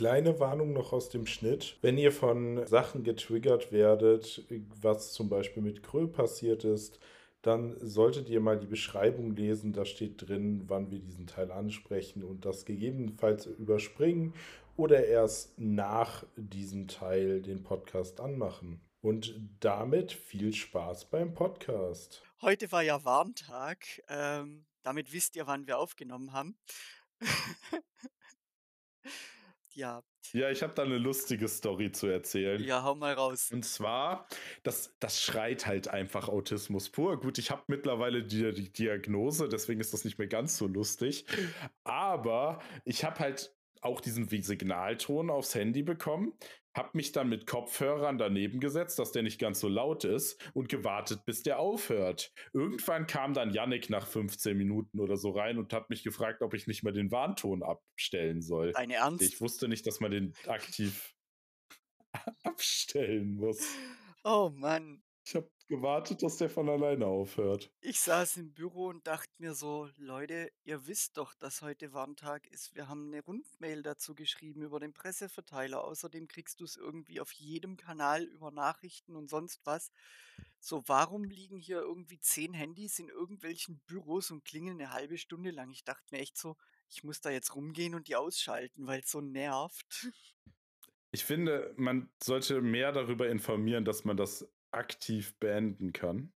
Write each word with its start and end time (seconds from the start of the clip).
Kleine 0.00 0.40
Warnung 0.40 0.72
noch 0.72 0.94
aus 0.94 1.10
dem 1.10 1.26
Schnitt. 1.26 1.76
Wenn 1.82 1.98
ihr 1.98 2.10
von 2.10 2.66
Sachen 2.66 3.04
getriggert 3.04 3.70
werdet, 3.70 4.42
was 4.80 5.12
zum 5.12 5.28
Beispiel 5.28 5.62
mit 5.62 5.82
Krö 5.82 6.06
passiert 6.06 6.64
ist, 6.64 6.98
dann 7.42 7.76
solltet 7.86 8.30
ihr 8.30 8.40
mal 8.40 8.58
die 8.58 8.66
Beschreibung 8.66 9.36
lesen. 9.36 9.74
Da 9.74 9.84
steht 9.84 10.26
drin, 10.26 10.62
wann 10.68 10.90
wir 10.90 11.00
diesen 11.00 11.26
Teil 11.26 11.52
ansprechen 11.52 12.24
und 12.24 12.46
das 12.46 12.64
gegebenenfalls 12.64 13.44
überspringen 13.44 14.32
oder 14.74 15.04
erst 15.04 15.58
nach 15.58 16.24
diesem 16.34 16.88
Teil 16.88 17.42
den 17.42 17.62
Podcast 17.62 18.20
anmachen. 18.20 18.80
Und 19.02 19.34
damit 19.60 20.12
viel 20.12 20.54
Spaß 20.54 21.10
beim 21.10 21.34
Podcast. 21.34 22.22
Heute 22.40 22.72
war 22.72 22.80
ja 22.80 23.04
Warntag. 23.04 23.84
Ähm, 24.08 24.64
damit 24.82 25.12
wisst 25.12 25.36
ihr, 25.36 25.46
wann 25.46 25.66
wir 25.66 25.76
aufgenommen 25.76 26.32
haben. 26.32 26.56
ja. 29.74 30.02
Ja, 30.32 30.50
ich 30.50 30.62
habe 30.62 30.74
da 30.74 30.82
eine 30.82 30.98
lustige 30.98 31.48
Story 31.48 31.90
zu 31.90 32.06
erzählen. 32.06 32.62
Ja, 32.62 32.82
hau 32.82 32.94
mal 32.94 33.14
raus. 33.14 33.50
Und 33.52 33.64
zwar, 33.64 34.28
das, 34.62 34.94
das 35.00 35.20
schreit 35.20 35.66
halt 35.66 35.88
einfach 35.88 36.28
Autismus 36.28 36.90
pur. 36.90 37.18
Gut, 37.18 37.38
ich 37.38 37.50
habe 37.50 37.62
mittlerweile 37.66 38.22
die, 38.22 38.52
die 38.52 38.72
Diagnose, 38.72 39.48
deswegen 39.48 39.80
ist 39.80 39.92
das 39.92 40.04
nicht 40.04 40.18
mehr 40.18 40.28
ganz 40.28 40.56
so 40.56 40.66
lustig. 40.66 41.24
Aber 41.84 42.60
ich 42.84 43.04
habe 43.04 43.18
halt 43.18 43.54
auch 43.82 44.00
diesen 44.00 44.28
Signalton 44.28 45.30
aufs 45.30 45.54
Handy 45.54 45.82
bekommen, 45.82 46.34
habe 46.74 46.90
mich 46.94 47.12
dann 47.12 47.28
mit 47.28 47.46
Kopfhörern 47.46 48.18
daneben 48.18 48.60
gesetzt, 48.60 48.98
dass 48.98 49.12
der 49.12 49.22
nicht 49.22 49.40
ganz 49.40 49.60
so 49.60 49.68
laut 49.68 50.04
ist 50.04 50.40
und 50.54 50.68
gewartet, 50.68 51.24
bis 51.24 51.42
der 51.42 51.58
aufhört. 51.58 52.32
Irgendwann 52.52 53.06
kam 53.06 53.34
dann 53.34 53.52
Yannick 53.52 53.90
nach 53.90 54.06
15 54.06 54.56
Minuten 54.56 55.00
oder 55.00 55.16
so 55.16 55.30
rein 55.30 55.58
und 55.58 55.72
hat 55.72 55.90
mich 55.90 56.04
gefragt, 56.04 56.42
ob 56.42 56.54
ich 56.54 56.66
nicht 56.66 56.82
mal 56.82 56.92
den 56.92 57.10
Warnton 57.10 57.62
abstellen 57.62 58.40
soll. 58.40 58.72
Deine 58.72 58.94
Ernst? 58.94 59.22
Ich 59.22 59.40
wusste 59.40 59.68
nicht, 59.68 59.86
dass 59.86 60.00
man 60.00 60.10
den 60.12 60.34
aktiv 60.46 61.14
abstellen 62.44 63.34
muss. 63.34 63.66
Oh 64.24 64.50
Mann. 64.54 65.02
Ich 65.24 65.34
habe 65.34 65.50
gewartet, 65.70 66.22
dass 66.22 66.36
der 66.36 66.50
von 66.50 66.68
alleine 66.68 67.06
aufhört. 67.06 67.70
Ich 67.80 68.00
saß 68.00 68.36
im 68.38 68.52
Büro 68.52 68.88
und 68.88 69.06
dachte 69.06 69.32
mir 69.38 69.54
so, 69.54 69.88
Leute, 69.96 70.52
ihr 70.64 70.86
wisst 70.86 71.16
doch, 71.16 71.32
dass 71.34 71.62
heute 71.62 71.94
Warntag 71.94 72.46
ist. 72.48 72.74
Wir 72.74 72.88
haben 72.88 73.06
eine 73.06 73.22
Rundmail 73.22 73.82
dazu 73.82 74.14
geschrieben 74.14 74.62
über 74.62 74.80
den 74.80 74.92
Presseverteiler. 74.92 75.82
Außerdem 75.84 76.26
kriegst 76.26 76.60
du 76.60 76.64
es 76.64 76.76
irgendwie 76.76 77.20
auf 77.20 77.32
jedem 77.32 77.76
Kanal 77.76 78.24
über 78.24 78.50
Nachrichten 78.50 79.14
und 79.14 79.30
sonst 79.30 79.64
was. 79.64 79.92
So, 80.58 80.82
warum 80.86 81.22
liegen 81.24 81.56
hier 81.56 81.80
irgendwie 81.80 82.18
zehn 82.18 82.52
Handys 82.52 82.98
in 82.98 83.08
irgendwelchen 83.08 83.80
Büros 83.86 84.32
und 84.32 84.44
klingeln 84.44 84.80
eine 84.80 84.92
halbe 84.92 85.18
Stunde 85.18 85.52
lang? 85.52 85.70
Ich 85.70 85.84
dachte 85.84 86.04
mir 86.10 86.20
echt 86.20 86.36
so, 86.36 86.56
ich 86.88 87.04
muss 87.04 87.20
da 87.20 87.30
jetzt 87.30 87.54
rumgehen 87.54 87.94
und 87.94 88.08
die 88.08 88.16
ausschalten, 88.16 88.88
weil 88.88 89.00
es 89.00 89.10
so 89.10 89.20
nervt. 89.20 90.10
Ich 91.12 91.24
finde, 91.24 91.72
man 91.76 92.10
sollte 92.22 92.60
mehr 92.60 92.90
darüber 92.90 93.28
informieren, 93.28 93.84
dass 93.84 94.04
man 94.04 94.16
das 94.16 94.48
aktiv 94.72 95.38
beenden 95.38 95.92
kann. 95.92 96.32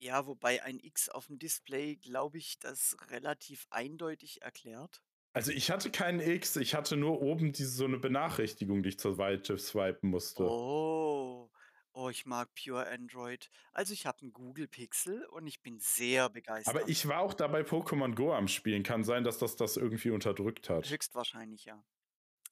Ja, 0.00 0.26
wobei 0.26 0.62
ein 0.62 0.78
X 0.78 1.08
auf 1.08 1.26
dem 1.26 1.38
Display, 1.38 1.96
glaube 1.96 2.38
ich, 2.38 2.58
das 2.60 2.96
relativ 3.10 3.66
eindeutig 3.70 4.42
erklärt. 4.42 5.02
Also 5.32 5.52
ich 5.52 5.70
hatte 5.70 5.90
keinen 5.90 6.20
X, 6.20 6.56
ich 6.56 6.74
hatte 6.74 6.96
nur 6.96 7.20
oben 7.20 7.52
diese 7.52 7.70
so 7.70 7.84
eine 7.84 7.98
Benachrichtigung, 7.98 8.82
die 8.82 8.90
ich 8.90 8.98
zur 8.98 9.14
Seite 9.14 9.58
swipen 9.58 10.10
musste. 10.10 10.44
Oh, 10.44 11.50
oh, 11.92 12.08
ich 12.08 12.26
mag 12.26 12.48
Pure 12.54 12.88
Android. 12.88 13.50
Also 13.72 13.92
ich 13.92 14.06
habe 14.06 14.22
einen 14.22 14.32
Google 14.32 14.68
Pixel 14.68 15.26
und 15.26 15.46
ich 15.46 15.60
bin 15.60 15.78
sehr 15.80 16.30
begeistert. 16.30 16.74
Aber 16.74 16.88
ich 16.88 17.06
war 17.06 17.20
auch 17.20 17.34
dabei 17.34 17.60
Pokémon 17.60 18.14
Go 18.14 18.32
am 18.32 18.48
Spielen. 18.48 18.82
Kann 18.82 19.04
sein, 19.04 19.24
dass 19.24 19.38
das 19.38 19.56
das 19.56 19.76
irgendwie 19.76 20.10
unterdrückt 20.10 20.70
hat. 20.70 20.88
Höchstwahrscheinlich, 20.88 21.64
ja. 21.64 21.84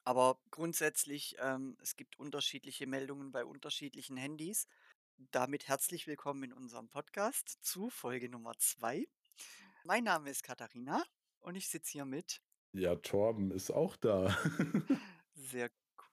Aber 0.05 0.39
grundsätzlich, 0.53 1.35
ähm, 1.41 1.77
es 1.83 1.97
gibt 1.97 2.19
unterschiedliche 2.19 2.87
Meldungen 2.87 3.33
bei 3.33 3.45
unterschiedlichen 3.45 4.17
Handys 4.17 4.69
damit 5.17 5.69
herzlich 5.69 6.07
willkommen 6.07 6.45
in 6.45 6.53
unserem 6.53 6.89
Podcast 6.89 7.59
zu 7.63 7.91
Folge 7.91 8.29
Nummer 8.29 8.53
2. 8.59 9.07
Mein 9.85 10.05
Name 10.05 10.31
ist 10.31 10.43
Katharina 10.43 11.05
und 11.41 11.57
ich 11.57 11.69
sitze 11.69 11.93
hier 11.93 12.05
mit. 12.05 12.43
Ja, 12.73 12.97
Torben 12.97 13.51
ist 13.51 13.71
auch 13.71 13.97
da. 13.97 14.37
sehr 15.35 15.71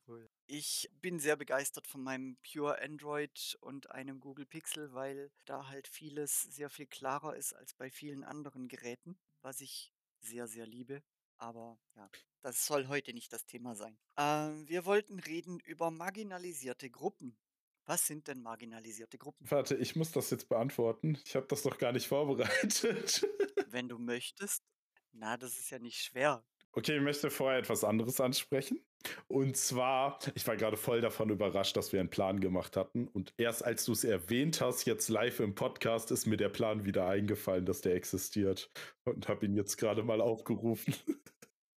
cool. 0.07 0.29
Ich 0.45 0.89
bin 1.01 1.19
sehr 1.19 1.35
begeistert 1.35 1.87
von 1.87 2.01
meinem 2.01 2.37
Pure 2.43 2.81
Android 2.81 3.57
und 3.61 3.91
einem 3.91 4.19
Google 4.19 4.45
Pixel, 4.45 4.93
weil 4.93 5.31
da 5.45 5.67
halt 5.67 5.87
vieles 5.87 6.43
sehr 6.43 6.69
viel 6.69 6.87
klarer 6.87 7.35
ist 7.35 7.53
als 7.53 7.73
bei 7.73 7.89
vielen 7.89 8.23
anderen 8.23 8.67
Geräten, 8.67 9.17
was 9.41 9.61
ich 9.61 9.91
sehr, 10.19 10.47
sehr 10.47 10.65
liebe. 10.65 11.03
Aber 11.37 11.77
ja, 11.95 12.09
das 12.41 12.65
soll 12.65 12.87
heute 12.87 13.13
nicht 13.13 13.33
das 13.33 13.45
Thema 13.45 13.75
sein. 13.75 13.97
Ähm, 14.17 14.67
wir 14.69 14.85
wollten 14.85 15.19
reden 15.19 15.59
über 15.59 15.91
marginalisierte 15.91 16.89
Gruppen. 16.89 17.37
Was 17.85 18.07
sind 18.07 18.27
denn 18.27 18.41
marginalisierte 18.41 19.17
Gruppen? 19.17 19.49
Warte, 19.49 19.75
ich 19.75 19.95
muss 19.95 20.11
das 20.11 20.29
jetzt 20.29 20.47
beantworten. 20.47 21.17
Ich 21.25 21.35
habe 21.35 21.47
das 21.47 21.63
doch 21.63 21.77
gar 21.77 21.91
nicht 21.91 22.07
vorbereitet. 22.07 23.27
Wenn 23.67 23.89
du 23.89 23.97
möchtest. 23.97 24.63
Na, 25.11 25.37
das 25.37 25.59
ist 25.59 25.69
ja 25.69 25.79
nicht 25.79 26.01
schwer. 26.01 26.43
Okay, 26.71 26.95
ich 26.97 27.03
möchte 27.03 27.29
vorher 27.29 27.59
etwas 27.59 27.83
anderes 27.83 28.19
ansprechen. 28.19 28.83
Und 29.27 29.57
zwar, 29.57 30.17
ich 30.33 30.47
war 30.47 30.55
gerade 30.55 30.77
voll 30.77 31.01
davon 31.01 31.29
überrascht, 31.29 31.77
dass 31.77 31.93
wir 31.93 31.99
einen 31.99 32.09
Plan 32.09 32.39
gemacht 32.39 32.77
hatten. 32.77 33.07
Und 33.07 33.33
erst 33.37 33.63
als 33.63 33.85
du 33.85 33.91
es 33.91 34.03
erwähnt 34.03 34.59
hast, 34.59 34.85
jetzt 34.85 35.09
live 35.09 35.39
im 35.39 35.53
Podcast, 35.53 36.09
ist 36.09 36.25
mir 36.25 36.37
der 36.37 36.49
Plan 36.49 36.85
wieder 36.85 37.07
eingefallen, 37.07 37.65
dass 37.65 37.81
der 37.81 37.93
existiert. 37.93 38.71
Und 39.03 39.27
habe 39.27 39.45
ihn 39.45 39.55
jetzt 39.55 39.77
gerade 39.77 40.03
mal 40.03 40.21
aufgerufen. 40.21 40.95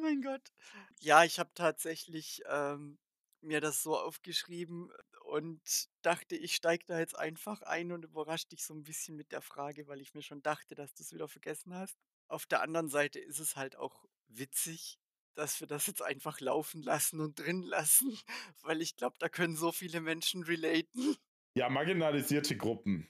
mein 0.09 0.22
Gott. 0.22 0.52
Ja, 1.00 1.24
ich 1.24 1.40
habe 1.40 1.52
tatsächlich 1.53 2.42
ähm, 2.47 2.97
mir 3.42 3.62
das 3.62 3.84
so 3.84 3.97
aufgeschrieben 3.97 4.92
und 5.24 5.62
dachte, 6.02 6.36
ich 6.36 6.56
steige 6.56 6.86
da 6.88 7.00
jetzt 7.00 7.18
einfach 7.18 7.62
ein 7.62 7.92
und 7.92 8.03
überrasche 8.03 8.48
dich 8.48 8.64
so 8.64 8.74
ein 8.74 8.84
bisschen 8.84 9.16
mit 9.16 9.31
der 9.31 9.42
Frage, 9.42 9.88
weil 9.88 10.02
ich 10.02 10.14
mir 10.14 10.24
schon 10.24 10.42
dachte, 10.42 10.75
dass 10.75 10.94
du 10.94 11.03
es 11.03 11.14
wieder 11.14 11.28
vergessen 11.28 11.74
hast. 11.74 11.98
Auf 12.28 12.46
der 12.46 12.62
anderen 12.62 12.90
Seite 12.90 13.19
ist 13.19 13.40
es 13.40 13.56
halt 13.56 13.75
auch 13.75 14.06
witzig, 14.28 14.98
dass 15.36 15.59
wir 15.59 15.68
das 15.68 15.88
jetzt 15.88 16.02
einfach 16.02 16.40
laufen 16.40 16.81
lassen 16.81 17.19
und 17.19 17.40
drin 17.40 17.62
lassen, 17.62 18.18
weil 18.62 18.81
ich 18.81 18.96
glaube, 18.96 19.18
da 19.19 19.30
können 19.30 19.56
so 19.56 19.72
viele 19.72 20.02
Menschen 20.02 20.44
relaten. 20.44 21.16
Ja, 21.56 21.69
marginalisierte 21.69 22.58
Gruppen. 22.58 23.08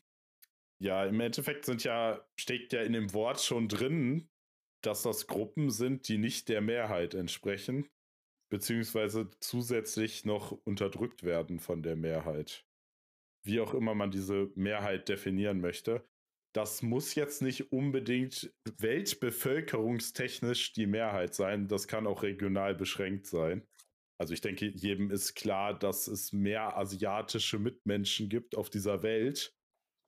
Ja, 0.79 1.05
im 1.05 1.19
Endeffekt 1.19 1.65
sind 1.65 1.83
ja, 1.83 2.25
steckt 2.37 2.71
ja 2.71 2.81
in 2.81 2.93
dem 2.93 3.13
Wort 3.13 3.41
schon 3.41 3.67
drin, 3.67 4.28
dass 4.81 5.03
das 5.03 5.27
Gruppen 5.27 5.69
sind, 5.69 6.07
die 6.07 6.17
nicht 6.17 6.49
der 6.49 6.61
Mehrheit 6.61 7.13
entsprechen, 7.13 7.87
beziehungsweise 8.49 9.29
zusätzlich 9.39 10.25
noch 10.25 10.51
unterdrückt 10.51 11.23
werden 11.23 11.59
von 11.59 11.83
der 11.83 11.95
Mehrheit. 11.95 12.65
Wie 13.43 13.59
auch 13.59 13.73
immer 13.73 13.95
man 13.95 14.11
diese 14.11 14.51
Mehrheit 14.55 15.07
definieren 15.09 15.61
möchte. 15.61 16.03
Das 16.53 16.81
muss 16.81 17.13
jetzt 17.13 17.41
nicht 17.41 17.71
unbedingt 17.71 18.51
weltbevölkerungstechnisch 18.77 20.73
die 20.73 20.87
Mehrheit 20.87 21.35
sein. 21.35 21.67
Das 21.67 21.87
kann 21.87 22.07
auch 22.07 22.23
regional 22.23 22.73
beschränkt 22.73 23.27
sein. 23.27 23.67
Also 24.19 24.33
ich 24.33 24.41
denke, 24.41 24.65
jedem 24.65 25.11
ist 25.11 25.35
klar, 25.35 25.77
dass 25.77 26.07
es 26.07 26.33
mehr 26.33 26.75
asiatische 26.75 27.59
Mitmenschen 27.59 28.29
gibt 28.29 28.57
auf 28.57 28.69
dieser 28.69 29.03
Welt. 29.03 29.53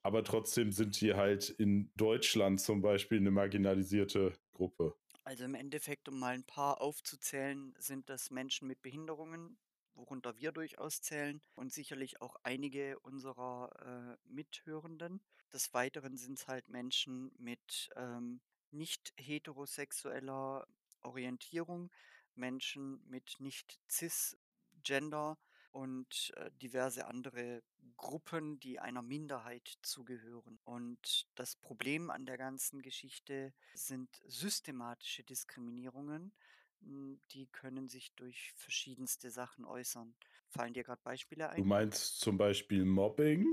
Aber 0.03 0.23
trotzdem 0.23 0.71
sind 0.71 0.99
die 0.99 1.13
halt 1.13 1.49
in 1.49 1.91
Deutschland 1.95 2.59
zum 2.59 2.81
Beispiel 2.81 3.19
eine 3.19 3.31
marginalisierte 3.31 4.33
Gruppe. 4.61 4.95
Also 5.23 5.43
im 5.43 5.55
Endeffekt, 5.55 6.07
um 6.07 6.19
mal 6.19 6.35
ein 6.35 6.43
paar 6.43 6.81
aufzuzählen, 6.81 7.73
sind 7.79 8.09
das 8.09 8.29
Menschen 8.29 8.67
mit 8.67 8.83
Behinderungen, 8.83 9.57
worunter 9.95 10.37
wir 10.37 10.51
durchaus 10.51 11.01
zählen 11.01 11.41
und 11.55 11.73
sicherlich 11.73 12.21
auch 12.21 12.35
einige 12.43 12.99
unserer 12.99 13.71
äh, 13.81 14.29
Mithörenden. 14.31 15.19
Des 15.51 15.73
Weiteren 15.73 16.15
sind 16.15 16.37
es 16.37 16.47
halt 16.47 16.69
Menschen 16.69 17.31
mit 17.39 17.89
ähm, 17.95 18.39
nicht 18.69 19.13
heterosexueller 19.17 20.67
Orientierung, 21.01 21.89
Menschen 22.35 23.03
mit 23.09 23.37
nicht 23.39 23.79
cis-Gender 23.89 25.39
und 25.71 26.31
äh, 26.35 26.51
diverse 26.61 27.07
andere 27.07 27.63
Gruppen, 27.97 28.59
die 28.59 28.79
einer 28.79 29.01
Minderheit 29.01 29.77
zugehören. 29.81 30.59
Und 30.63 31.27
das 31.35 31.55
Problem 31.55 32.09
an 32.09 32.25
der 32.25 32.37
ganzen 32.37 32.81
Geschichte 32.81 33.53
sind 33.73 34.09
systematische 34.25 35.23
Diskriminierungen. 35.23 36.33
Hm, 36.81 37.21
die 37.31 37.47
können 37.47 37.89
sich 37.89 38.13
durch 38.15 38.51
verschiedenste 38.55 39.29
Sachen 39.29 39.65
äußern. 39.65 40.15
Fallen 40.49 40.73
dir 40.73 40.83
gerade 40.83 41.01
Beispiele 41.03 41.49
ein? 41.49 41.57
Du 41.57 41.65
meinst 41.65 42.19
zum 42.19 42.37
Beispiel 42.37 42.85
Mobbing? 42.85 43.45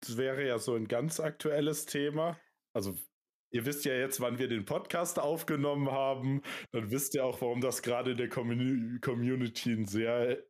Das 0.00 0.16
wäre 0.16 0.46
ja 0.46 0.58
so 0.58 0.74
ein 0.74 0.88
ganz 0.88 1.20
aktuelles 1.20 1.86
Thema. 1.86 2.40
Also 2.72 2.96
Ihr 3.54 3.66
wisst 3.66 3.84
ja 3.84 3.92
jetzt, 3.92 4.18
wann 4.22 4.38
wir 4.38 4.48
den 4.48 4.64
Podcast 4.64 5.18
aufgenommen 5.18 5.90
haben. 5.90 6.40
Dann 6.70 6.90
wisst 6.90 7.14
ihr 7.14 7.22
auch, 7.22 7.42
warum 7.42 7.60
das 7.60 7.82
gerade 7.82 8.12
in 8.12 8.16
der 8.16 8.30
Community 8.30 9.72
ein 9.72 9.84
sehr 9.84 10.42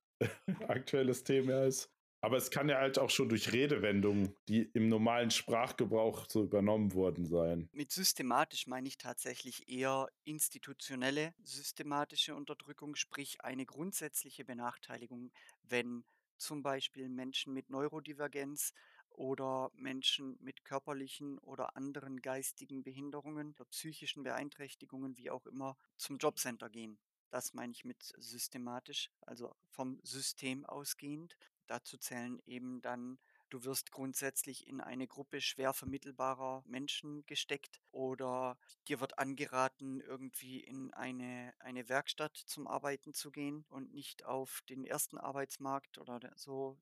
aktuelles 0.68 1.24
Thema 1.24 1.64
ist. 1.66 1.90
Aber 2.24 2.36
es 2.36 2.52
kann 2.52 2.68
ja 2.68 2.78
halt 2.78 3.00
auch 3.00 3.10
schon 3.10 3.28
durch 3.28 3.52
Redewendungen, 3.52 4.36
die 4.48 4.62
im 4.74 4.88
normalen 4.88 5.32
Sprachgebrauch 5.32 6.26
so 6.28 6.44
übernommen 6.44 6.94
worden 6.94 7.26
sein. 7.26 7.68
Mit 7.72 7.90
systematisch 7.90 8.68
meine 8.68 8.86
ich 8.86 8.96
tatsächlich 8.96 9.68
eher 9.68 10.06
institutionelle 10.22 11.34
systematische 11.42 12.36
Unterdrückung, 12.36 12.94
sprich 12.94 13.42
eine 13.42 13.66
grundsätzliche 13.66 14.44
Benachteiligung, 14.44 15.32
wenn 15.64 16.04
zum 16.38 16.62
Beispiel 16.62 17.08
Menschen 17.08 17.54
mit 17.54 17.70
Neurodivergenz 17.70 18.72
oder 19.10 19.70
Menschen 19.74 20.36
mit 20.40 20.64
körperlichen 20.64 21.38
oder 21.38 21.76
anderen 21.76 22.20
geistigen 22.22 22.84
Behinderungen 22.84 23.52
oder 23.54 23.64
psychischen 23.66 24.22
Beeinträchtigungen, 24.22 25.16
wie 25.16 25.30
auch 25.30 25.46
immer, 25.46 25.76
zum 25.96 26.18
Jobcenter 26.18 26.70
gehen. 26.70 26.98
Das 27.32 27.52
meine 27.54 27.72
ich 27.72 27.84
mit 27.84 28.02
systematisch, 28.18 29.10
also 29.22 29.56
vom 29.68 29.98
System 30.04 30.64
ausgehend. 30.66 31.36
Dazu 31.66 31.96
zählen 31.98 32.38
eben 32.44 32.80
dann, 32.82 33.18
du 33.48 33.64
wirst 33.64 33.90
grundsätzlich 33.90 34.66
in 34.68 34.80
eine 34.80 35.08
Gruppe 35.08 35.40
schwer 35.40 35.72
vermittelbarer 35.72 36.62
Menschen 36.66 37.24
gesteckt 37.26 37.80
oder 37.90 38.58
dir 38.86 39.00
wird 39.00 39.18
angeraten, 39.18 40.00
irgendwie 40.00 40.60
in 40.60 40.92
eine, 40.94 41.54
eine 41.58 41.88
Werkstatt 41.88 42.36
zum 42.36 42.68
Arbeiten 42.68 43.14
zu 43.14 43.30
gehen 43.32 43.64
und 43.68 43.92
nicht 43.92 44.24
auf 44.24 44.60
den 44.68 44.84
ersten 44.84 45.18
Arbeitsmarkt 45.18 45.98
oder 45.98 46.20
der- 46.20 46.34
so. 46.36 46.78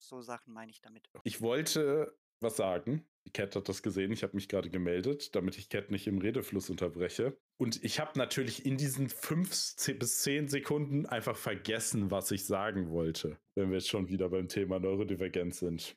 So 0.00 0.22
Sachen 0.22 0.52
meine 0.54 0.70
ich 0.70 0.80
damit. 0.80 1.10
Ich 1.24 1.40
wollte 1.40 2.16
was 2.40 2.56
sagen. 2.56 3.06
Die 3.26 3.32
Cat 3.32 3.54
hat 3.56 3.68
das 3.68 3.82
gesehen. 3.82 4.10
Ich 4.12 4.22
habe 4.22 4.36
mich 4.36 4.48
gerade 4.48 4.70
gemeldet, 4.70 5.34
damit 5.34 5.58
ich 5.58 5.68
Cat 5.68 5.90
nicht 5.90 6.06
im 6.06 6.18
Redefluss 6.18 6.70
unterbreche. 6.70 7.36
Und 7.58 7.84
ich 7.84 8.00
habe 8.00 8.18
natürlich 8.18 8.64
in 8.64 8.78
diesen 8.78 9.08
fünf 9.10 9.76
bis 9.98 10.22
zehn 10.22 10.48
Sekunden 10.48 11.06
einfach 11.06 11.36
vergessen, 11.36 12.10
was 12.10 12.30
ich 12.30 12.46
sagen 12.46 12.90
wollte, 12.90 13.38
wenn 13.54 13.68
wir 13.68 13.78
jetzt 13.78 13.88
schon 13.88 14.08
wieder 14.08 14.30
beim 14.30 14.48
Thema 14.48 14.78
Neurodivergenz 14.78 15.58
sind. 15.58 15.96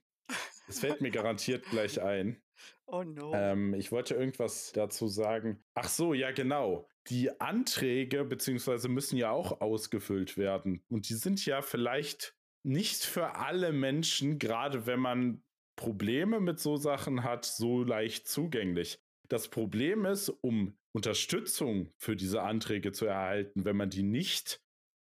Es 0.67 0.79
fällt 0.79 1.01
mir 1.01 1.11
garantiert 1.11 1.65
gleich 1.65 2.01
ein. 2.01 2.41
Oh 2.85 3.03
no. 3.03 3.31
Ähm, 3.33 3.73
ich 3.73 3.91
wollte 3.91 4.15
irgendwas 4.15 4.73
dazu 4.73 5.07
sagen. 5.07 5.63
Ach 5.75 5.87
so, 5.87 6.13
ja, 6.13 6.31
genau. 6.31 6.87
Die 7.07 7.39
Anträge 7.39 8.25
beziehungsweise 8.25 8.89
müssen 8.89 9.17
ja 9.17 9.31
auch 9.31 9.61
ausgefüllt 9.61 10.37
werden. 10.37 10.83
Und 10.89 11.07
die 11.09 11.13
sind 11.13 11.43
ja 11.45 11.61
vielleicht 11.61 12.35
nicht 12.63 13.05
für 13.05 13.35
alle 13.35 13.71
Menschen, 13.71 14.39
gerade 14.39 14.85
wenn 14.85 14.99
man 14.99 15.41
Probleme 15.75 16.39
mit 16.39 16.59
so 16.59 16.77
Sachen 16.77 17.23
hat, 17.23 17.45
so 17.45 17.83
leicht 17.83 18.27
zugänglich. 18.27 18.99
Das 19.27 19.49
Problem 19.49 20.05
ist, 20.05 20.29
um 20.29 20.77
Unterstützung 20.93 21.91
für 21.97 22.15
diese 22.15 22.41
Anträge 22.41 22.91
zu 22.91 23.05
erhalten, 23.05 23.65
wenn 23.65 23.77
man 23.77 23.89
die 23.89 24.03
nicht 24.03 24.61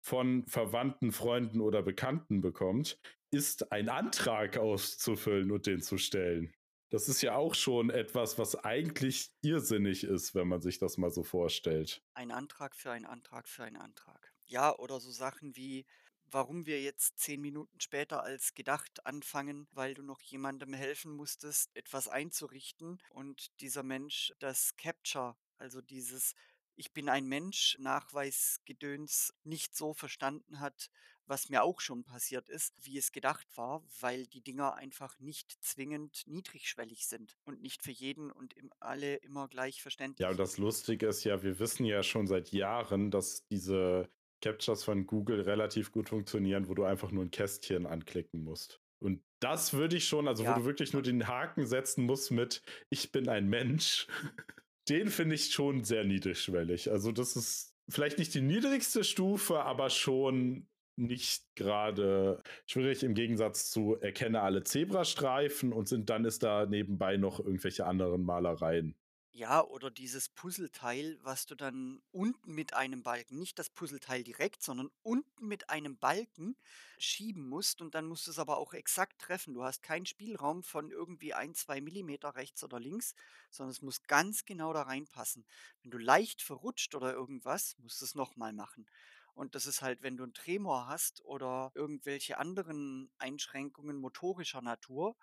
von 0.05 0.44
Verwandten, 0.47 1.12
Freunden 1.12 1.61
oder 1.61 1.82
Bekannten 1.82 2.41
bekommt, 2.41 2.99
ist 3.32 3.73
ein 3.73 3.88
Antrag 3.88 4.59
auszufüllen 4.59 5.50
und 5.50 5.67
den 5.67 5.81
zu 5.81 5.97
stellen. 5.97 6.53
Das 6.91 7.09
ist 7.09 7.23
ja 7.23 7.37
auch 7.37 7.55
schon 7.55 7.88
etwas, 7.88 8.38
was 8.38 8.55
eigentlich 8.55 9.31
irrsinnig 9.41 10.05
ist, 10.05 10.35
wenn 10.35 10.47
man 10.47 10.61
sich 10.61 10.79
das 10.79 10.99
mal 10.99 11.11
so 11.11 11.23
vorstellt. 11.23 12.03
Ein 12.14 12.31
Antrag 12.31 12.76
für 12.76 12.93
einen 12.93 13.06
Antrag 13.06 13.49
für 13.49 13.64
einen 13.64 13.79
Antrag. 13.79 14.35
Ja, 14.47 14.76
oder 14.79 15.00
so 15.00 15.11
Sachen 15.11 15.56
wie, 15.56 15.87
warum 16.32 16.67
wir 16.67 16.82
jetzt 16.82 17.19
zehn 17.19 17.40
Minuten 17.40 17.81
später 17.81 18.23
als 18.23 18.55
gedacht 18.55 19.06
anfangen, 19.06 19.69
weil 19.73 19.94
du 19.94 20.02
noch 20.02 20.20
jemandem 20.23 20.73
helfen 20.73 21.12
musstest, 21.12 21.75
etwas 21.76 22.08
einzurichten 22.08 23.00
und 23.11 23.61
dieser 23.61 23.82
Mensch 23.82 24.32
das 24.38 24.76
Capture, 24.76 25.37
also 25.58 25.81
dieses 25.81 26.34
Ich 26.75 26.93
bin 26.93 27.08
ein 27.08 27.26
Mensch, 27.26 27.76
Nachweisgedöns 27.79 29.34
nicht 29.44 29.76
so 29.76 29.93
verstanden 29.93 30.61
hat, 30.61 30.90
was 31.26 31.49
mir 31.49 31.62
auch 31.62 31.81
schon 31.81 32.05
passiert 32.05 32.49
ist, 32.49 32.75
wie 32.85 32.99
es 32.99 33.12
gedacht 33.12 33.46
war, 33.56 33.85
weil 34.00 34.26
die 34.26 34.40
Dinger 34.40 34.75
einfach 34.75 35.19
nicht 35.20 35.52
zwingend 35.62 36.25
niedrigschwellig 36.26 37.06
sind 37.06 37.37
und 37.44 37.61
nicht 37.61 37.82
für 37.82 37.93
jeden 37.93 38.31
und 38.31 38.55
im, 38.55 38.73
alle 38.81 39.17
immer 39.17 39.49
gleich 39.49 39.82
verständlich. 39.82 40.25
Ja, 40.25 40.31
und 40.31 40.38
das 40.38 40.58
Lustige 40.58 41.06
ist 41.06 41.25
ja, 41.25 41.43
wir 41.43 41.58
wissen 41.58 41.85
ja 41.85 42.02
schon 42.02 42.26
seit 42.26 42.50
Jahren, 42.50 43.11
dass 43.11 43.46
diese 43.46 44.11
Captures 44.42 44.84
von 44.84 45.06
Google 45.06 45.40
relativ 45.40 45.92
gut 45.92 46.10
funktionieren, 46.10 46.68
wo 46.68 46.74
du 46.74 46.84
einfach 46.84 47.10
nur 47.10 47.24
ein 47.24 47.30
Kästchen 47.30 47.86
anklicken 47.86 48.44
musst. 48.44 48.80
Und 49.02 49.22
das 49.40 49.72
würde 49.72 49.96
ich 49.96 50.04
schon, 50.06 50.28
also 50.28 50.44
Ja. 50.44 50.54
wo 50.54 50.60
du 50.60 50.66
wirklich 50.66 50.92
nur 50.92 51.02
den 51.02 51.26
Haken 51.26 51.66
setzen 51.66 52.04
musst 52.04 52.30
mit 52.30 52.62
Ich 52.90 53.10
bin 53.10 53.28
ein 53.28 53.48
Mensch, 53.48 54.06
den 54.88 55.08
finde 55.08 55.34
ich 55.36 55.52
schon 55.52 55.84
sehr 55.84 56.04
niedrigschwellig. 56.04 56.90
Also 56.90 57.12
das 57.12 57.36
ist 57.36 57.74
vielleicht 57.88 58.18
nicht 58.18 58.34
die 58.34 58.42
niedrigste 58.42 59.02
Stufe, 59.04 59.62
aber 59.62 59.90
schon 59.90 60.68
nicht 60.96 61.44
gerade 61.56 62.42
schwierig 62.66 63.02
im 63.02 63.14
Gegensatz 63.14 63.70
zu 63.70 63.96
erkenne 63.96 64.42
alle 64.42 64.62
Zebrastreifen 64.62 65.72
und 65.72 65.88
sind 65.88 66.10
dann 66.10 66.24
ist 66.24 66.42
da 66.42 66.66
nebenbei 66.66 67.16
noch 67.16 67.40
irgendwelche 67.40 67.86
anderen 67.86 68.22
Malereien. 68.22 68.94
Ja, 69.34 69.62
oder 69.64 69.90
dieses 69.90 70.29
Puzzleteil, 70.29 71.19
was 71.23 71.46
du 71.46 71.55
dann 71.55 72.02
unten 72.12 72.55
mit 72.55 72.75
einem 72.75 73.02
Balken, 73.02 73.38
nicht 73.38 73.58
das 73.58 73.70
Puzzleteil 73.70 74.23
direkt, 74.25 74.62
sondern 74.62 74.90
unten 75.02 75.46
mit 75.49 75.70
einem 75.70 75.96
Balken 75.96 76.55
schieben 76.99 77.49
musst 77.49 77.81
und 77.81 77.94
dann 77.94 78.05
musst 78.06 78.26
du 78.26 78.31
es 78.31 78.38
aber 78.38 78.58
auch 78.58 78.75
exakt 78.75 79.19
treffen. 79.23 79.55
Du 79.55 79.64
hast 79.64 79.82
keinen 79.82 80.05
Spielraum 80.05 80.62
von 80.62 80.90
irgendwie 80.90 81.32
ein, 81.32 81.55
zwei 81.55 81.81
Millimeter 81.81 82.34
rechts 82.34 82.62
oder 82.62 82.79
links, 82.79 83.14
sondern 83.50 83.70
es 83.70 83.81
muss 83.81 84.02
ganz 84.02 84.44
genau 84.44 84.75
da 84.75 84.82
reinpassen. 84.82 85.46
Wenn 85.82 85.90
du 85.93 85.96
leicht 85.99 86.43
verrutscht 86.43 86.94
oder 86.94 87.14
irgendwas, 87.14 87.75
musst 87.78 88.02
du 88.02 88.05
es 88.05 88.14
nochmal 88.14 88.52
machen. 88.52 88.87
Und 89.35 89.55
das 89.55 89.64
ist 89.67 89.81
halt, 89.81 90.02
wenn 90.02 90.19
du 90.19 90.25
einen 90.25 90.35
Tremor 90.35 90.88
hast 90.88 91.25
oder 91.25 91.73
irgendwelche 91.75 92.37
anderen 92.37 93.11
Einschränkungen 93.17 93.96
motorischer 93.96 94.61
Natur, 94.61 95.17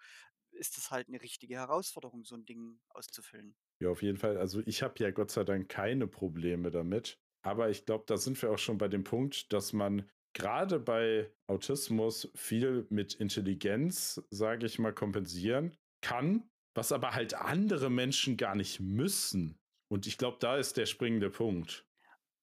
ist 0.52 0.78
das 0.78 0.90
halt 0.90 1.10
eine 1.10 1.22
richtige 1.22 1.54
Herausforderung, 1.56 2.26
so 2.26 2.34
ein 2.36 2.46
Ding 2.48 2.80
auszufüllen. 2.90 3.56
Ja, 3.82 3.90
auf 3.90 4.02
jeden 4.02 4.18
Fall. 4.18 4.38
Also 4.38 4.62
ich 4.66 4.84
habe 4.84 4.96
ja 5.00 5.12
Gott 5.12 5.32
sei 5.32 5.44
Dank 5.44 5.70
keine 5.70 6.08
Probleme 6.08 6.70
damit. 6.72 7.18
Aber 7.42 7.70
ich 7.70 7.86
glaube, 7.86 8.04
da 8.08 8.18
sind 8.18 8.42
wir 8.42 8.52
auch 8.52 8.58
schon 8.58 8.78
bei 8.78 8.90
dem 8.90 9.06
Punkt, 9.06 9.54
dass 9.54 9.72
man 9.72 10.10
gerade 10.34 10.80
bei 10.80 11.34
Autismus 11.48 12.30
viel 12.36 12.86
mit 12.90 13.14
Intelligenz, 13.16 14.22
sage 14.30 14.66
ich 14.66 14.78
mal, 14.80 14.94
kompensieren 14.94 15.78
kann, 16.02 16.50
was 16.76 16.92
aber 16.92 17.14
halt 17.14 17.34
andere 17.34 17.90
Menschen 17.90 18.36
gar 18.36 18.56
nicht 18.56 18.82
müssen. 18.82 19.58
Und 19.90 20.06
ich 20.06 20.18
glaube, 20.18 20.38
da 20.42 20.58
ist 20.58 20.76
der 20.76 20.86
springende 20.86 21.30
Punkt. 21.30 21.88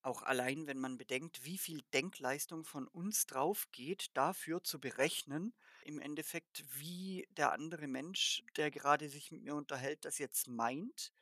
Auch 0.03 0.23
allein, 0.23 0.67
wenn 0.69 0.79
man 0.79 0.97
bedenkt, 0.99 1.45
wie 1.45 1.59
viel 1.59 1.83
Denkleistung 1.93 2.65
von 2.65 2.87
uns 2.87 3.27
drauf 3.27 3.67
geht, 3.73 4.17
dafür 4.17 4.63
zu 4.63 4.81
berechnen, 4.81 5.53
im 5.83 5.99
Endeffekt, 6.01 6.65
wie 6.79 7.27
der 7.31 7.53
andere 7.53 7.89
Mensch, 7.89 8.43
der 8.57 8.71
gerade 8.71 9.09
sich 9.09 9.31
mit 9.33 9.43
mir 9.43 9.55
unterhält, 9.57 10.05
das 10.05 10.19
jetzt 10.19 10.49
meint, 10.49 11.13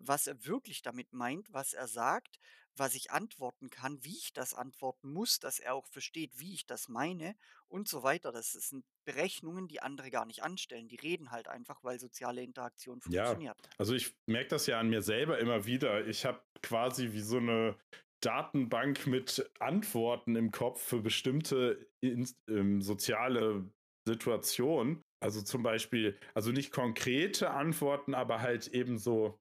was 0.00 0.26
er 0.26 0.44
wirklich 0.46 0.82
damit 0.82 1.12
meint, 1.12 1.52
was 1.52 1.72
er 1.74 1.88
sagt, 1.88 2.38
was 2.76 2.94
ich 2.94 3.10
antworten 3.10 3.70
kann, 3.70 4.04
wie 4.04 4.16
ich 4.16 4.32
das 4.32 4.54
antworten 4.54 5.10
muss, 5.12 5.40
dass 5.40 5.58
er 5.58 5.74
auch 5.74 5.86
versteht, 5.86 6.38
wie 6.38 6.54
ich 6.54 6.66
das 6.66 6.88
meine 6.88 7.36
und 7.68 7.88
so 7.88 8.02
weiter. 8.02 8.32
Das 8.32 8.52
sind 8.52 8.84
Berechnungen, 9.04 9.68
die 9.68 9.80
andere 9.82 10.10
gar 10.10 10.26
nicht 10.26 10.42
anstellen. 10.42 10.88
Die 10.88 10.96
reden 10.96 11.30
halt 11.30 11.48
einfach, 11.48 11.82
weil 11.84 11.98
soziale 11.98 12.42
Interaktion 12.42 13.00
Ja, 13.06 13.40
funktioniert. 13.40 13.70
also 13.78 13.94
ich 13.94 14.14
merke 14.26 14.48
das 14.48 14.66
ja 14.66 14.78
an 14.80 14.90
mir 14.90 15.02
selber 15.02 15.38
immer 15.38 15.66
wieder. 15.66 16.06
Ich 16.06 16.24
habe 16.24 16.42
quasi 16.62 17.12
wie 17.12 17.20
so 17.20 17.38
eine 17.38 17.76
Datenbank 18.20 19.06
mit 19.06 19.50
Antworten 19.60 20.36
im 20.36 20.50
Kopf 20.50 20.82
für 20.82 21.00
bestimmte 21.00 21.88
in, 22.00 22.28
ähm, 22.48 22.82
soziale 22.82 23.70
Situationen. 24.06 25.02
Also 25.20 25.42
zum 25.42 25.62
Beispiel, 25.62 26.18
also 26.34 26.52
nicht 26.52 26.70
konkrete 26.72 27.50
Antworten, 27.50 28.14
aber 28.14 28.40
halt 28.40 28.68
eben 28.68 28.98
so, 28.98 29.38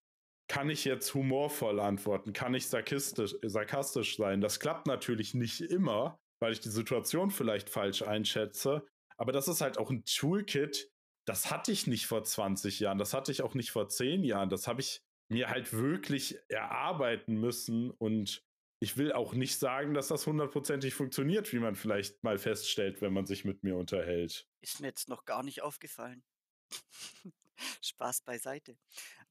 kann 0.47 0.69
ich 0.69 0.85
jetzt 0.85 1.13
humorvoll 1.13 1.79
antworten? 1.79 2.33
Kann 2.33 2.53
ich 2.53 2.67
sarkastisch, 2.67 3.35
sarkastisch 3.43 4.17
sein? 4.17 4.41
Das 4.41 4.59
klappt 4.59 4.87
natürlich 4.87 5.33
nicht 5.33 5.61
immer, 5.61 6.19
weil 6.39 6.53
ich 6.53 6.59
die 6.59 6.69
Situation 6.69 7.31
vielleicht 7.31 7.69
falsch 7.69 8.01
einschätze. 8.01 8.85
Aber 9.17 9.31
das 9.31 9.47
ist 9.47 9.61
halt 9.61 9.77
auch 9.77 9.89
ein 9.89 10.05
Toolkit, 10.05 10.89
das 11.25 11.51
hatte 11.51 11.71
ich 11.73 11.87
nicht 11.87 12.05
vor 12.05 12.23
20 12.23 12.79
Jahren, 12.79 12.97
das 12.97 13.13
hatte 13.13 13.31
ich 13.31 13.41
auch 13.41 13.53
nicht 13.53 13.71
vor 13.71 13.89
10 13.89 14.23
Jahren. 14.23 14.49
Das 14.49 14.67
habe 14.67 14.79
ich 14.79 15.01
mir 15.29 15.49
halt 15.49 15.73
wirklich 15.73 16.39
erarbeiten 16.47 17.35
müssen 17.35 17.91
und 17.91 18.45
ich 18.79 18.95
will 18.95 19.11
auch 19.11 19.33
nicht 19.33 19.57
sagen, 19.57 19.93
dass 19.93 20.07
das 20.07 20.27
hundertprozentig 20.27 20.93
funktioniert, 20.93 21.51
wie 21.51 21.59
man 21.59 21.75
vielleicht 21.75 22.23
mal 22.23 22.37
feststellt, 22.37 23.01
wenn 23.01 23.11
man 23.11 23.25
sich 23.25 23.43
mit 23.43 23.63
mir 23.63 23.75
unterhält. 23.75 24.47
Ist 24.61 24.79
mir 24.79 24.87
jetzt 24.87 25.09
noch 25.09 25.25
gar 25.25 25.43
nicht 25.43 25.63
aufgefallen. 25.63 26.23
Spaß 27.81 28.21
beiseite. 28.21 28.77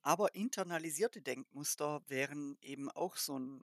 Aber 0.06 0.36
internalisierte 0.36 1.20
Denkmuster 1.20 2.00
wären 2.06 2.56
eben 2.60 2.88
auch 2.92 3.16
so 3.16 3.40
ein 3.40 3.64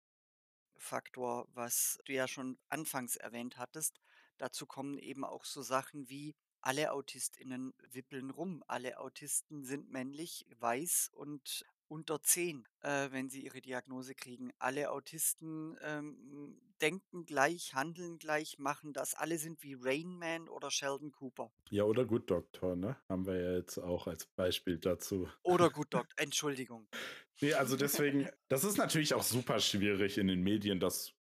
Faktor, 0.75 1.47
was 1.53 1.99
du 2.07 2.15
ja 2.15 2.27
schon 2.27 2.59
anfangs 2.71 3.17
erwähnt 3.17 3.59
hattest. 3.59 4.01
Dazu 4.39 4.65
kommen 4.65 4.97
eben 4.97 5.23
auch 5.23 5.45
so 5.45 5.61
Sachen 5.61 6.09
wie 6.09 6.35
alle 6.63 6.93
AutistInnen 6.93 7.75
wippeln 7.91 8.31
rum, 8.31 8.65
alle 8.69 9.01
Autisten 9.01 9.65
sind 9.65 9.91
männlich, 9.91 10.47
weiß 10.59 11.11
und 11.13 11.67
unter 11.91 12.23
10, 12.23 12.65
äh, 12.83 13.09
wenn 13.11 13.29
sie 13.29 13.45
ihre 13.45 13.61
Diagnose 13.61 14.15
kriegen. 14.15 14.53
Alle 14.59 14.91
Autisten 14.93 15.77
ähm, 15.83 16.61
denken 16.81 17.27
gleich, 17.27 17.75
handeln 17.75 18.19
gleich, 18.19 18.59
machen 18.59 18.93
das. 18.93 19.15
Alle 19.15 19.39
sind 19.39 19.63
wie 19.63 19.77
Rain 19.79 20.17
Man 20.19 20.49
oder 20.49 20.71
Sheldon 20.71 21.11
Cooper. 21.11 21.53
Ja, 21.71 21.85
oder 21.85 22.05
Good 22.05 22.31
Doctor, 22.31 22.77
ne? 22.77 22.97
Haben 23.09 23.27
wir 23.27 23.41
ja 23.41 23.53
jetzt 23.57 23.79
auch 23.79 24.07
als 24.07 24.27
Beispiel 24.27 24.79
dazu. 24.79 25.29
Oder 25.43 25.71
Good 25.71 25.93
Doctor, 25.93 26.19
Entschuldigung. 26.19 26.87
nee, 27.41 27.55
also 27.55 27.77
deswegen, 27.77 28.29
das 28.49 28.65
ist 28.65 28.79
natürlich 28.79 29.15
auch 29.15 29.25
super 29.25 29.59
schwierig 29.59 30.17
in 30.17 30.29
den 30.29 30.43
Medien, 30.43 30.79
das 30.79 31.13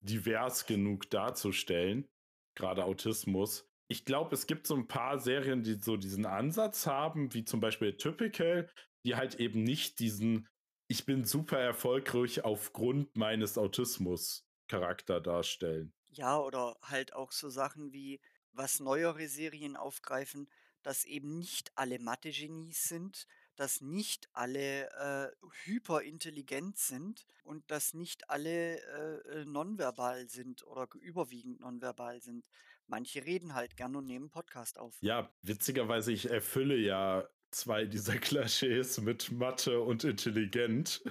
divers 0.00 0.66
genug 0.66 1.08
darzustellen, 1.10 2.08
gerade 2.56 2.84
Autismus. 2.84 3.68
Ich 3.88 4.04
glaube, 4.04 4.34
es 4.34 4.48
gibt 4.48 4.66
so 4.66 4.74
ein 4.74 4.88
paar 4.88 5.20
Serien, 5.20 5.62
die 5.62 5.74
so 5.74 5.96
diesen 5.96 6.26
Ansatz 6.26 6.86
haben, 6.88 7.32
wie 7.34 7.44
zum 7.44 7.60
Beispiel 7.60 7.96
Typical, 7.96 8.68
die 9.06 9.14
halt 9.14 9.36
eben 9.36 9.62
nicht 9.62 10.00
diesen 10.00 10.48
Ich 10.88 11.06
bin 11.06 11.24
super 11.24 11.58
erfolgreich 11.58 12.44
aufgrund 12.44 13.16
meines 13.16 13.56
Autismus 13.56 14.46
Charakter 14.68 15.20
darstellen. 15.20 15.94
Ja, 16.10 16.38
oder 16.38 16.76
halt 16.82 17.12
auch 17.12 17.32
so 17.32 17.48
Sachen 17.48 17.92
wie, 17.92 18.20
was 18.52 18.80
neuere 18.80 19.28
Serien 19.28 19.76
aufgreifen, 19.76 20.48
dass 20.82 21.04
eben 21.04 21.38
nicht 21.38 21.72
alle 21.76 21.98
Mathe-Genies 21.98 22.84
sind, 22.84 23.26
dass 23.54 23.80
nicht 23.80 24.28
alle 24.32 24.90
äh, 24.90 25.46
hyperintelligent 25.64 26.78
sind 26.78 27.26
und 27.42 27.70
dass 27.70 27.94
nicht 27.94 28.28
alle 28.28 28.80
äh, 28.80 29.40
äh, 29.40 29.44
nonverbal 29.44 30.28
sind 30.28 30.66
oder 30.66 30.88
überwiegend 31.00 31.60
nonverbal 31.60 32.20
sind. 32.20 32.44
Manche 32.86 33.24
reden 33.24 33.54
halt 33.54 33.76
gern 33.76 33.96
und 33.96 34.06
nehmen 34.06 34.30
Podcast 34.30 34.78
auf. 34.78 34.96
Ja, 35.00 35.34
witzigerweise, 35.42 36.12
ich 36.12 36.30
erfülle 36.30 36.76
ja 36.76 37.26
zwei 37.56 37.86
dieser 37.86 38.16
Klischees 38.18 39.00
mit 39.00 39.32
Mathe 39.32 39.80
und 39.80 40.04
intelligent. 40.04 41.02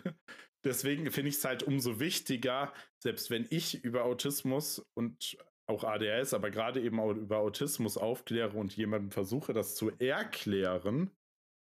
Deswegen 0.63 1.11
finde 1.11 1.29
ich 1.29 1.35
es 1.35 1.45
halt 1.45 1.63
umso 1.63 1.99
wichtiger, 1.99 2.73
selbst 2.99 3.29
wenn 3.29 3.45
ich 3.49 3.83
über 3.83 4.05
Autismus 4.05 4.79
und 4.97 5.37
auch 5.67 5.83
ADHS, 5.83 6.33
aber 6.33 6.51
gerade 6.51 6.81
eben 6.81 6.99
auch 6.99 7.11
über 7.11 7.39
Autismus 7.39 7.97
aufkläre 7.97 8.57
und 8.57 8.75
jemandem 8.75 9.11
versuche, 9.11 9.53
das 9.53 9.75
zu 9.75 9.91
erklären, 9.99 11.11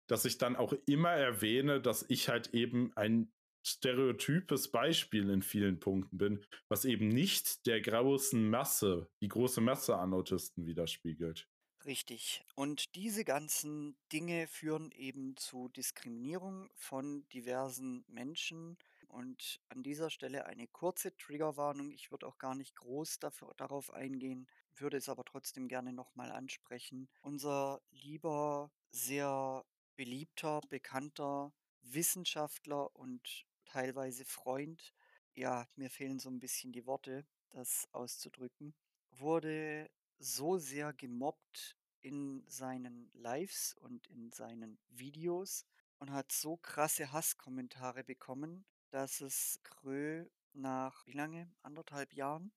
dass 0.08 0.24
ich 0.24 0.38
dann 0.38 0.56
auch 0.56 0.74
immer 0.86 1.10
erwähne, 1.10 1.80
dass 1.80 2.04
ich 2.08 2.28
halt 2.28 2.52
eben 2.54 2.92
ein 2.96 3.32
stereotypes 3.66 4.70
Beispiel 4.70 5.28
in 5.30 5.42
vielen 5.42 5.80
Punkten 5.80 6.16
bin, 6.16 6.44
was 6.70 6.84
eben 6.84 7.08
nicht 7.08 7.66
der 7.66 7.80
großen 7.80 8.48
Masse, 8.48 9.08
die 9.22 9.28
große 9.28 9.60
Masse 9.60 9.96
an 9.96 10.14
Autisten 10.14 10.66
widerspiegelt. 10.66 11.46
Richtig. 11.86 12.44
Und 12.56 12.94
diese 12.94 13.24
ganzen 13.24 13.96
Dinge 14.12 14.46
führen 14.46 14.90
eben 14.92 15.36
zu 15.36 15.68
Diskriminierung 15.68 16.68
von 16.74 17.26
diversen 17.30 18.04
Menschen. 18.06 18.76
Und 19.08 19.60
an 19.70 19.82
dieser 19.82 20.10
Stelle 20.10 20.46
eine 20.46 20.68
kurze 20.68 21.16
Triggerwarnung. 21.16 21.90
Ich 21.90 22.10
würde 22.10 22.26
auch 22.26 22.38
gar 22.38 22.54
nicht 22.54 22.76
groß 22.76 23.18
dafür, 23.18 23.52
darauf 23.56 23.92
eingehen, 23.92 24.46
würde 24.76 24.98
es 24.98 25.08
aber 25.08 25.24
trotzdem 25.24 25.68
gerne 25.68 25.92
nochmal 25.92 26.30
ansprechen. 26.30 27.08
Unser 27.22 27.80
lieber, 27.90 28.70
sehr 28.90 29.64
beliebter, 29.96 30.60
bekannter 30.68 31.52
Wissenschaftler 31.82 32.94
und 32.94 33.46
teilweise 33.64 34.24
Freund, 34.24 34.92
ja, 35.34 35.66
mir 35.76 35.90
fehlen 35.90 36.18
so 36.18 36.28
ein 36.30 36.40
bisschen 36.40 36.72
die 36.72 36.86
Worte, 36.86 37.24
das 37.50 37.88
auszudrücken, 37.92 38.74
wurde 39.12 39.88
so 40.20 40.58
sehr 40.58 40.92
gemobbt 40.92 41.76
in 42.02 42.44
seinen 42.46 43.10
Lives 43.14 43.74
und 43.74 44.06
in 44.06 44.30
seinen 44.30 44.78
Videos 44.88 45.66
und 45.98 46.12
hat 46.12 46.30
so 46.32 46.56
krasse 46.56 47.12
Hasskommentare 47.12 48.04
bekommen, 48.04 48.64
dass 48.90 49.20
es 49.20 49.60
Krö 49.62 50.26
nach 50.52 51.06
wie 51.06 51.12
lange? 51.12 51.50
Anderthalb 51.62 52.12
Jahren? 52.12 52.52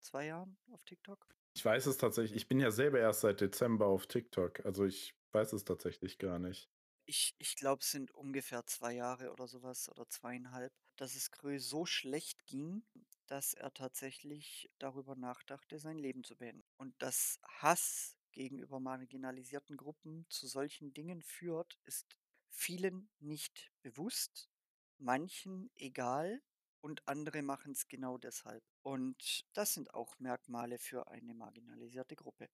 Zwei 0.00 0.26
Jahren 0.26 0.58
auf 0.70 0.84
TikTok? 0.84 1.26
Ich 1.54 1.64
weiß 1.64 1.86
es 1.86 1.96
tatsächlich. 1.96 2.36
Ich 2.36 2.48
bin 2.48 2.60
ja 2.60 2.70
selber 2.70 2.98
erst 2.98 3.22
seit 3.22 3.40
Dezember 3.40 3.86
auf 3.86 4.06
TikTok. 4.06 4.64
Also 4.64 4.84
ich 4.84 5.14
weiß 5.32 5.52
es 5.54 5.64
tatsächlich 5.64 6.18
gar 6.18 6.38
nicht. 6.38 6.70
Ich, 7.06 7.34
ich 7.38 7.56
glaube, 7.56 7.80
es 7.82 7.90
sind 7.90 8.10
ungefähr 8.10 8.66
zwei 8.66 8.92
Jahre 8.92 9.32
oder 9.32 9.46
sowas 9.46 9.88
oder 9.88 10.08
zweieinhalb, 10.08 10.72
dass 10.96 11.14
es 11.14 11.30
Krö 11.30 11.58
so 11.58 11.86
schlecht 11.86 12.46
ging, 12.46 12.84
dass 13.26 13.54
er 13.54 13.72
tatsächlich 13.74 14.70
darüber 14.78 15.16
nachdachte, 15.16 15.78
sein 15.78 15.98
Leben 15.98 16.24
zu 16.24 16.36
beenden. 16.36 16.64
Und 16.76 16.94
dass 17.02 17.40
Hass 17.44 18.16
gegenüber 18.32 18.80
marginalisierten 18.80 19.76
Gruppen 19.76 20.26
zu 20.28 20.46
solchen 20.46 20.92
Dingen 20.94 21.22
führt, 21.22 21.78
ist 21.84 22.16
vielen 22.48 23.08
nicht 23.18 23.72
bewusst, 23.82 24.50
manchen 24.98 25.70
egal 25.74 26.42
und 26.80 27.06
andere 27.08 27.42
machen 27.42 27.72
es 27.72 27.88
genau 27.88 28.18
deshalb. 28.18 28.64
Und 28.82 29.44
das 29.54 29.74
sind 29.74 29.94
auch 29.94 30.18
Merkmale 30.18 30.78
für 30.78 31.08
eine 31.08 31.34
marginalisierte 31.34 32.16
Gruppe. 32.16 32.48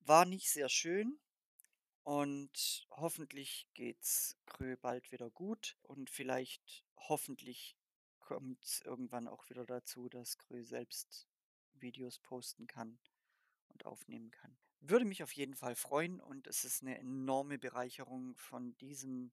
War 0.00 0.24
nicht 0.24 0.50
sehr 0.50 0.68
schön, 0.68 1.20
und 2.08 2.86
hoffentlich 2.90 3.68
geht's 3.74 4.38
Krö 4.46 4.78
bald 4.78 5.12
wieder 5.12 5.28
gut 5.28 5.76
und 5.82 6.08
vielleicht, 6.08 6.82
hoffentlich 6.96 7.76
kommt 8.28 8.82
irgendwann 8.84 9.26
auch 9.26 9.48
wieder 9.48 9.64
dazu, 9.64 10.10
dass 10.10 10.36
Krö 10.36 10.62
selbst 10.62 11.26
Videos 11.72 12.18
posten 12.18 12.66
kann 12.66 12.98
und 13.68 13.86
aufnehmen 13.86 14.30
kann. 14.30 14.54
Würde 14.80 15.06
mich 15.06 15.22
auf 15.22 15.32
jeden 15.32 15.54
Fall 15.54 15.74
freuen 15.74 16.20
und 16.20 16.46
es 16.46 16.62
ist 16.62 16.82
eine 16.82 16.98
enorme 16.98 17.58
Bereicherung 17.58 18.36
von 18.36 18.76
diesem 18.76 19.32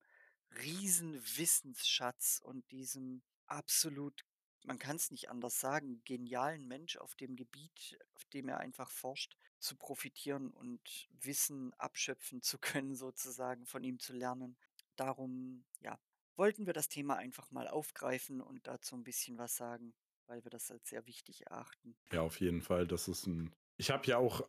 riesen 0.63 1.21
Wissensschatz 1.37 2.39
und 2.41 2.71
diesem 2.71 3.21
absolut 3.47 4.23
man 4.63 4.79
kann 4.79 4.95
es 4.95 5.11
nicht 5.11 5.29
anders 5.29 5.59
sagen, 5.59 6.01
genialen 6.05 6.67
Mensch 6.67 6.97
auf 6.97 7.13
dem 7.13 7.35
Gebiet, 7.35 7.99
auf 8.15 8.25
dem 8.33 8.47
er 8.47 8.57
einfach 8.57 8.89
forscht, 8.89 9.37
zu 9.59 9.75
profitieren 9.75 10.49
und 10.49 11.07
Wissen 11.11 11.71
abschöpfen 11.75 12.41
zu 12.41 12.57
können, 12.57 12.95
sozusagen 12.95 13.67
von 13.67 13.83
ihm 13.83 13.99
zu 13.99 14.13
lernen. 14.13 14.57
Darum, 14.95 15.65
ja, 15.81 15.99
wollten 16.37 16.65
wir 16.65 16.73
das 16.73 16.89
Thema 16.89 17.17
einfach 17.17 17.51
mal 17.51 17.67
aufgreifen 17.67 18.41
und 18.41 18.67
dazu 18.67 18.95
ein 18.95 19.03
bisschen 19.03 19.37
was 19.37 19.55
sagen, 19.55 19.93
weil 20.27 20.43
wir 20.43 20.51
das 20.51 20.71
als 20.71 20.89
sehr 20.89 21.05
wichtig 21.05 21.47
erachten. 21.47 21.95
Ja, 22.11 22.21
auf 22.21 22.39
jeden 22.39 22.61
Fall. 22.61 22.87
Das 22.87 23.07
ist 23.07 23.27
ein. 23.27 23.53
Ich 23.77 23.91
habe 23.91 24.05
ja 24.07 24.17
auch, 24.17 24.47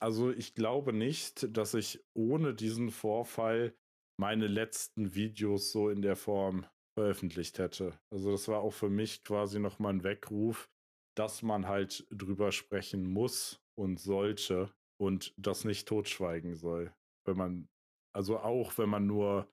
also 0.00 0.30
ich 0.30 0.54
glaube 0.54 0.92
nicht, 0.92 1.56
dass 1.56 1.74
ich 1.74 2.04
ohne 2.14 2.54
diesen 2.54 2.90
Vorfall 2.90 3.74
meine 4.18 4.46
letzten 4.46 5.14
Videos 5.14 5.70
so 5.72 5.90
in 5.90 6.02
der 6.02 6.16
Form 6.16 6.66
veröffentlicht 6.98 7.58
hätte. 7.58 7.98
Also 8.10 8.32
das 8.32 8.48
war 8.48 8.60
auch 8.60 8.72
für 8.72 8.90
mich 8.90 9.22
quasi 9.22 9.60
nochmal 9.60 9.94
ein 9.94 10.02
Weckruf, 10.02 10.68
dass 11.16 11.42
man 11.42 11.68
halt 11.68 12.06
drüber 12.10 12.50
sprechen 12.50 13.04
muss 13.04 13.60
und 13.76 14.00
sollte 14.00 14.72
und 15.00 15.32
das 15.36 15.64
nicht 15.64 15.86
totschweigen 15.86 16.56
soll. 16.56 16.92
Wenn 17.24 17.36
man, 17.36 17.68
also 18.12 18.38
auch 18.40 18.76
wenn 18.78 18.88
man 18.88 19.06
nur 19.06 19.48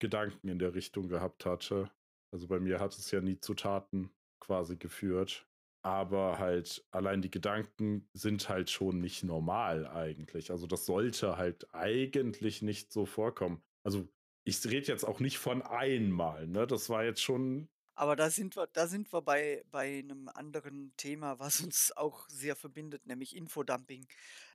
Gedanken 0.00 0.48
in 0.48 0.58
der 0.58 0.74
Richtung 0.74 1.08
gehabt 1.08 1.46
hatte. 1.46 1.92
Also 2.32 2.48
bei 2.48 2.60
mir 2.60 2.80
hat 2.80 2.96
es 2.96 3.10
ja 3.10 3.20
nie 3.20 3.38
zu 3.40 3.54
Taten 3.54 4.10
quasi 4.40 4.76
geführt. 4.76 5.46
Aber 5.82 6.38
halt 6.38 6.86
allein 6.90 7.22
die 7.22 7.30
Gedanken 7.30 8.08
sind 8.12 8.48
halt 8.48 8.68
schon 8.70 9.00
nicht 9.00 9.24
normal 9.24 9.86
eigentlich. 9.86 10.50
Also 10.50 10.66
das 10.66 10.84
sollte 10.86 11.38
halt 11.38 11.74
eigentlich 11.74 12.60
nicht 12.60 12.92
so 12.92 13.06
vorkommen. 13.06 13.62
Also 13.84 14.08
ich 14.44 14.64
rede 14.66 14.88
jetzt 14.88 15.04
auch 15.04 15.20
nicht 15.20 15.38
von 15.38 15.62
einmal, 15.62 16.46
ne? 16.48 16.66
Das 16.66 16.90
war 16.90 17.04
jetzt 17.04 17.22
schon. 17.22 17.70
Aber 17.94 18.16
da 18.16 18.30
sind 18.30 18.56
wir, 18.56 18.66
da 18.66 18.86
sind 18.86 19.12
wir 19.12 19.22
bei, 19.22 19.62
bei 19.70 19.98
einem 19.98 20.28
anderen 20.28 20.94
Thema, 20.96 21.38
was 21.38 21.60
uns 21.60 21.92
auch 21.96 22.28
sehr 22.28 22.56
verbindet, 22.56 23.06
nämlich 23.06 23.36
Infodumping. 23.36 24.06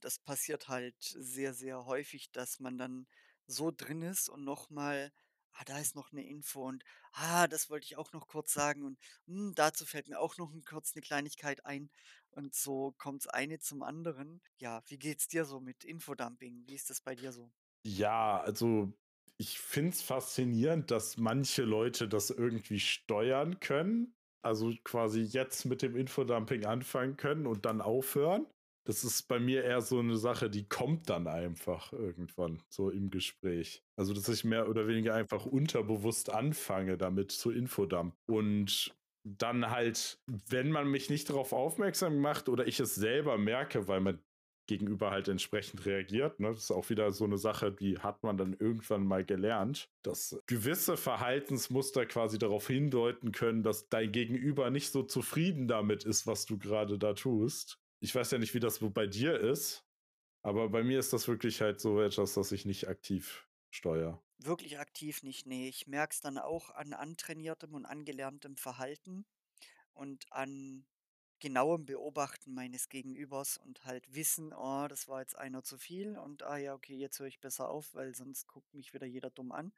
Das 0.02 0.20
passiert 0.20 0.68
halt 0.68 0.96
sehr, 1.02 1.54
sehr 1.54 1.86
häufig, 1.86 2.32
dass 2.32 2.60
man 2.60 2.78
dann 2.78 3.08
so 3.48 3.72
drin 3.72 4.02
ist 4.02 4.30
und 4.30 4.44
nochmal, 4.44 5.12
ah, 5.56 5.64
da 5.66 5.80
ist 5.80 5.96
noch 5.96 6.12
eine 6.12 6.26
Info 6.28 6.68
und 6.68 6.84
ah, 7.14 7.48
das 7.48 7.70
wollte 7.70 7.86
ich 7.86 7.98
auch 7.98 8.12
noch 8.14 8.28
kurz 8.28 8.54
sagen 8.54 8.84
und 8.84 9.00
hm, 9.28 9.54
dazu 9.56 9.86
fällt 9.86 10.08
mir 10.08 10.20
auch 10.20 10.38
noch 10.38 10.52
kurz 10.68 10.94
eine 10.96 11.02
Kleinigkeit 11.02 11.66
ein. 11.66 11.90
Und 12.32 12.54
so 12.54 12.94
kommt 12.98 13.22
es 13.22 13.28
eine 13.28 13.60
zum 13.60 13.82
anderen. 13.84 14.42
Ja, 14.58 14.82
wie 14.88 14.98
geht's 15.00 15.28
dir 15.28 15.46
so 15.46 15.60
mit 15.62 15.84
Infodumping? 15.86 16.64
Wie 16.68 16.76
ist 16.76 16.90
das 16.90 17.02
bei 17.02 17.16
dir 17.16 17.32
so? 17.32 17.52
Ja, 17.88 18.40
also 18.42 18.94
ich 19.38 19.60
finde 19.60 19.92
es 19.92 20.02
faszinierend, 20.02 20.92
dass 20.92 21.18
manche 21.18 21.64
Leute 21.64 22.08
das 22.08 22.30
irgendwie 22.30 22.80
steuern 22.80 23.60
können. 23.60 24.16
Also 24.42 24.74
quasi 24.84 25.22
jetzt 25.22 25.66
mit 25.66 25.82
dem 25.82 25.96
Infodumping 25.96 26.66
anfangen 26.66 27.18
können 27.18 27.48
und 27.48 27.66
dann 27.66 27.82
aufhören. 27.82 28.48
Das 28.86 29.04
ist 29.04 29.24
bei 29.24 29.40
mir 29.40 29.64
eher 29.64 29.82
so 29.82 30.00
eine 30.00 30.16
Sache, 30.16 30.50
die 30.50 30.68
kommt 30.70 31.10
dann 31.10 31.28
einfach 31.28 31.92
irgendwann 31.92 32.62
so 32.70 32.90
im 32.90 33.10
Gespräch. 33.10 33.84
Also, 33.96 34.14
dass 34.14 34.30
ich 34.30 34.44
mehr 34.44 34.70
oder 34.70 34.88
weniger 34.88 35.16
einfach 35.16 35.46
unterbewusst 35.46 36.30
anfange, 36.30 36.98
damit 36.98 37.32
zu 37.32 37.52
Infodump. 37.52 38.16
Und 38.28 38.96
dann 39.24 39.72
halt, 39.72 40.20
wenn 40.28 40.72
man 40.72 40.88
mich 40.88 41.10
nicht 41.10 41.30
darauf 41.30 41.52
aufmerksam 41.52 42.20
macht 42.20 42.48
oder 42.48 42.68
ich 42.68 42.80
es 42.80 42.94
selber 42.94 43.40
merke, 43.40 43.88
weil 43.88 44.00
man 44.00 44.20
Gegenüber 44.68 45.12
halt 45.12 45.28
entsprechend 45.28 45.86
reagiert. 45.86 46.40
Ne? 46.40 46.50
Das 46.50 46.64
ist 46.64 46.72
auch 46.72 46.90
wieder 46.90 47.12
so 47.12 47.26
eine 47.26 47.38
Sache, 47.38 47.72
die 47.72 48.00
hat 48.00 48.24
man 48.24 48.38
dann 48.38 48.54
irgendwann 48.54 49.06
mal 49.06 49.24
gelernt, 49.24 49.90
dass 50.02 50.40
gewisse 50.48 50.98
Verhaltensmuster 50.98 52.06
quasi 52.06 52.40
darauf 52.40 52.68
hindeuten 52.68 53.32
können, 53.32 53.64
dass 53.64 53.90
dein 53.90 54.12
Gegenüber 54.12 54.70
nicht 54.70 54.92
so 54.92 55.04
zufrieden 55.04 55.68
damit 55.68 56.04
ist, 56.04 56.26
was 56.26 56.46
du 56.46 56.58
gerade 56.58 56.98
da 56.98 57.14
tust. 57.14 57.80
Ich 58.06 58.14
weiß 58.14 58.30
ja 58.30 58.38
nicht, 58.38 58.54
wie 58.54 58.60
das 58.60 58.78
bei 58.94 59.08
dir 59.08 59.40
ist, 59.40 59.84
aber 60.44 60.70
bei 60.70 60.84
mir 60.84 61.00
ist 61.00 61.12
das 61.12 61.28
wirklich 61.28 61.62
halt 61.62 61.82
so 61.82 62.00
etwas, 62.00 62.36
das 62.36 62.52
ich 62.52 62.64
nicht 62.64 62.88
aktiv 62.88 63.50
steuere. 63.72 64.22
Wirklich 64.38 64.78
aktiv 64.78 65.24
nicht, 65.24 65.48
nee. 65.48 65.68
Ich 65.68 65.88
merke 65.88 66.14
es 66.14 66.22
dann 66.22 66.38
auch 66.38 66.70
an 66.70 66.94
antrainiertem 66.94 67.74
und 67.74 67.88
angelerntem 67.88 68.58
Verhalten 68.58 69.26
und 69.96 70.32
an 70.32 70.86
genauem 71.40 71.88
Beobachten 71.88 72.54
meines 72.54 72.90
Gegenübers 72.90 73.58
und 73.58 73.86
halt 73.86 74.14
wissen, 74.14 74.54
oh, 74.54 74.86
das 74.88 75.08
war 75.08 75.22
jetzt 75.22 75.36
einer 75.40 75.64
zu 75.64 75.80
viel 75.80 76.16
und 76.16 76.44
ah 76.44 76.58
ja, 76.58 76.76
okay, 76.76 76.96
jetzt 76.96 77.20
höre 77.20 77.26
ich 77.26 77.42
besser 77.42 77.70
auf, 77.70 77.96
weil 77.96 78.14
sonst 78.14 78.46
guckt 78.46 78.72
mich 78.76 78.94
wieder 78.94 79.08
jeder 79.08 79.32
dumm 79.32 79.52
an. 79.52 79.74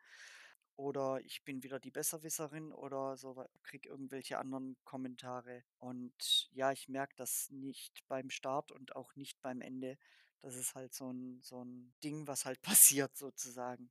Oder 0.77 1.19
ich 1.25 1.43
bin 1.43 1.63
wieder 1.63 1.79
die 1.79 1.89
Besserwisserin 1.89 2.71
oder 2.71 3.17
so, 3.17 3.43
krieg 3.63 3.87
irgendwelche 3.87 4.37
anderen 4.37 4.77
Kommentare. 4.83 5.63
Und 5.79 6.49
ja, 6.51 6.71
ich 6.71 6.87
merke 6.87 7.15
das 7.15 7.49
nicht 7.49 8.07
beim 8.07 8.29
Start 8.29 8.71
und 8.71 8.95
auch 8.95 9.15
nicht 9.15 9.41
beim 9.41 9.61
Ende. 9.61 9.97
Das 10.39 10.55
ist 10.55 10.75
halt 10.75 10.93
so 10.93 11.11
ein, 11.11 11.39
so 11.41 11.63
ein 11.63 11.93
Ding, 12.03 12.27
was 12.27 12.45
halt 12.45 12.61
passiert 12.61 13.17
sozusagen. 13.17 13.89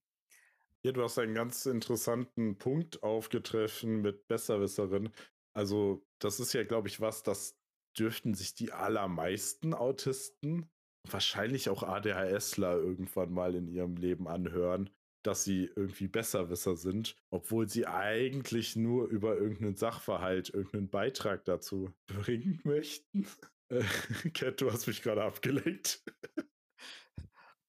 Ja, 0.84 0.92
du 0.92 1.02
hast 1.02 1.18
einen 1.18 1.34
ganz 1.34 1.66
interessanten 1.66 2.56
Punkt 2.56 3.02
aufgegriffen 3.02 4.00
mit 4.02 4.28
Besserwisserin. 4.28 5.10
Also, 5.54 6.06
das 6.20 6.38
ist 6.38 6.52
ja, 6.52 6.62
glaube 6.62 6.86
ich, 6.86 7.00
was, 7.00 7.24
das 7.24 7.58
dürften 7.98 8.34
sich 8.34 8.54
die 8.54 8.72
allermeisten 8.72 9.74
Autisten, 9.74 10.70
wahrscheinlich 11.02 11.68
auch 11.68 11.82
ADHSler 11.82 12.76
irgendwann 12.76 13.32
mal 13.32 13.56
in 13.56 13.66
ihrem 13.66 13.96
Leben 13.96 14.28
anhören, 14.28 14.90
dass 15.26 15.44
sie 15.44 15.70
irgendwie 15.74 16.08
Besserwisser 16.08 16.76
sind, 16.76 17.16
obwohl 17.30 17.68
sie 17.68 17.86
eigentlich 17.86 18.76
nur 18.76 19.08
über 19.08 19.36
irgendeinen 19.36 19.76
Sachverhalt, 19.76 20.50
irgendeinen 20.50 20.88
Beitrag 20.88 21.44
dazu 21.44 21.92
bringen 22.06 22.60
möchten. 22.64 23.26
Äh, 23.68 23.82
Cat, 24.32 24.60
du 24.60 24.72
hast 24.72 24.86
mich 24.86 25.02
gerade 25.02 25.24
abgelenkt. 25.24 26.02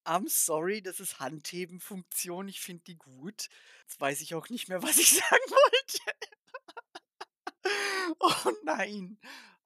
I'm 0.05 0.29
sorry, 0.29 0.81
das 0.81 0.99
ist 0.99 1.19
Handheben-Funktion. 1.19 2.47
Ich 2.47 2.61
finde 2.61 2.83
die 2.85 2.97
gut. 2.97 3.49
Jetzt 3.81 3.99
weiß 3.99 4.21
ich 4.21 4.35
auch 4.35 4.49
nicht 4.49 4.69
mehr, 4.69 4.81
was 4.83 4.97
ich 4.97 5.09
sagen 5.17 5.49
wollte. 5.49 5.99
Oh 8.19 8.51
nein. 8.63 9.17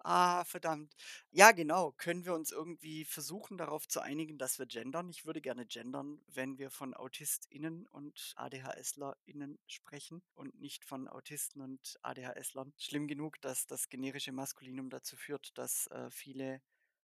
Ah, 0.04 0.44
verdammt. 0.46 0.96
Ja, 1.32 1.52
genau. 1.52 1.92
Können 1.92 2.26
wir 2.26 2.34
uns 2.34 2.52
irgendwie 2.52 3.06
versuchen, 3.06 3.58
darauf 3.58 3.88
zu 3.88 4.00
einigen, 4.02 4.38
dass 4.40 4.58
wir 4.58 4.66
gendern? 4.66 5.10
Ich 5.10 5.26
würde 5.26 5.42
gerne 5.42 5.66
gendern, 5.66 6.22
wenn 6.28 6.58
wir 6.58 6.72
von 6.72 6.94
AutistInnen 6.96 7.88
und 7.88 8.34
ADHSlerInnen 8.36 9.60
sprechen 9.68 10.24
und 10.34 10.60
nicht 10.60 10.86
von 10.86 11.08
Autisten 11.08 11.62
und 11.62 11.98
ADHSlern. 12.02 12.74
Schlimm 12.78 13.08
genug, 13.08 13.40
dass 13.42 13.68
das 13.68 13.90
generische 13.90 14.32
Maskulinum 14.32 14.90
dazu 14.90 15.16
führt, 15.16 15.56
dass 15.58 15.86
äh, 15.88 16.10
viele 16.10 16.62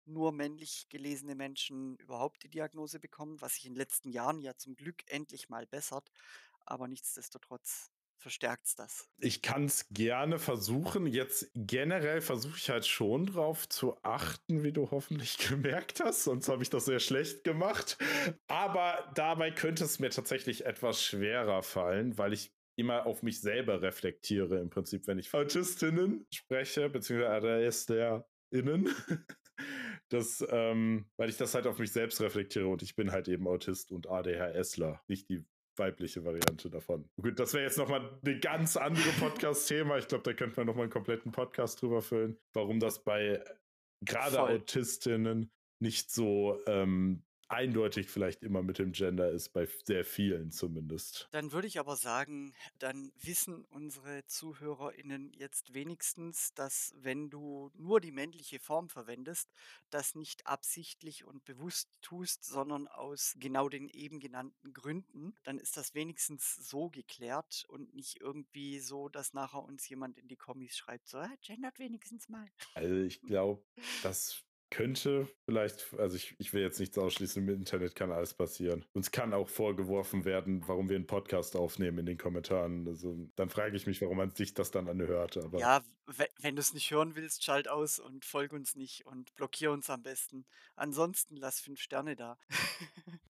nur 0.06 0.32
männlich 0.32 0.88
gelesene 0.90 1.34
Menschen 1.34 1.96
überhaupt 1.98 2.42
die 2.44 2.50
Diagnose 2.50 3.00
bekommen, 3.00 3.40
was 3.40 3.54
sich 3.54 3.66
in 3.66 3.74
den 3.74 3.78
letzten 3.80 4.10
Jahren 4.10 4.40
ja 4.40 4.56
zum 4.56 4.76
Glück 4.76 5.02
endlich 5.08 5.48
mal 5.50 5.66
bessert. 5.66 6.10
Aber 6.66 6.88
nichtsdestotrotz 6.88 7.90
verstärkt 8.18 8.66
es 8.66 8.74
das. 8.74 9.08
Ich 9.18 9.42
kann 9.42 9.64
es 9.64 9.88
gerne 9.90 10.38
versuchen. 10.38 11.06
Jetzt 11.06 11.50
generell 11.54 12.20
versuche 12.20 12.56
ich 12.56 12.70
halt 12.70 12.86
schon 12.86 13.26
drauf 13.26 13.68
zu 13.68 13.96
achten, 14.02 14.62
wie 14.62 14.72
du 14.72 14.90
hoffentlich 14.90 15.38
gemerkt 15.48 16.00
hast. 16.00 16.24
Sonst 16.24 16.48
habe 16.48 16.62
ich 16.62 16.70
das 16.70 16.84
sehr 16.84 17.00
schlecht 17.00 17.44
gemacht. 17.44 17.98
Aber 18.46 19.10
dabei 19.14 19.50
könnte 19.50 19.84
es 19.84 19.98
mir 19.98 20.10
tatsächlich 20.10 20.66
etwas 20.66 21.02
schwerer 21.02 21.62
fallen, 21.62 22.18
weil 22.18 22.32
ich 22.32 22.52
immer 22.76 23.06
auf 23.06 23.22
mich 23.22 23.40
selber 23.40 23.82
reflektiere, 23.82 24.60
im 24.60 24.70
Prinzip, 24.70 25.06
wenn 25.06 25.18
ich 25.18 25.34
Autistinnen 25.34 26.26
spreche, 26.32 26.88
beziehungsweise 26.88 27.66
ADSDerInnen. 27.66 28.88
Das, 30.10 30.42
ähm, 30.48 31.10
weil 31.16 31.28
ich 31.28 31.36
das 31.36 31.54
halt 31.54 31.66
auf 31.66 31.78
mich 31.78 31.92
selbst 31.92 32.20
reflektiere 32.22 32.68
und 32.68 32.80
ich 32.80 32.96
bin 32.96 33.10
halt 33.10 33.28
eben 33.28 33.46
Autist 33.46 33.90
und 33.90 34.08
ADHSler, 34.08 35.02
nicht 35.06 35.28
die 35.28 35.44
weibliche 35.78 36.24
Variante 36.24 36.70
davon. 36.70 37.08
Gut, 37.20 37.38
das 37.38 37.54
wäre 37.54 37.64
jetzt 37.64 37.78
nochmal 37.78 38.18
ein 38.24 38.40
ganz 38.40 38.76
anderes 38.76 39.18
Podcast-Thema. 39.18 39.98
Ich 39.98 40.08
glaube, 40.08 40.24
da 40.24 40.32
könnte 40.32 40.56
man 40.60 40.66
nochmal 40.66 40.84
einen 40.84 40.92
kompletten 40.92 41.32
Podcast 41.32 41.80
drüber 41.80 42.02
füllen, 42.02 42.38
warum 42.52 42.80
das 42.80 43.02
bei 43.04 43.42
gerade 44.04 44.36
Voll. 44.36 44.50
Autistinnen 44.56 45.50
nicht 45.80 46.10
so 46.10 46.60
ähm, 46.66 47.22
eindeutig 47.48 48.08
vielleicht 48.10 48.42
immer 48.42 48.62
mit 48.62 48.78
dem 48.78 48.92
Gender 48.92 49.30
ist, 49.30 49.50
bei 49.50 49.66
sehr 49.84 50.04
vielen 50.04 50.50
zumindest. 50.50 51.30
Dann 51.30 51.52
würde 51.52 51.66
ich 51.68 51.78
aber 51.78 51.96
sagen, 51.96 52.54
dann 52.78 53.12
wissen 53.14 53.64
unsere 53.66 54.24
ZuhörerInnen 54.24 55.30
jetzt 55.34 55.74
wenigstens, 55.74 56.54
dass 56.54 56.94
wenn 56.96 57.28
du 57.28 57.70
nur 57.74 58.00
die 58.00 58.12
männliche 58.12 58.58
Form 58.58 58.88
verwendest, 58.88 59.50
das 59.90 60.14
nicht 60.14 60.46
absichtlich 60.46 61.24
und 61.24 61.44
bewusst 61.44 61.98
tust, 62.00 62.44
sondern 62.44 62.88
aus 62.88 63.34
genau 63.38 63.68
den 63.68 63.88
eben 63.90 64.20
genannten 64.20 64.72
Gründen, 64.72 65.34
dann 65.44 65.58
ist 65.58 65.76
das 65.76 65.92
wenigstens 65.92 66.54
so 66.54 66.88
geklärt 66.88 67.64
und 67.68 67.92
nicht 67.94 68.20
irgendwie 68.22 68.80
so, 68.80 69.10
dass 69.10 69.34
nachher 69.34 69.62
uns 69.62 69.86
jemand 69.90 70.16
in 70.16 70.28
die 70.28 70.36
Kommis 70.38 70.76
schreibt, 70.78 71.08
so, 71.08 71.18
"Ah, 71.18 71.34
gendert 71.42 71.78
wenigstens 71.78 72.28
mal. 72.30 72.48
Also 72.74 72.94
ich 72.96 73.22
glaube, 73.26 73.64
das 74.00 74.47
könnte 74.70 75.28
vielleicht, 75.44 75.94
also 75.98 76.16
ich, 76.16 76.34
ich 76.38 76.52
will 76.52 76.62
jetzt 76.62 76.78
nichts 76.80 76.98
ausschließen, 76.98 77.42
im 77.42 77.54
Internet 77.54 77.94
kann 77.94 78.12
alles 78.12 78.34
passieren. 78.34 78.84
Uns 78.92 79.10
kann 79.10 79.32
auch 79.32 79.48
vorgeworfen 79.48 80.24
werden, 80.24 80.62
warum 80.66 80.88
wir 80.88 80.96
einen 80.96 81.06
Podcast 81.06 81.56
aufnehmen 81.56 81.98
in 81.98 82.06
den 82.06 82.18
Kommentaren. 82.18 82.86
Also 82.86 83.28
dann 83.36 83.48
frage 83.48 83.76
ich 83.76 83.86
mich, 83.86 84.00
warum 84.02 84.16
man 84.18 84.30
sich 84.34 84.54
das 84.54 84.70
dann 84.70 84.88
anhört. 84.88 85.36
Aber 85.38 85.58
Ja, 85.58 85.82
we- 86.06 86.28
wenn 86.40 86.56
du 86.56 86.60
es 86.60 86.74
nicht 86.74 86.90
hören 86.90 87.16
willst, 87.16 87.44
schalt 87.44 87.68
aus 87.68 87.98
und 87.98 88.24
folg 88.24 88.52
uns 88.52 88.76
nicht 88.76 89.06
und 89.06 89.34
blockier 89.34 89.70
uns 89.72 89.88
am 89.90 90.02
besten. 90.02 90.44
Ansonsten 90.76 91.36
lass 91.36 91.60
fünf 91.60 91.80
Sterne 91.80 92.16
da. 92.16 92.38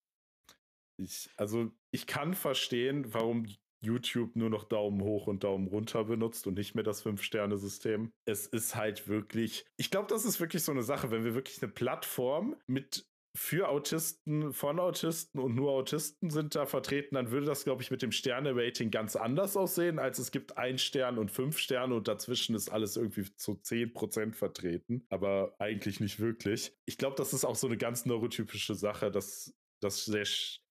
ich, 0.97 1.31
also 1.37 1.71
ich 1.91 2.07
kann 2.07 2.35
verstehen, 2.35 3.13
warum 3.15 3.47
YouTube 3.81 4.37
nur 4.37 4.51
noch 4.51 4.65
Daumen 4.65 5.03
hoch 5.03 5.27
und 5.27 5.45
Daumen 5.45 5.69
runter 5.69 6.05
benutzt 6.05 6.47
und 6.47 6.55
nicht 6.55 6.75
mehr 6.75 6.85
das 6.85 7.03
Fünf-Sterne-System. 7.03 8.11
Es 8.25 8.47
ist 8.47 8.75
halt 8.75 9.09
wirklich, 9.09 9.65
ich 9.77 9.91
glaube, 9.91 10.09
das 10.09 10.25
ist 10.25 10.41
wirklich 10.41 10.63
so 10.63 10.73
eine 10.73 10.83
Sache, 10.83 11.11
wenn 11.11 11.25
wir 11.25 11.35
wirklich 11.35 11.63
eine 11.63 11.71
Plattform 11.71 12.57
mit 12.67 13.07
für 13.37 13.69
Autisten, 13.69 14.53
von 14.53 14.81
Autisten 14.81 15.39
und 15.39 15.55
nur 15.55 15.71
Autisten 15.71 16.31
sind 16.31 16.57
da 16.57 16.67
vertreten, 16.67 17.15
dann 17.15 17.31
würde 17.31 17.47
das, 17.47 17.63
glaube 17.63 17.83
ich, 17.83 17.91
mit 17.91 18.03
dem 18.03 18.11
Sterne-Rating 18.11 18.91
ganz 18.91 19.15
anders 19.15 19.57
aussehen, 19.57 20.01
als 20.01 20.19
es 20.19 20.33
gibt 20.33 20.59
ein 20.59 20.79
Stern 20.79 21.19
und 21.19 21.31
fünf 21.31 21.59
Sterne 21.59 21.95
und 21.95 22.09
dazwischen 22.09 22.57
ist 22.57 22.69
alles 22.69 22.97
irgendwie 22.97 23.33
zu 23.37 23.53
10% 23.53 24.35
vertreten, 24.35 25.07
aber 25.09 25.55
eigentlich 25.59 26.01
nicht 26.01 26.19
wirklich. 26.19 26.73
Ich 26.85 26.99
glaube, 26.99 27.17
das 27.17 27.33
ist 27.33 27.45
auch 27.45 27.55
so 27.55 27.69
eine 27.69 27.77
ganz 27.77 28.07
neurotypische 28.07 28.75
Sache, 28.75 29.11
dass 29.11 29.55
das 29.81 30.05
sehr, 30.05 30.27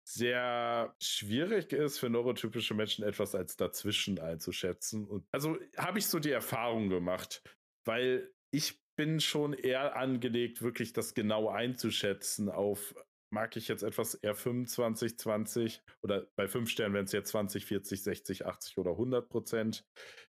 sehr 0.08 0.96
schwierig 1.02 1.74
ist 1.74 2.00
für 2.00 2.10
neurotypische 2.10 2.74
Menschen 2.74 3.04
etwas 3.04 3.36
als 3.36 3.58
dazwischen 3.58 4.20
einzuschätzen. 4.20 5.06
Und 5.06 5.28
also 5.34 5.58
habe 5.76 6.00
ich 6.00 6.08
so 6.08 6.20
die 6.20 6.32
Erfahrung 6.32 6.88
gemacht, 6.88 7.44
weil 7.86 8.32
ich 8.52 8.80
bin 8.96 9.20
schon 9.20 9.52
eher 9.52 9.98
angelegt, 9.98 10.62
wirklich 10.62 10.94
das 10.94 11.14
genau 11.14 11.50
einzuschätzen 11.50 12.48
auf, 12.50 12.96
mag 13.34 13.58
ich 13.58 13.68
jetzt 13.68 13.84
etwas 13.84 14.16
eher 14.16 14.34
25, 14.34 15.20
20 15.20 15.84
oder 16.02 16.26
bei 16.38 16.48
5 16.48 16.70
Sternen 16.70 16.94
wären 16.94 17.06
es 17.06 17.12
jetzt 17.12 17.32
20, 17.32 17.66
40, 17.66 18.02
60, 18.02 18.46
80 18.46 18.78
oder 18.78 18.92
100 18.92 19.28
Prozent. 19.28 19.86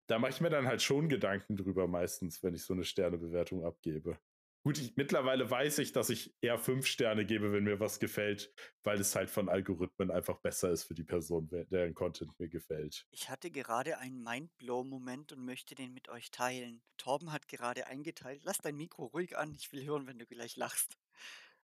Da 0.08 0.20
mache 0.20 0.32
ich 0.32 0.42
mir 0.42 0.52
dann 0.52 0.68
halt 0.68 0.84
schon 0.84 1.10
Gedanken 1.10 1.56
drüber 1.56 1.88
meistens, 1.88 2.44
wenn 2.44 2.54
ich 2.54 2.64
so 2.64 2.74
eine 2.74 2.84
Sternebewertung 2.84 3.66
abgebe. 3.66 4.20
Gut, 4.65 4.78
ich, 4.78 4.95
mittlerweile 4.95 5.49
weiß 5.49 5.80
ich, 5.80 5.91
dass 5.91 6.10
ich 6.10 6.34
eher 6.39 6.58
5 6.58 6.88
Sterne 6.88 7.26
gebe, 7.26 7.52
wenn 7.52 7.65
mir 7.65 7.82
was 7.82 7.99
gefällt, 7.99 8.54
weil 8.84 8.97
es 8.97 9.13
halt 9.13 9.30
von 9.30 9.49
Algorithmen 9.49 10.10
einfach 10.10 10.39
besser 10.39 10.71
ist 10.71 10.86
für 10.86 10.93
die 10.93 11.04
Person, 11.04 11.49
deren 11.49 11.93
Content 11.93 12.39
mir 12.39 12.47
gefällt. 12.47 13.06
Ich 13.12 13.30
hatte 13.30 13.52
gerade 13.52 13.97
einen 13.97 14.23
Mindblow-Moment 14.23 15.34
und 15.34 15.43
möchte 15.43 15.76
den 15.76 15.93
mit 15.93 16.08
euch 16.08 16.32
teilen. 16.32 16.82
Torben 16.95 17.34
hat 17.34 17.49
gerade 17.49 17.88
eingeteilt. 17.88 18.43
Lass 18.45 18.60
dein 18.60 18.78
Mikro 18.78 19.08
ruhig 19.08 19.38
an, 19.38 19.54
ich 19.54 19.73
will 19.73 19.84
hören, 19.86 20.08
wenn 20.08 20.19
du 20.19 20.26
gleich 20.26 20.56
lachst. 20.56 20.97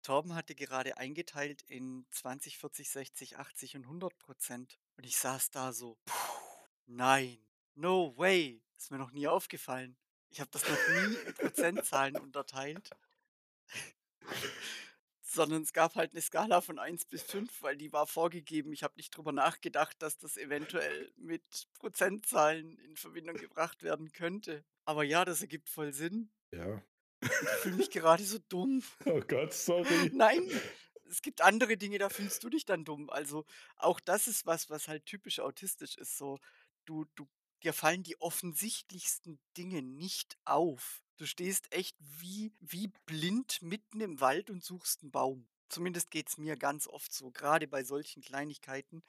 Torben 0.03 0.35
hatte 0.35 0.55
gerade 0.55 0.97
eingeteilt 0.97 1.65
in 1.67 2.07
20, 2.13 2.57
40, 2.57 2.89
60, 2.89 3.37
80 3.37 3.77
und 3.77 3.83
100 3.83 4.19
Prozent. 4.19 4.79
Und 4.97 5.05
ich 5.05 5.19
saß 5.19 5.51
da 5.51 5.75
so, 5.75 5.99
puh, 6.07 6.67
nein, 6.87 7.37
no 7.75 8.17
way. 8.17 8.63
Ist 8.79 8.91
mir 8.91 8.99
noch 8.99 9.13
nie 9.13 9.27
aufgefallen. 9.27 9.99
Ich 10.37 10.41
habe 10.41 10.51
das 10.51 10.69
noch 10.69 10.89
nie 10.91 11.15
in 11.15 11.35
Prozentzahlen 11.35 12.17
unterteilt. 12.19 12.91
Sondern 15.23 15.63
es 15.63 15.73
gab 15.73 15.95
halt 15.95 16.13
eine 16.13 16.21
Skala 16.21 16.61
von 16.61 16.79
1 16.79 17.07
bis 17.07 17.23
5, 17.23 17.63
weil 17.63 17.79
die 17.79 17.91
war 17.91 18.07
vorgegeben. 18.07 18.75
Ich 18.75 18.83
habe 18.83 18.97
nicht 18.99 19.17
drüber 19.17 19.33
nachgedacht, 19.33 19.97
dass 20.03 20.19
das 20.19 20.37
eventuell 20.37 21.11
mit 21.17 21.43
Prozentzahlen 21.73 22.79
in 22.81 22.99
Verbindung 22.99 23.37
gebracht 23.37 23.83
werden 23.83 24.13
könnte. 24.13 24.63
Aber 24.85 25.05
ja, 25.05 25.25
das 25.25 25.41
ergibt 25.41 25.71
voll 25.71 25.95
Sinn. 25.95 26.31
Ja. 26.53 26.83
Ich 27.23 27.31
fühle 27.63 27.77
mich 27.77 27.91
gerade 27.91 28.23
so 28.23 28.37
dumm. 28.51 28.83
Oh 29.07 29.23
Gott, 29.27 29.55
sorry. 29.55 30.11
Nein, 30.13 30.51
es 31.09 31.23
gibt 31.23 31.41
andere 31.41 31.79
Dinge, 31.79 31.97
da 31.97 32.11
fühlst 32.11 32.45
du 32.45 32.51
dich 32.51 32.67
dann 32.67 32.85
dumm. 32.85 33.09
Also, 33.09 33.47
auch 33.77 34.01
das 34.01 34.29
ist 34.29 34.45
was, 34.45 34.69
was 34.69 34.87
halt 34.87 35.07
typisch 35.07 35.41
autistisch 35.41 35.97
ist, 35.97 36.19
so. 36.19 36.39
Du 36.85 37.07
du 37.15 37.27
dir 37.63 37.73
fallen 37.73 38.03
die 38.03 38.21
offensichtlichsten 38.21 39.39
Dinge 39.57 39.83
nicht 39.83 40.37
auf. 40.45 41.03
Du 41.17 41.27
stehst 41.27 41.73
echt 41.73 41.97
wie 42.01 42.53
wie 42.61 42.89
blind 43.07 43.63
mitten 43.63 44.01
im 44.01 44.21
Wald 44.21 44.51
und 44.51 44.63
suchst 44.65 45.03
'n 45.03 45.11
Baum. 45.11 45.49
Zumindest 45.69 46.11
geht's 46.11 46.39
mir 46.39 46.57
ganz 46.57 46.87
oft 46.89 47.13
so, 47.13 47.31
grade 47.31 47.67
bei 47.69 47.83
solchen 47.85 48.23
Kleinigkeiten, 48.23 49.03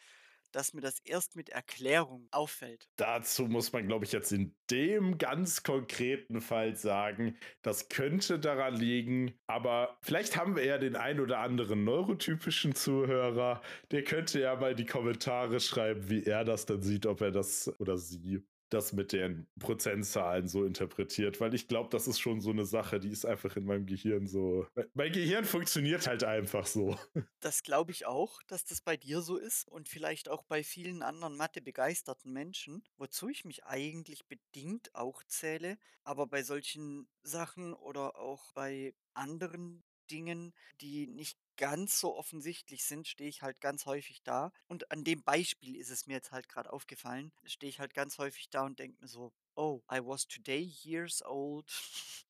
dass 0.51 0.73
mir 0.73 0.81
das 0.81 0.99
erst 0.99 1.35
mit 1.35 1.49
Erklärung 1.49 2.27
auffällt. 2.31 2.89
Dazu 2.97 3.47
muss 3.47 3.71
man, 3.73 3.87
glaube 3.87 4.05
ich, 4.05 4.11
jetzt 4.11 4.31
in 4.31 4.55
dem 4.69 5.17
ganz 5.17 5.63
konkreten 5.63 6.41
Fall 6.41 6.75
sagen, 6.75 7.37
das 7.61 7.89
könnte 7.89 8.39
daran 8.39 8.75
liegen, 8.75 9.39
aber 9.47 9.97
vielleicht 10.01 10.37
haben 10.37 10.55
wir 10.55 10.65
ja 10.65 10.77
den 10.77 10.95
ein 10.95 11.19
oder 11.19 11.39
anderen 11.39 11.83
neurotypischen 11.83 12.75
Zuhörer, 12.75 13.61
der 13.91 14.03
könnte 14.03 14.39
ja 14.39 14.55
mal 14.55 14.75
die 14.75 14.85
Kommentare 14.85 15.59
schreiben, 15.59 16.09
wie 16.09 16.23
er 16.23 16.43
das 16.43 16.65
dann 16.65 16.81
sieht, 16.81 17.05
ob 17.05 17.21
er 17.21 17.31
das 17.31 17.73
oder 17.79 17.97
sie 17.97 18.43
das 18.69 18.93
mit 18.93 19.11
den 19.13 19.47
Prozentzahlen 19.59 20.47
so 20.47 20.65
interpretiert, 20.65 21.39
weil 21.39 21.53
ich 21.53 21.67
glaube, 21.67 21.89
das 21.89 22.07
ist 22.07 22.19
schon 22.19 22.41
so 22.41 22.51
eine 22.51 22.65
Sache, 22.65 22.99
die 22.99 23.09
ist 23.09 23.25
einfach 23.25 23.55
in 23.55 23.65
meinem 23.65 23.85
Gehirn 23.85 24.27
so. 24.27 24.67
Mein 24.93 25.11
Gehirn 25.11 25.45
funktioniert 25.45 26.07
halt 26.07 26.23
einfach 26.23 26.65
so. 26.65 26.97
Das 27.39 27.63
glaube 27.63 27.91
ich 27.91 28.05
auch, 28.05 28.41
dass 28.47 28.65
das 28.65 28.81
bei 28.81 28.97
dir 28.97 29.21
so 29.21 29.37
ist 29.37 29.69
und 29.69 29.87
vielleicht 29.87 30.29
auch 30.29 30.43
bei 30.43 30.63
vielen 30.63 31.01
anderen 31.03 31.37
Mathe-begeisterten 31.37 32.33
Menschen, 32.33 32.83
wozu 32.97 33.29
ich 33.29 33.45
mich 33.45 33.65
eigentlich 33.65 34.27
bedingt 34.27 34.93
auch 34.95 35.23
zähle. 35.23 35.77
Aber 36.03 36.27
bei 36.27 36.43
solchen 36.43 37.07
Sachen 37.23 37.73
oder 37.73 38.17
auch 38.17 38.53
bei 38.53 38.93
anderen 39.13 39.83
Dingen, 40.07 40.53
die 40.81 41.07
nicht 41.07 41.39
ganz 41.57 41.99
so 41.99 42.15
offensichtlich 42.15 42.83
sind, 42.85 43.07
stehe 43.07 43.29
ich 43.29 43.41
halt 43.41 43.61
ganz 43.61 43.85
häufig 43.85 44.23
da. 44.23 44.51
Und 44.67 44.91
an 44.91 45.03
dem 45.03 45.23
Beispiel 45.23 45.75
ist 45.75 45.89
es 45.89 46.07
mir 46.07 46.13
jetzt 46.15 46.31
halt 46.31 46.49
gerade 46.49 46.71
aufgefallen, 46.73 47.33
stehe 47.45 47.69
ich 47.69 47.79
halt 47.79 47.93
ganz 47.93 48.17
häufig 48.19 48.49
da 48.49 48.65
und 48.65 48.79
denke 48.79 48.97
mir 49.01 49.07
so: 49.07 49.33
„Oh, 49.55 49.81
I 49.91 49.99
was 50.03 50.27
today 50.27 50.61
years 50.83 51.21
old.“ 51.25 51.71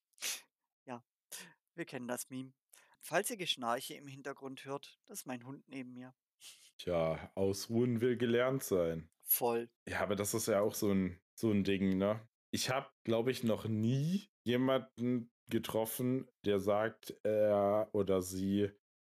Ja, 0.86 1.04
wir 1.74 1.86
kennen 1.86 2.08
das 2.08 2.30
Meme. 2.30 2.54
Falls 3.00 3.30
ihr 3.30 3.36
Geschnarche 3.38 3.94
im 3.94 4.08
Hintergrund 4.08 4.64
hört, 4.64 5.00
das 5.06 5.20
ist 5.20 5.26
mein 5.26 5.44
Hund 5.46 5.68
neben 5.68 5.92
mir. 5.94 6.14
Tja, 6.78 7.30
ausruhen 7.34 8.00
will 8.00 8.16
gelernt 8.16 8.62
sein. 8.62 9.10
Voll. 9.22 9.68
Ja, 9.88 10.00
aber 10.02 10.16
das 10.16 10.34
ist 10.34 10.48
ja 10.48 10.60
auch 10.62 10.74
so 10.74 10.92
ein 10.92 11.20
so 11.34 11.50
'n 11.52 11.64
Ding, 11.64 11.98
ne? 11.98 12.28
Ich 12.52 12.70
habe, 12.70 12.90
glaube 13.04 13.30
ich, 13.32 13.44
noch 13.44 13.66
nie 13.66 14.30
jemanden 14.44 15.32
getroffen, 15.50 16.28
der 16.44 16.60
sagt, 16.60 17.14
er 17.22 17.88
oder 17.92 18.22
sie 18.22 18.70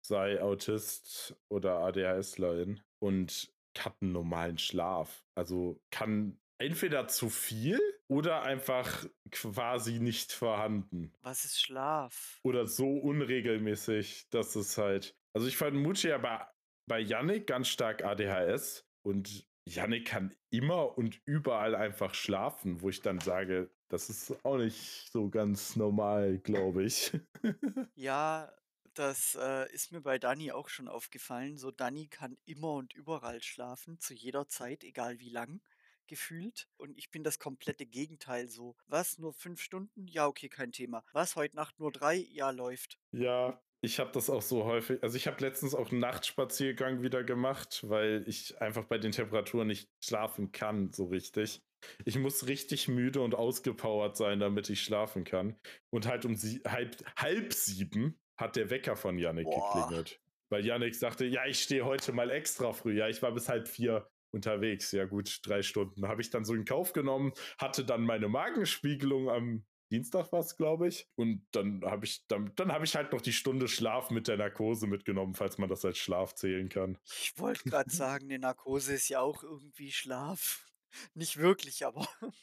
sei 0.04 0.40
Autist 0.40 1.36
oder 1.48 1.78
ADHSlerin 1.80 2.80
und 3.02 3.52
hat 3.78 3.94
einen 4.00 4.12
normalen 4.12 4.58
Schlaf. 4.58 5.24
Also, 5.36 5.80
kann 5.90 6.40
entweder 6.60 7.06
zu 7.06 7.28
viel 7.28 7.80
oder 8.08 8.42
einfach 8.42 9.06
quasi 9.30 10.00
nicht 10.00 10.32
vorhanden. 10.32 11.12
Was 11.20 11.44
ist 11.44 11.60
Schlaf? 11.60 12.40
Oder 12.42 12.66
so 12.66 12.88
unregelmäßig, 12.88 14.28
dass 14.30 14.56
es 14.56 14.78
halt 14.78 15.14
also, 15.34 15.46
ich 15.46 15.56
vermute 15.56 16.08
ja 16.08 16.18
bei 16.18 16.48
bei 16.88 16.98
Yannick 16.98 17.46
ganz 17.46 17.68
stark 17.68 18.02
ADHS 18.02 18.84
und 19.06 19.47
Yannick 19.68 20.06
kann 20.06 20.34
immer 20.50 20.96
und 20.98 21.20
überall 21.24 21.74
einfach 21.74 22.14
schlafen, 22.14 22.80
wo 22.82 22.88
ich 22.88 23.02
dann 23.02 23.20
sage, 23.20 23.70
das 23.88 24.10
ist 24.10 24.44
auch 24.44 24.58
nicht 24.58 25.10
so 25.10 25.28
ganz 25.30 25.76
normal, 25.76 26.38
glaube 26.38 26.84
ich. 26.84 27.12
Ja, 27.96 28.52
das, 28.94 29.34
äh, 29.34 29.70
ist 29.72 29.92
mir 29.92 30.00
bei 30.00 30.18
Dani 30.18 30.52
auch 30.52 30.68
schon 30.68 30.88
aufgefallen. 30.88 31.58
So, 31.58 31.70
Dani 31.70 32.06
kann 32.08 32.38
immer 32.44 32.72
und 32.74 32.94
überall 32.94 33.42
schlafen, 33.42 33.98
zu 33.98 34.14
jeder 34.14 34.48
Zeit, 34.48 34.84
egal 34.84 35.18
wie 35.18 35.30
lang, 35.30 35.60
gefühlt. 36.06 36.68
Und 36.76 36.96
ich 36.96 37.10
bin 37.10 37.24
das 37.24 37.38
komplette 37.38 37.86
Gegenteil 37.86 38.48
so. 38.48 38.76
Was, 38.86 39.18
nur 39.18 39.32
5 39.34 39.60
Stunden? 39.60 40.06
Ja, 40.06 40.26
okay, 40.26 40.48
kein 40.48 40.72
Thema. 40.72 41.04
Was, 41.12 41.36
heute 41.36 41.56
Nacht 41.56 41.78
nur 41.80 41.92
3? 41.92 42.16
Ja, 42.16 42.50
läuft. 42.50 42.98
Ja, 43.12 43.60
ich 43.80 44.00
habe 44.00 44.10
das 44.12 44.28
auch 44.28 44.42
so 44.42 44.64
häufig. 44.64 45.02
Also 45.02 45.16
ich 45.16 45.26
habe 45.26 45.40
letztens 45.40 45.74
auch 45.74 45.90
einen 45.90 46.00
Nachtspaziergang 46.00 47.02
wieder 47.02 47.22
gemacht, 47.22 47.84
weil 47.88 48.24
ich 48.26 48.60
einfach 48.60 48.84
bei 48.84 48.98
den 48.98 49.12
Temperaturen 49.12 49.68
nicht 49.68 49.88
schlafen 50.02 50.50
kann, 50.52 50.92
so 50.92 51.06
richtig. 51.06 51.62
Ich 52.04 52.18
muss 52.18 52.48
richtig 52.48 52.88
müde 52.88 53.20
und 53.20 53.36
ausgepowert 53.36 54.16
sein, 54.16 54.40
damit 54.40 54.68
ich 54.68 54.82
schlafen 54.82 55.22
kann. 55.24 55.56
Und 55.90 56.08
halt 56.08 56.24
um 56.24 56.34
sie 56.34 56.60
halb, 56.66 56.96
halb 57.16 57.52
sieben 57.52 58.18
hat 58.36 58.56
der 58.56 58.70
Wecker 58.70 58.96
von 58.96 59.16
Yannick 59.16 59.44
Boah. 59.44 59.74
geklingelt. 59.74 60.20
Weil 60.50 60.64
Yannick 60.64 60.94
sagte, 60.94 61.24
ja, 61.24 61.46
ich 61.46 61.62
stehe 61.62 61.84
heute 61.84 62.12
mal 62.12 62.30
extra 62.30 62.72
früh. 62.72 62.98
Ja, 62.98 63.08
ich 63.08 63.22
war 63.22 63.32
bis 63.32 63.48
halb 63.48 63.68
vier 63.68 64.08
unterwegs. 64.32 64.90
Ja, 64.92 65.04
gut, 65.04 65.40
drei 65.44 65.62
Stunden. 65.62 66.08
Habe 66.08 66.20
ich 66.20 66.30
dann 66.30 66.44
so 66.44 66.54
in 66.54 66.64
Kauf 66.64 66.92
genommen, 66.92 67.32
hatte 67.58 67.84
dann 67.84 68.02
meine 68.02 68.28
Magenspiegelung 68.28 69.30
am 69.30 69.64
Dienstag 69.90 70.32
war 70.32 70.40
es, 70.40 70.56
glaube 70.56 70.88
ich. 70.88 71.08
Und 71.14 71.46
dann 71.52 71.82
habe 71.84 72.04
ich, 72.04 72.26
dann, 72.26 72.52
dann 72.56 72.72
habe 72.72 72.84
ich 72.84 72.94
halt 72.94 73.12
noch 73.12 73.20
die 73.20 73.32
Stunde 73.32 73.68
Schlaf 73.68 74.10
mit 74.10 74.28
der 74.28 74.36
Narkose 74.36 74.86
mitgenommen, 74.86 75.34
falls 75.34 75.58
man 75.58 75.68
das 75.68 75.84
als 75.84 75.98
Schlaf 75.98 76.34
zählen 76.34 76.68
kann. 76.68 76.98
Ich 77.20 77.38
wollte 77.38 77.64
gerade 77.64 77.90
sagen, 77.90 78.26
eine 78.26 78.38
Narkose 78.38 78.94
ist 78.94 79.08
ja 79.08 79.20
auch 79.20 79.42
irgendwie 79.42 79.90
Schlaf. 79.92 80.64
Nicht 81.14 81.36
wirklich, 81.36 81.84
aber 81.86 82.06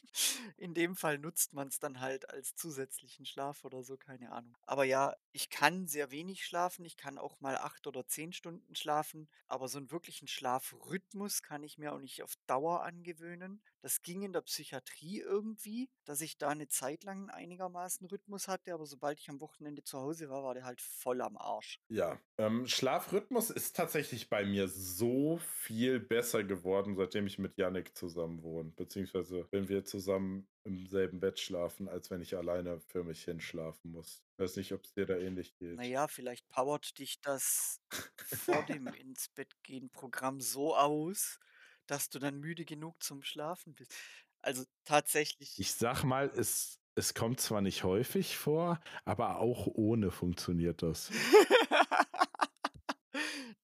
in 0.58 0.74
dem 0.74 0.96
Fall 0.96 1.18
nutzt 1.18 1.54
man 1.54 1.68
es 1.68 1.80
dann 1.80 2.00
halt 2.00 2.30
als 2.30 2.56
zusätzlichen 2.56 3.26
Schlaf 3.26 3.66
oder 3.66 3.84
so, 3.84 3.98
keine 3.98 4.32
Ahnung. 4.32 4.56
Aber 4.66 4.84
ja, 4.84 5.16
ich 5.32 5.50
kann 5.50 5.88
sehr 5.88 6.12
wenig 6.12 6.46
schlafen, 6.46 6.86
ich 6.86 6.98
kann 6.98 7.18
auch 7.18 7.40
mal 7.42 7.58
8 7.58 7.88
oder 7.88 8.06
10 8.06 8.34
Stunden 8.34 8.76
schlafen, 8.76 9.28
aber 9.48 9.68
so 9.68 9.78
einen 9.78 9.92
wirklichen 9.92 10.28
Schlafrhythmus 10.28 11.42
kann 11.42 11.64
ich 11.64 11.78
mir 11.78 11.94
auch 11.94 12.00
nicht 12.00 12.24
auf 12.24 12.34
Dauer 12.48 12.84
angewöhnen. 12.84 13.62
Das 13.86 14.02
ging 14.02 14.24
in 14.24 14.34
der 14.34 14.42
Psychiatrie 14.42 15.20
irgendwie, 15.20 15.92
dass 16.06 16.22
ich 16.22 16.40
da 16.40 16.50
eine 16.50 16.68
Zeit 16.68 17.04
lang 17.04 17.30
einigermaßen 17.30 18.08
Rhythmus 18.08 18.48
hatte, 18.48 18.74
aber 18.74 18.88
sobald 18.88 19.20
ich 19.20 19.30
am 19.30 19.40
Wochenende 19.40 19.84
zu 19.84 20.00
Hause 20.00 20.28
war, 20.28 20.44
war 20.44 20.56
der 20.56 20.66
halt 20.66 20.82
voll 20.82 21.22
am 21.22 21.38
Arsch. 21.38 21.80
Ja, 21.90 22.20
ähm, 22.40 22.66
Schlafrhythmus 22.66 23.52
ist 23.52 23.76
tatsächlich 23.76 24.28
bei 24.28 24.44
mir 24.44 24.68
so 24.68 25.38
viel 25.38 26.00
besser 26.00 26.44
geworden, 26.44 26.96
seitdem 26.96 27.28
ich 27.28 27.38
mit 27.38 27.58
Yannick 27.58 27.96
zusammen 27.96 28.42
wohne. 28.42 28.72
Beziehungsweise, 28.76 29.48
wenn 29.52 29.70
wir 29.70 29.86
zusammen 29.86 30.48
im 30.64 30.88
selben 30.88 31.20
Bett 31.20 31.40
schlafen, 31.40 31.88
als 31.88 32.10
wenn 32.10 32.22
ich 32.22 32.36
alleine 32.36 32.80
für 32.88 33.04
mich 33.04 33.24
hinschlafen 33.24 33.92
muss. 33.92 34.24
Weiß 34.38 34.56
nicht, 34.56 34.72
ob 34.72 34.84
es 34.84 34.96
dir 34.96 35.06
da 35.06 35.16
ähnlich 35.16 35.56
geht. 35.58 35.76
Na 35.76 35.86
ja, 35.86 36.08
vielleicht 36.08 36.50
powert 36.50 36.98
dich 36.98 37.22
das 37.22 37.82
vor 38.26 38.64
dem 38.66 38.88
Ins-Bett-gehen-Programm 39.00 40.42
so 40.42 40.76
aus, 40.76 41.40
dass 41.88 42.10
du 42.10 42.20
dann 42.20 42.40
müde 42.40 42.66
genug 42.66 43.02
zum 43.02 43.24
Schlafen 43.24 43.76
bist. 43.76 43.94
Also 44.42 44.64
tatsächlich 44.84 45.60
Ich 45.60 45.74
sag 45.74 46.04
mal, 46.04 46.32
es, 46.36 46.80
es 46.96 47.14
kommt 47.14 47.40
zwar 47.40 47.62
nicht 47.62 47.84
häufig 47.84 48.38
vor, 48.38 48.80
aber 49.04 49.40
auch 49.40 49.68
ohne 49.68 50.12
funktioniert 50.12 50.82
das. 50.82 51.12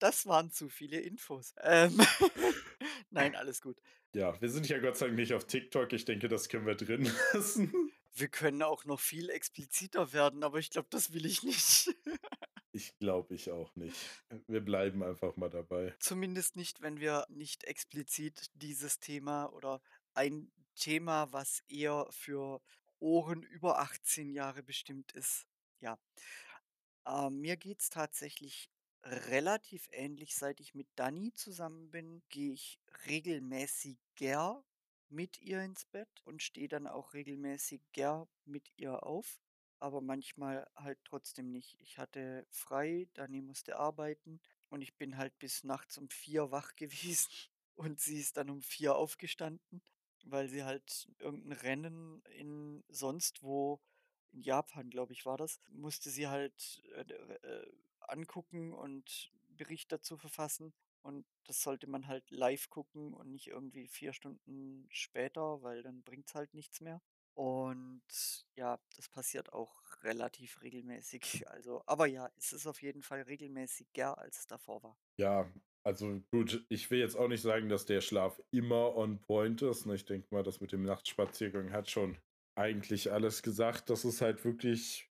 Das 0.02 0.26
waren 0.26 0.50
zu 0.50 0.68
viele 0.68 1.00
Infos. 1.00 1.54
Ähm, 1.62 1.96
nein, 3.12 3.36
alles 3.36 3.62
gut. 3.62 3.80
Ja, 4.14 4.40
wir 4.42 4.50
sind 4.50 4.68
ja 4.68 4.80
Gott 4.80 4.98
sei 4.98 5.06
Dank 5.06 5.18
nicht 5.18 5.34
auf 5.36 5.46
TikTok. 5.46 5.94
Ich 5.94 6.06
denke, 6.06 6.28
das 6.28 6.50
können 6.50 6.66
wir 6.66 6.74
drin 6.74 7.04
lassen. 7.34 7.72
Wir 8.14 8.28
können 8.28 8.64
auch 8.64 8.84
noch 8.86 9.00
viel 9.00 9.30
expliziter 9.30 10.12
werden, 10.12 10.44
aber 10.44 10.58
ich 10.58 10.72
glaube, 10.72 10.88
das 10.90 11.14
will 11.14 11.28
ich 11.28 11.44
nicht. 11.44 11.96
Ich 12.74 12.98
glaube, 13.00 13.36
ich 13.36 13.52
auch 13.52 13.76
nicht. 13.76 13.98
Wir 14.48 14.62
bleiben 14.62 15.04
einfach 15.04 15.36
mal 15.36 15.50
dabei. 15.50 15.94
Zumindest 16.00 16.56
nicht, 16.56 16.82
wenn 16.82 17.00
wir 17.00 17.26
nicht 17.30 17.66
explizit 17.66 18.50
dieses 18.54 19.00
Thema 19.00 19.52
oder 19.54 19.82
ein 20.14 20.52
Thema, 20.76 21.32
was 21.34 21.64
eher 21.68 22.08
für 22.12 22.62
Ohren 23.00 23.44
über 23.44 23.80
18 23.80 24.30
Jahre 24.30 24.64
bestimmt 24.64 25.12
ist. 25.12 25.48
Ja. 25.82 26.00
Ähm, 27.06 27.42
mir 27.42 27.58
geht's 27.58 27.90
tatsächlich 27.90 28.70
relativ 29.04 29.88
ähnlich. 29.92 30.36
Seit 30.36 30.60
ich 30.60 30.74
mit 30.74 30.88
Dani 30.96 31.34
zusammen 31.34 31.90
bin, 31.90 32.22
gehe 32.30 32.54
ich 32.54 32.80
regelmäßiger 33.08 34.64
mit 35.10 35.42
ihr 35.42 35.62
ins 35.62 35.86
Bett 35.86 36.22
und 36.24 36.42
stehe 36.42 36.68
dann 36.68 36.88
auch 36.88 37.14
regelmäßiger 37.14 38.28
mit 38.46 38.72
ihr 38.78 39.04
auf, 39.04 39.42
aber 39.82 40.02
manchmal 40.02 40.68
halt 40.76 41.00
trotzdem 41.06 41.52
nicht. 41.52 41.76
Ich 41.82 41.98
hatte 41.98 42.46
frei, 42.50 43.08
Dani 43.14 43.42
musste 43.42 43.78
arbeiten 43.78 44.40
und 44.70 44.82
ich 44.82 44.96
bin 44.96 45.18
halt 45.18 45.38
bis 45.40 45.64
nachts 45.64 45.98
um 45.98 46.10
4 46.10 46.52
wach 46.52 46.76
gewesen 46.78 47.30
und 47.76 48.00
sie 48.00 48.20
ist 48.20 48.38
dann 48.38 48.50
um 48.50 48.62
4 48.62 48.96
aufgestanden, 48.96 49.82
weil 50.26 50.48
sie 50.50 50.64
halt 50.64 51.10
irgendein 51.20 51.54
Rennen 51.54 52.22
in 52.26 52.84
sonst 52.90 53.44
wo 53.44 53.82
in 54.34 54.42
Japan, 54.44 54.90
glaube 54.90 55.14
ich, 55.14 55.26
war 55.26 55.38
das, 55.38 55.60
musste 55.70 56.10
sie 56.10 56.28
halt, 56.28 56.82
äh, 56.96 57.02
äh, 57.02 57.72
angucken 58.00 58.74
und 58.74 59.32
Bericht 59.50 59.92
dazu 59.92 60.18
verfassen. 60.18 60.74
Und 61.04 61.26
das 61.46 61.62
sollte 61.64 61.88
man 61.88 62.08
halt 62.08 62.30
live 62.30 62.70
gucken 62.70 63.14
und 63.14 63.32
nicht 63.32 63.48
irgendwie 63.48 63.88
4 63.88 64.14
Stunden 64.14 64.88
später, 64.90 65.62
weil 65.64 65.82
dann 65.84 66.04
bringt's 66.04 66.36
halt 66.36 66.54
nichts 66.54 66.80
mehr. 66.82 67.02
Und 67.42 68.04
ja, 68.56 68.80
das 68.96 69.10
passiert 69.10 69.52
auch 69.52 69.82
relativ 70.04 70.62
regelmäßig. 70.62 71.22
Also, 71.48 71.82
aber 71.88 72.06
ja, 72.06 72.30
es 72.38 72.54
ist 72.54 72.68
auf 72.68 72.84
jeden 72.84 73.02
Fall 73.02 73.24
regelmäßiger, 73.24 74.16
als 74.16 74.42
es 74.42 74.46
davor 74.46 74.84
war. 74.84 74.98
Ja, 75.20 75.52
also 75.84 76.22
gut, 76.30 76.64
ich 76.70 76.92
will 76.92 77.00
jetzt 77.00 77.16
auch 77.16 77.28
nicht 77.28 77.42
sagen, 77.42 77.68
dass 77.68 77.88
der 77.88 78.02
Schlaf 78.02 78.40
immer 78.52 78.96
on 78.96 79.20
point 79.22 79.64
ist. 79.64 79.88
Ne? 79.88 79.96
Ich 79.96 80.06
denke 80.06 80.28
mal, 80.30 80.44
das 80.44 80.62
mit 80.62 80.72
dem 80.72 80.84
Nachtspaziergang 80.84 81.72
hat 81.72 81.90
schon 81.90 82.16
eigentlich 82.56 83.12
alles 83.12 83.42
gesagt. 83.42 83.90
Das 83.90 84.06
ist 84.06 84.22
halt 84.22 84.46
wirklich 84.46 85.10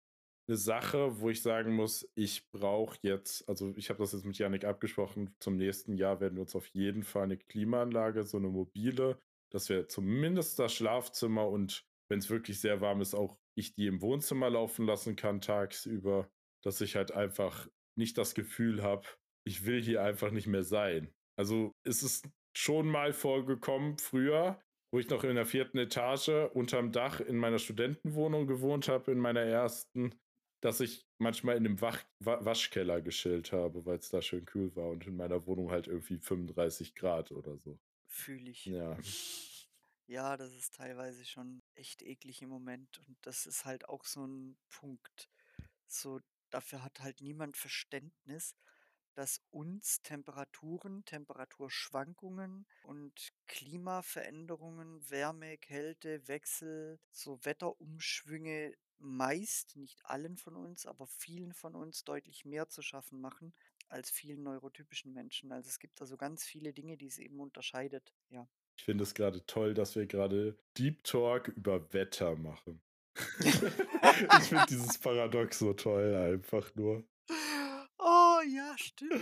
eine 0.49 0.59
Sache, 0.59 1.21
wo 1.21 1.31
ich 1.31 1.41
sagen 1.41 1.75
muss, 1.75 2.11
ich 2.15 2.51
brauche 2.51 2.99
jetzt, 3.01 3.49
also 3.49 3.73
ich 3.75 3.89
habe 3.89 4.01
das 4.01 4.13
jetzt 4.13 4.27
mit 4.27 4.37
Janik 4.37 4.65
abgesprochen, 4.65 5.35
zum 5.41 5.57
nächsten 5.57 5.97
Jahr 5.97 6.21
werden 6.21 6.35
wir 6.35 6.43
uns 6.43 6.55
auf 6.55 6.67
jeden 6.69 7.05
Fall 7.05 7.25
eine 7.25 7.39
Klimaanlage, 7.39 8.25
so 8.25 8.37
eine 8.37 8.49
mobile, 8.49 9.19
dass 9.51 9.71
wir 9.71 9.89
zumindest 9.89 10.59
das 10.59 10.75
Schlafzimmer 10.75 11.49
und 11.49 11.88
wenn 12.11 12.19
es 12.19 12.31
wirklich 12.31 12.61
sehr 12.61 12.81
warm 12.81 13.01
ist, 13.01 13.15
auch 13.15 13.39
ich 13.57 13.75
die 13.75 13.87
im 13.87 14.01
Wohnzimmer 14.03 14.51
laufen 14.51 14.87
lassen 14.87 15.17
kann 15.17 15.41
tagsüber, 15.41 16.31
dass 16.65 16.81
ich 16.81 16.97
halt 16.97 17.13
einfach 17.13 17.69
nicht 17.97 18.19
das 18.19 18.35
Gefühl 18.35 18.83
habe, 18.83 19.07
ich 19.47 19.65
will 19.65 19.83
hier 19.83 20.03
einfach 20.03 20.31
nicht 20.31 20.47
mehr 20.47 20.63
sein. 20.63 21.13
Also 21.39 21.73
es 21.85 22.03
ist 22.03 22.29
schon 22.57 22.89
mal 22.89 23.13
vorgekommen 23.13 23.99
früher, 23.99 24.61
wo 24.93 24.99
ich 24.99 25.09
noch 25.09 25.25
in 25.25 25.35
der 25.35 25.47
vierten 25.47 25.79
Etage 25.79 26.31
unterm 26.55 26.93
Dach 26.93 27.21
in 27.21 27.37
meiner 27.37 27.59
Studentenwohnung 27.59 28.47
gewohnt 28.47 28.89
habe, 28.89 29.13
in 29.13 29.19
meiner 29.19 29.43
ersten, 29.43 30.15
dass 30.63 30.81
ich 30.81 31.07
manchmal 31.21 31.57
in 31.57 31.65
dem 31.65 31.81
Wach 31.81 32.05
Waschkeller 32.21 33.01
geschillt 33.01 33.53
habe, 33.53 33.85
weil 33.87 33.99
es 33.99 34.09
da 34.09 34.23
schön 34.23 34.45
kühl 34.45 34.75
war 34.77 34.89
und 34.89 35.07
in 35.07 35.17
meiner 35.17 35.47
Wohnung 35.47 35.71
halt 35.71 35.87
irgendwie 35.87 36.19
35 36.19 36.95
Grad 36.95 37.31
oder 37.33 37.57
so. 37.59 37.79
Fühle 38.11 38.51
ich. 38.51 38.67
Ja. 38.67 38.97
Ja, 40.09 40.37
das 40.39 40.55
ist 40.55 40.75
teilweise 40.75 41.25
schon 41.27 41.63
echt 41.75 42.03
eklig 42.03 42.41
im 42.43 42.49
Moment 42.49 42.99
und 43.07 43.17
das 43.23 43.45
ist 43.47 43.65
halt 43.67 43.89
auch 43.89 44.05
so 44.07 44.25
ein 44.27 44.57
Punkt. 44.71 45.29
So, 45.87 46.21
dafür 46.51 46.83
hat 46.83 47.01
halt 47.01 47.21
niemand 47.21 47.57
Verständnis, 47.59 48.57
dass 49.15 49.41
uns 49.51 50.01
Temperaturen, 50.03 51.05
Temperaturschwankungen 51.05 52.67
und 52.83 53.33
Klimaveränderungen, 53.49 55.11
Wärme, 55.11 55.59
Kälte, 55.59 56.27
Wechsel, 56.29 56.99
so 57.13 57.39
Wetterumschwünge 57.45 58.75
meist, 58.99 59.77
nicht 59.77 60.05
allen 60.07 60.37
von 60.39 60.57
uns, 60.57 60.87
aber 60.87 61.07
vielen 61.07 61.53
von 61.55 61.75
uns 61.77 62.05
deutlich 62.05 62.45
mehr 62.47 62.69
zu 62.69 62.83
schaffen 62.83 63.21
machen 63.21 63.55
als 63.89 64.11
vielen 64.11 64.43
neurotypischen 64.43 65.13
Menschen. 65.13 65.53
Also 65.53 65.69
es 65.69 65.79
gibt 65.79 66.01
da 66.01 66.07
so 66.07 66.17
ganz 66.17 66.45
viele 66.45 66.73
Dinge, 66.73 66.97
die 66.97 67.07
es 67.09 67.19
eben 67.19 67.41
unterscheidet. 67.41 68.15
Ja. 68.31 68.49
Ich 68.79 68.85
finde 68.85 69.03
es 69.03 69.13
gerade 69.13 69.45
toll, 69.47 69.75
dass 69.75 69.97
wir 69.97 70.07
gerade 70.07 70.57
Deep 70.79 71.03
Talk 71.03 71.49
über 71.49 71.93
Wetter 71.93 72.37
machen. 72.37 72.81
ich 73.41 73.55
finde 74.45 74.67
dieses 74.69 74.99
Paradox 75.01 75.59
so 75.59 75.75
toll, 75.75 76.15
einfach 76.15 76.73
nur. 76.77 77.05
Oh 77.99 78.39
ja, 78.47 78.75
stimmt. 78.79 79.21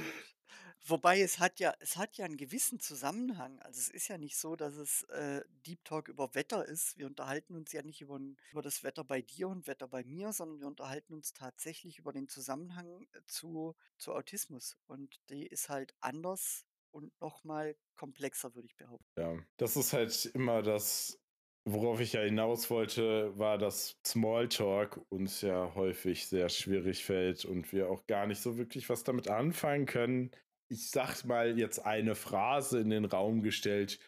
Wobei 0.88 1.20
es 1.20 1.40
hat 1.40 1.58
ja 1.58 1.74
es 1.80 1.96
hat 1.96 2.16
ja 2.16 2.26
einen 2.26 2.36
gewissen 2.36 2.78
Zusammenhang. 2.78 3.58
Also, 3.60 3.80
es 3.80 3.88
ist 3.88 4.08
ja 4.08 4.18
nicht 4.18 4.36
so, 4.36 4.54
dass 4.54 4.76
es, 4.76 5.02
äh, 5.04 5.42
Deep 5.66 5.84
Talk 5.84 6.08
über 6.08 6.34
Wetter 6.34 6.64
ist. 6.66 6.96
Wir 6.98 7.06
unterhalten 7.06 7.56
uns 7.56 7.72
ja 7.72 7.82
nicht 7.82 8.02
über 8.02 8.20
über 8.52 8.62
das 8.62 8.84
Wetter 8.84 9.02
bei 9.04 9.22
dir 9.22 9.48
und 9.48 9.66
Wetter 9.66 9.88
bei 9.88 10.04
mir, 10.04 10.32
sondern 10.32 10.60
wir 10.60 10.66
unterhalten 10.68 11.14
uns 11.14 11.32
tatsächlich 11.32 11.98
über 11.98 12.12
den 12.12 12.28
Zusammenhang, 12.28 13.08
äh, 13.14 13.20
zu 13.26 13.74
zu 13.96 14.14
Autismus. 14.14 14.76
Und 14.86 15.18
die 15.30 15.46
ist 15.46 15.70
halt 15.70 15.94
anders 16.00 16.65
und 16.96 17.12
noch 17.20 17.44
mal 17.44 17.76
komplexer, 17.94 18.54
würde 18.54 18.66
ich 18.66 18.76
behaupten. 18.76 19.20
Ja, 19.20 19.38
das 19.58 19.76
ist 19.76 19.92
halt 19.92 20.26
immer 20.34 20.62
das 20.62 21.20
Worauf 21.68 21.98
ich 21.98 22.12
ja 22.12 22.20
hinaus 22.20 22.70
wollte, 22.70 23.36
war, 23.36 23.58
dass 23.58 23.98
Smalltalk 24.06 25.00
uns 25.08 25.40
ja 25.40 25.74
häufig 25.74 26.28
sehr 26.28 26.48
schwierig 26.48 27.04
fällt 27.04 27.44
und 27.44 27.72
wir 27.72 27.90
auch 27.90 28.06
gar 28.06 28.28
nicht 28.28 28.40
so 28.40 28.56
wirklich 28.56 28.88
was 28.88 29.02
damit 29.02 29.28
anfangen 29.28 29.84
können. 29.84 30.30
Ich 30.70 30.90
sag 30.90 31.24
mal 31.24 31.58
jetzt 31.58 31.84
eine 31.84 32.14
Phrase 32.14 32.78
in 32.78 32.90
den 32.90 33.04
Raum 33.04 33.42
gestellt. 33.42 33.98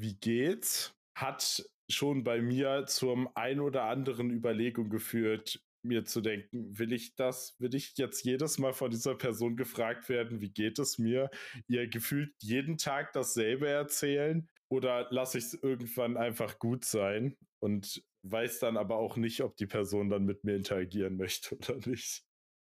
Wie 0.00 0.14
geht's? 0.14 0.94
Hat 1.16 1.68
schon 1.90 2.22
bei 2.22 2.40
mir 2.40 2.86
zum 2.86 3.28
ein 3.34 3.58
oder 3.58 3.84
anderen 3.84 4.30
Überlegung 4.30 4.88
geführt, 4.88 5.60
mir 5.88 6.04
zu 6.04 6.20
denken, 6.20 6.78
will 6.78 6.92
ich 6.92 7.16
das, 7.16 7.56
will 7.58 7.74
ich 7.74 7.96
jetzt 7.96 8.24
jedes 8.24 8.58
Mal 8.58 8.72
von 8.72 8.90
dieser 8.90 9.14
Person 9.16 9.56
gefragt 9.56 10.08
werden, 10.08 10.40
wie 10.40 10.50
geht 10.50 10.78
es 10.78 10.98
mir? 10.98 11.30
Ihr 11.66 11.88
gefühlt 11.88 12.34
jeden 12.40 12.78
Tag 12.78 13.12
dasselbe 13.12 13.68
erzählen? 13.68 14.48
Oder 14.68 15.08
lasse 15.10 15.38
ich 15.38 15.44
es 15.44 15.54
irgendwann 15.54 16.16
einfach 16.16 16.58
gut 16.58 16.84
sein 16.84 17.36
und 17.58 18.02
weiß 18.22 18.58
dann 18.60 18.76
aber 18.76 18.96
auch 18.96 19.16
nicht, 19.16 19.40
ob 19.40 19.56
die 19.56 19.66
Person 19.66 20.10
dann 20.10 20.24
mit 20.24 20.44
mir 20.44 20.56
interagieren 20.56 21.16
möchte 21.16 21.54
oder 21.56 21.76
nicht. 21.88 22.24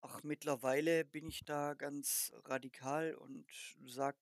Ach, 0.01 0.23
mittlerweile 0.23 1.03
bin 1.03 1.27
ich 1.27 1.43
da 1.45 1.73
ganz 1.73 2.31
radikal 2.45 3.15
und 3.15 3.45
sag, 3.85 4.15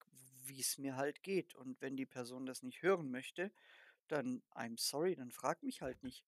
wie 0.45 0.59
es 0.59 0.77
mir 0.77 0.95
halt 0.95 1.21
geht. 1.23 1.53
Und 1.55 1.81
wenn 1.81 1.95
die 1.95 2.05
Person 2.05 2.45
das 2.45 2.63
nicht 2.63 2.81
hören 2.81 3.11
möchte, 3.11 3.51
dann 4.07 4.41
I'm 4.51 4.79
sorry, 4.79 5.15
dann 5.15 5.31
frag 5.31 5.61
mich 5.63 5.81
halt 5.81 6.01
nicht. 6.03 6.25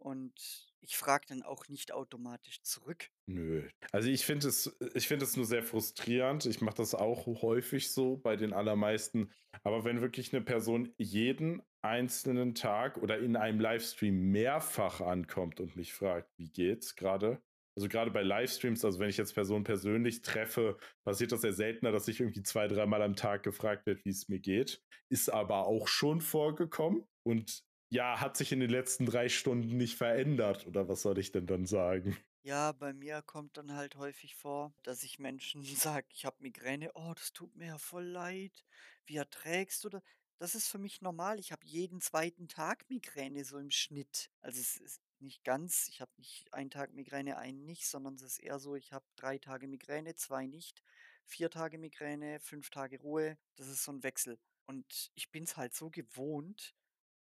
Und 0.00 0.70
ich 0.80 0.96
frage 0.96 1.26
dann 1.28 1.42
auch 1.42 1.68
nicht 1.68 1.92
automatisch 1.92 2.62
zurück. 2.62 3.10
Nö. 3.26 3.68
Also 3.92 4.08
ich 4.08 4.24
finde 4.24 4.48
es, 4.48 4.76
ich 4.94 5.06
finde 5.06 5.26
es 5.26 5.36
nur 5.36 5.44
sehr 5.44 5.62
frustrierend. 5.62 6.46
Ich 6.46 6.62
mache 6.62 6.76
das 6.76 6.94
auch 6.94 7.26
häufig 7.26 7.92
so 7.92 8.16
bei 8.16 8.36
den 8.36 8.54
allermeisten. 8.54 9.30
Aber 9.62 9.84
wenn 9.84 10.00
wirklich 10.00 10.32
eine 10.32 10.42
Person 10.42 10.94
jeden 10.96 11.62
einzelnen 11.82 12.54
Tag 12.54 12.96
oder 12.98 13.18
in 13.18 13.36
einem 13.36 13.60
Livestream 13.60 14.30
mehrfach 14.30 15.00
ankommt 15.02 15.60
und 15.60 15.76
mich 15.76 15.92
fragt, 15.92 16.30
wie 16.38 16.50
geht's 16.50 16.96
gerade? 16.96 17.42
Also 17.76 17.88
gerade 17.88 18.10
bei 18.10 18.22
Livestreams, 18.22 18.84
also 18.84 18.98
wenn 18.98 19.10
ich 19.10 19.16
jetzt 19.16 19.34
Personen 19.34 19.64
persönlich 19.64 20.22
treffe, 20.22 20.76
passiert 21.04 21.32
das 21.32 21.42
sehr 21.42 21.52
seltener, 21.52 21.92
dass 21.92 22.08
ich 22.08 22.20
irgendwie 22.20 22.42
zwei, 22.42 22.68
dreimal 22.68 23.02
am 23.02 23.16
Tag 23.16 23.42
gefragt 23.42 23.86
wird, 23.86 24.04
wie 24.04 24.10
es 24.10 24.28
mir 24.28 24.40
geht. 24.40 24.82
Ist 25.10 25.28
aber 25.28 25.66
auch 25.66 25.88
schon 25.88 26.20
vorgekommen. 26.20 27.06
Und 27.22 27.62
ja, 27.90 28.20
hat 28.20 28.36
sich 28.36 28.52
in 28.52 28.60
den 28.60 28.70
letzten 28.70 29.06
drei 29.06 29.28
Stunden 29.28 29.76
nicht 29.76 29.96
verändert. 29.96 30.66
Oder 30.66 30.88
was 30.88 31.02
soll 31.02 31.18
ich 31.18 31.32
denn 31.32 31.46
dann 31.46 31.66
sagen? 31.66 32.16
Ja, 32.42 32.72
bei 32.72 32.92
mir 32.94 33.20
kommt 33.22 33.56
dann 33.58 33.74
halt 33.74 33.96
häufig 33.96 34.34
vor, 34.34 34.72
dass 34.82 35.02
ich 35.02 35.18
Menschen 35.18 35.62
sage, 35.76 36.06
ich 36.10 36.24
habe 36.24 36.36
Migräne. 36.40 36.90
Oh, 36.94 37.12
das 37.14 37.32
tut 37.32 37.54
mir 37.56 37.66
ja 37.66 37.78
voll 37.78 38.04
leid. 38.04 38.64
Wie 39.06 39.16
erträgst 39.16 39.84
du 39.84 39.88
das? 39.90 40.02
Das 40.38 40.54
ist 40.54 40.68
für 40.68 40.78
mich 40.78 41.02
normal. 41.02 41.38
Ich 41.38 41.52
habe 41.52 41.66
jeden 41.66 42.00
zweiten 42.00 42.48
Tag 42.48 42.88
Migräne 42.88 43.44
so 43.44 43.58
im 43.58 43.70
Schnitt. 43.70 44.30
Also 44.40 44.58
es 44.60 44.78
ist 44.78 45.02
nicht 45.18 45.44
ganz, 45.44 45.86
ich 45.88 46.00
habe 46.00 46.12
nicht 46.16 46.52
einen 46.54 46.70
Tag 46.70 46.94
Migräne, 46.94 47.36
einen 47.36 47.66
nicht, 47.66 47.86
sondern 47.86 48.14
es 48.14 48.22
ist 48.22 48.38
eher 48.38 48.58
so, 48.58 48.74
ich 48.74 48.92
habe 48.94 49.04
drei 49.16 49.36
Tage 49.36 49.68
Migräne, 49.68 50.14
zwei 50.16 50.46
nicht, 50.46 50.82
vier 51.26 51.50
Tage 51.50 51.76
Migräne, 51.76 52.40
fünf 52.40 52.70
Tage 52.70 52.98
Ruhe. 53.00 53.36
Das 53.56 53.68
ist 53.68 53.84
so 53.84 53.92
ein 53.92 54.02
Wechsel. 54.02 54.38
Und 54.64 55.10
ich 55.14 55.30
bin 55.30 55.44
es 55.44 55.58
halt 55.58 55.74
so 55.74 55.90
gewohnt, 55.90 56.74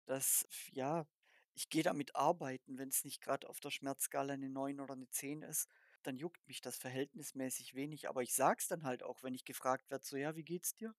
dass, 0.09 0.47
ja, 0.73 1.07
ich 1.55 1.69
gehe 1.71 1.83
damit 1.83 2.15
arbeiten, 2.17 2.79
wenn 2.79 2.89
es 2.89 3.05
nicht 3.05 3.21
gerade 3.21 3.49
auf 3.49 3.61
der 3.61 3.71
Schmerzskala 3.71 4.35
eine 4.35 4.49
9 4.49 4.81
oder 4.81 4.95
eine 4.95 5.09
10 5.11 5.43
ist, 5.43 5.69
dann 6.03 6.17
juckt 6.17 6.47
mich 6.47 6.61
das 6.61 6.77
verhältnismäßig 6.79 7.75
wenig. 7.75 8.09
Aber 8.09 8.23
ich 8.23 8.35
sage 8.35 8.59
es 8.61 8.69
dann 8.69 8.85
halt 8.85 9.03
auch, 9.03 9.23
wenn 9.23 9.35
ich 9.35 9.45
gefragt 9.45 9.91
werde, 9.91 10.05
so: 10.07 10.17
„Ja, 10.17 10.37
wie 10.37 10.45
geht's 10.45 10.75
dir?“ 10.75 10.95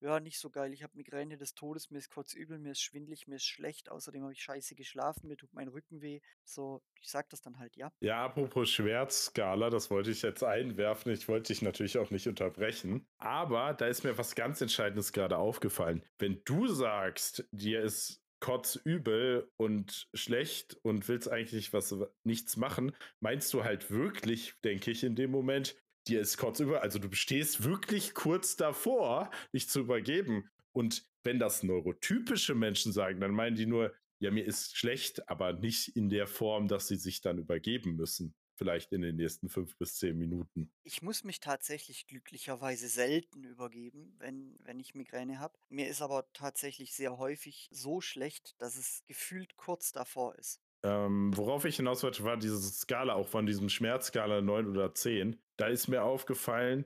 „Ja, 0.00 0.20
nicht 0.20 0.38
so 0.38 0.50
geil. 0.50 0.72
Ich 0.72 0.82
habe 0.84 0.96
Migräne 0.96 1.36
des 1.36 1.54
Todes, 1.54 1.90
mir 1.90 1.98
ist 1.98 2.10
kotzübel, 2.10 2.58
mir 2.60 2.72
ist 2.72 2.80
schwindelig, 2.82 3.26
mir 3.26 3.36
ist 3.36 3.44
schlecht. 3.46 3.88
Außerdem 3.90 4.22
habe 4.22 4.32
ich 4.32 4.42
scheiße 4.42 4.74
geschlafen, 4.76 5.26
mir 5.28 5.36
tut 5.36 5.52
mein 5.52 5.68
Rücken 5.68 6.00
weh.“ 6.02 6.20
So, 6.44 6.82
ich 7.00 7.10
sage 7.10 7.26
das 7.30 7.40
dann 7.42 7.58
halt, 7.58 7.76
ja. 7.76 7.92
Ja, 8.00 8.26
apropos 8.26 8.68
Schmerzskala, 8.70 9.70
das 9.70 9.90
wollte 9.90 10.10
ich 10.10 10.20
jetzt 10.22 10.44
einwerfen. 10.44 11.10
Ich 11.12 11.26
wollte 11.26 11.52
dich 11.52 11.62
natürlich 11.62 11.96
auch 11.96 12.10
nicht 12.10 12.28
unterbrechen. 12.28 13.06
Aber 13.16 13.72
da 13.72 13.86
ist 13.86 14.04
mir 14.04 14.18
was 14.18 14.34
ganz 14.34 14.60
Entscheidendes 14.60 15.12
gerade 15.12 15.38
aufgefallen. 15.38 16.04
Wenn 16.18 16.42
du 16.44 16.66
sagst, 16.68 17.48
dir 17.50 17.80
ist 17.82 18.23
kotzübel 18.44 19.50
und 19.56 20.06
schlecht 20.12 20.76
und 20.82 21.08
willst 21.08 21.30
eigentlich 21.30 21.72
was 21.72 21.96
nichts 22.24 22.58
machen, 22.58 22.94
meinst 23.20 23.54
du 23.54 23.64
halt 23.64 23.90
wirklich, 23.90 24.52
denke 24.62 24.90
ich, 24.90 25.02
in 25.02 25.16
dem 25.16 25.30
Moment, 25.30 25.74
dir 26.06 26.20
ist 26.20 26.36
kotzübel, 26.36 26.76
also 26.76 26.98
du 26.98 27.10
stehst 27.12 27.64
wirklich 27.64 28.12
kurz 28.12 28.56
davor, 28.56 29.30
dich 29.54 29.70
zu 29.70 29.80
übergeben. 29.80 30.46
Und 30.72 31.06
wenn 31.22 31.38
das 31.38 31.62
neurotypische 31.62 32.54
Menschen 32.54 32.92
sagen, 32.92 33.18
dann 33.18 33.32
meinen 33.32 33.56
die 33.56 33.64
nur, 33.64 33.94
ja, 34.20 34.30
mir 34.30 34.44
ist 34.44 34.76
schlecht, 34.76 35.26
aber 35.26 35.54
nicht 35.54 35.96
in 35.96 36.10
der 36.10 36.26
Form, 36.26 36.68
dass 36.68 36.86
sie 36.88 36.96
sich 36.96 37.22
dann 37.22 37.38
übergeben 37.38 37.96
müssen 37.96 38.34
vielleicht 38.56 38.92
in 38.92 39.02
den 39.02 39.16
nächsten 39.16 39.48
fünf 39.48 39.76
bis 39.76 39.96
zehn 39.96 40.16
Minuten. 40.16 40.70
Ich 40.82 41.02
muss 41.02 41.24
mich 41.24 41.40
tatsächlich 41.40 42.06
glücklicherweise 42.06 42.88
selten 42.88 43.44
übergeben, 43.44 44.14
wenn, 44.18 44.56
wenn 44.62 44.80
ich 44.80 44.94
Migräne 44.94 45.38
habe. 45.38 45.58
Mir 45.68 45.88
ist 45.88 46.02
aber 46.02 46.26
tatsächlich 46.32 46.94
sehr 46.94 47.18
häufig 47.18 47.68
so 47.72 48.00
schlecht, 48.00 48.54
dass 48.58 48.76
es 48.76 49.02
gefühlt 49.06 49.56
kurz 49.56 49.92
davor 49.92 50.34
ist. 50.36 50.60
Ähm, 50.84 51.34
worauf 51.34 51.64
ich 51.64 51.76
hinaus 51.76 52.02
wollte, 52.02 52.24
war 52.24 52.36
diese 52.36 52.60
Skala 52.60 53.14
auch 53.14 53.28
von 53.28 53.46
diesem 53.46 53.70
Schmerzskala 53.70 54.42
9 54.42 54.68
oder 54.68 54.94
10. 54.94 55.40
Da 55.56 55.68
ist 55.68 55.88
mir 55.88 56.02
aufgefallen, 56.02 56.84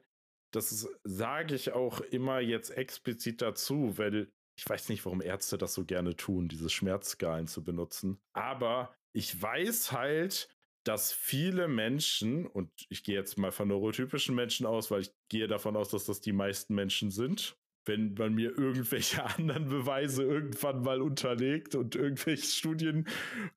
das 0.53 0.89
sage 1.05 1.55
ich 1.55 1.73
auch 1.73 2.01
immer 2.01 2.41
jetzt 2.41 2.71
explizit 2.71 3.43
dazu, 3.43 3.99
weil 3.99 4.31
ich 4.57 4.69
weiß 4.69 4.89
nicht, 4.89 5.05
warum 5.05 5.21
Ärzte 5.21 5.59
das 5.59 5.75
so 5.75 5.85
gerne 5.85 6.17
tun, 6.17 6.49
diese 6.49 6.69
Schmerzskalen 6.71 7.47
zu 7.47 7.63
benutzen. 7.63 8.21
Aber 8.33 8.95
ich 9.13 9.41
weiß 9.41 9.93
halt, 9.93 10.49
dass 10.85 11.13
viele 11.13 11.69
Menschen, 11.69 12.47
und 12.47 12.71
ich 12.89 13.05
gehe 13.05 13.15
jetzt 13.15 13.39
mal 13.39 13.53
von 13.53 13.69
neurotypischen 13.69 14.35
Menschen 14.35 14.67
aus, 14.67 14.91
weil 14.91 15.03
ich 15.03 15.11
gehe 15.29 15.47
davon 15.47 15.77
aus, 15.77 15.91
dass 15.91 16.07
das 16.07 16.21
die 16.21 16.33
meisten 16.33 16.75
Menschen 16.75 17.11
sind, 17.11 17.57
wenn 17.89 18.15
man 18.15 18.35
mir 18.35 18.57
irgendwelche 18.57 19.25
anderen 19.37 19.69
Beweise 19.69 20.23
irgendwann 20.23 20.83
mal 20.83 21.03
unterlegt 21.03 21.75
und 21.75 21.97
irgendwelche 21.97 22.47
Studien 22.47 23.09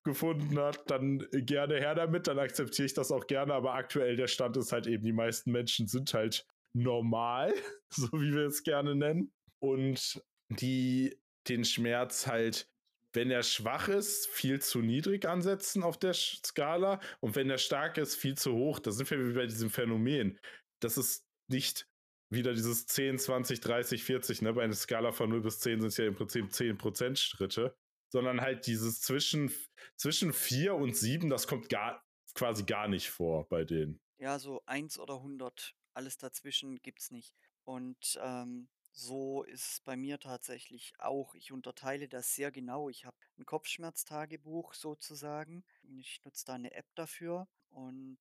gefunden 0.03 0.57
hat, 0.57 0.89
dann 0.89 1.27
gerne 1.31 1.75
her 1.75 1.93
damit, 1.93 2.27
dann 2.27 2.39
akzeptiere 2.39 2.88
ich 2.88 2.93
das 2.93 3.12
auch 3.12 3.27
gerne, 3.27 3.53
aber 3.53 3.75
aktuell 3.75 4.15
der 4.15 4.27
Stand 4.27 4.57
ist 4.57 4.71
halt 4.71 4.88
eben, 4.88 5.03
die 5.03 5.13
meisten 5.13 5.51
Menschen 5.51 5.88
sind 5.88 6.13
halt 6.13 6.47
normal, 6.73 7.53
so 7.89 8.07
wie 8.13 8.34
wir 8.34 8.47
es 8.47 8.63
gerne 8.63 8.95
nennen, 8.95 9.31
und 9.60 10.23
die 10.49 11.17
den 11.47 11.65
Schmerz 11.65 12.27
halt, 12.27 12.70
wenn 13.13 13.32
er 13.32 13.43
schwach 13.43 13.88
ist, 13.88 14.28
viel 14.28 14.62
zu 14.62 14.82
niedrig 14.82 15.26
ansetzen 15.26 15.84
auf 15.84 15.97
der 15.97 16.13
Skala 16.13 17.00
und 17.19 17.36
wenn 17.36 17.50
er 17.50 17.58
stark 17.58 17.97
ist, 17.97 18.15
viel 18.15 18.38
zu 18.38 18.54
hoch. 18.54 18.80
Da 18.80 18.91
sind 18.91 19.10
wir 19.12 19.28
wie 19.28 19.34
bei 19.34 19.45
diesem 19.45 19.69
Phänomen. 19.69 20.39
Das 20.80 20.97
ist 20.97 21.26
nicht 21.47 21.88
wieder 22.30 22.54
dieses 22.54 22.86
10, 22.88 23.19
20, 23.19 23.60
30, 23.60 24.04
40, 24.04 24.41
ne? 24.41 24.54
Bei 24.54 24.63
einer 24.63 24.74
Skala 24.74 25.12
von 25.12 25.30
0 25.30 25.41
bis 25.41 25.60
10 25.60 25.82
sind 25.82 25.89
es 25.89 25.97
ja 25.97 26.06
im 26.06 26.15
Prinzip 26.15 26.45
10% 26.45 27.17
Schritte, 27.17 27.76
sondern 28.10 28.39
halt 28.41 28.67
dieses 28.67 29.02
zwischen, 29.02 29.52
zwischen 29.97 30.32
4 30.32 30.76
und 30.76 30.95
7, 30.95 31.30
das 31.30 31.47
kommt 31.47 31.67
gar, 31.67 32.04
quasi 32.34 32.63
gar 32.63 32.88
nicht 32.88 33.10
vor 33.10 33.47
bei 33.50 33.65
denen. 33.65 34.00
Ja, 34.17 34.39
so 34.39 34.62
1 34.65 34.97
oder 35.00 35.15
100, 35.15 35.74
alles 35.93 36.17
dazwischen 36.17 36.82
gibt's 36.82 37.12
nicht. 37.12 37.36
Und 37.65 38.17
ähm, 38.21 38.69
so 38.91 39.43
ist 39.43 39.71
es 39.71 39.80
bei 39.82 39.95
mir 39.95 40.19
tatsächlich 40.19 40.93
auch. 40.99 41.34
Ich 41.36 41.51
unterteile 41.51 42.08
das 42.08 42.36
sehr 42.36 42.51
genau. 42.51 42.89
Ich 42.89 43.06
habe 43.06 43.17
ein 43.38 43.45
Kopfschmerztagebuch 43.45 44.73
sozusagen. 44.73 45.63
Ich 45.97 46.21
nutze 46.25 46.45
da 46.45 46.54
eine 46.54 46.73
App 46.73 46.88
dafür 46.95 47.47
und 47.69 48.19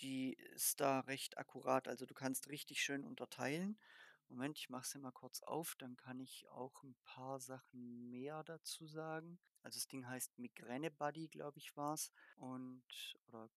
die 0.00 0.34
ist 0.54 0.80
da 0.80 1.00
recht 1.00 1.38
akkurat. 1.38 1.86
Also 1.88 2.06
du 2.06 2.14
kannst 2.14 2.48
richtig 2.48 2.82
schön 2.82 3.04
unterteilen. 3.04 3.78
Moment, 4.28 4.58
ich 4.58 4.70
mache 4.70 4.86
sie 4.86 4.98
mal 4.98 5.10
kurz 5.10 5.42
auf, 5.42 5.74
dann 5.76 5.96
kann 5.96 6.20
ich 6.20 6.48
auch 6.50 6.82
ein 6.84 6.94
paar 7.02 7.40
Sachen 7.40 8.08
mehr 8.10 8.44
dazu 8.44 8.86
sagen. 8.86 9.38
Also 9.62 9.78
das 9.78 9.88
Ding 9.88 10.06
heißt 10.06 10.38
Migräne 10.38 10.90
Buddy, 10.90 11.28
glaube 11.28 11.58
ich, 11.58 11.76
war 11.76 11.94
es. 11.94 12.12
Und, 12.36 12.84
oder 13.26 13.50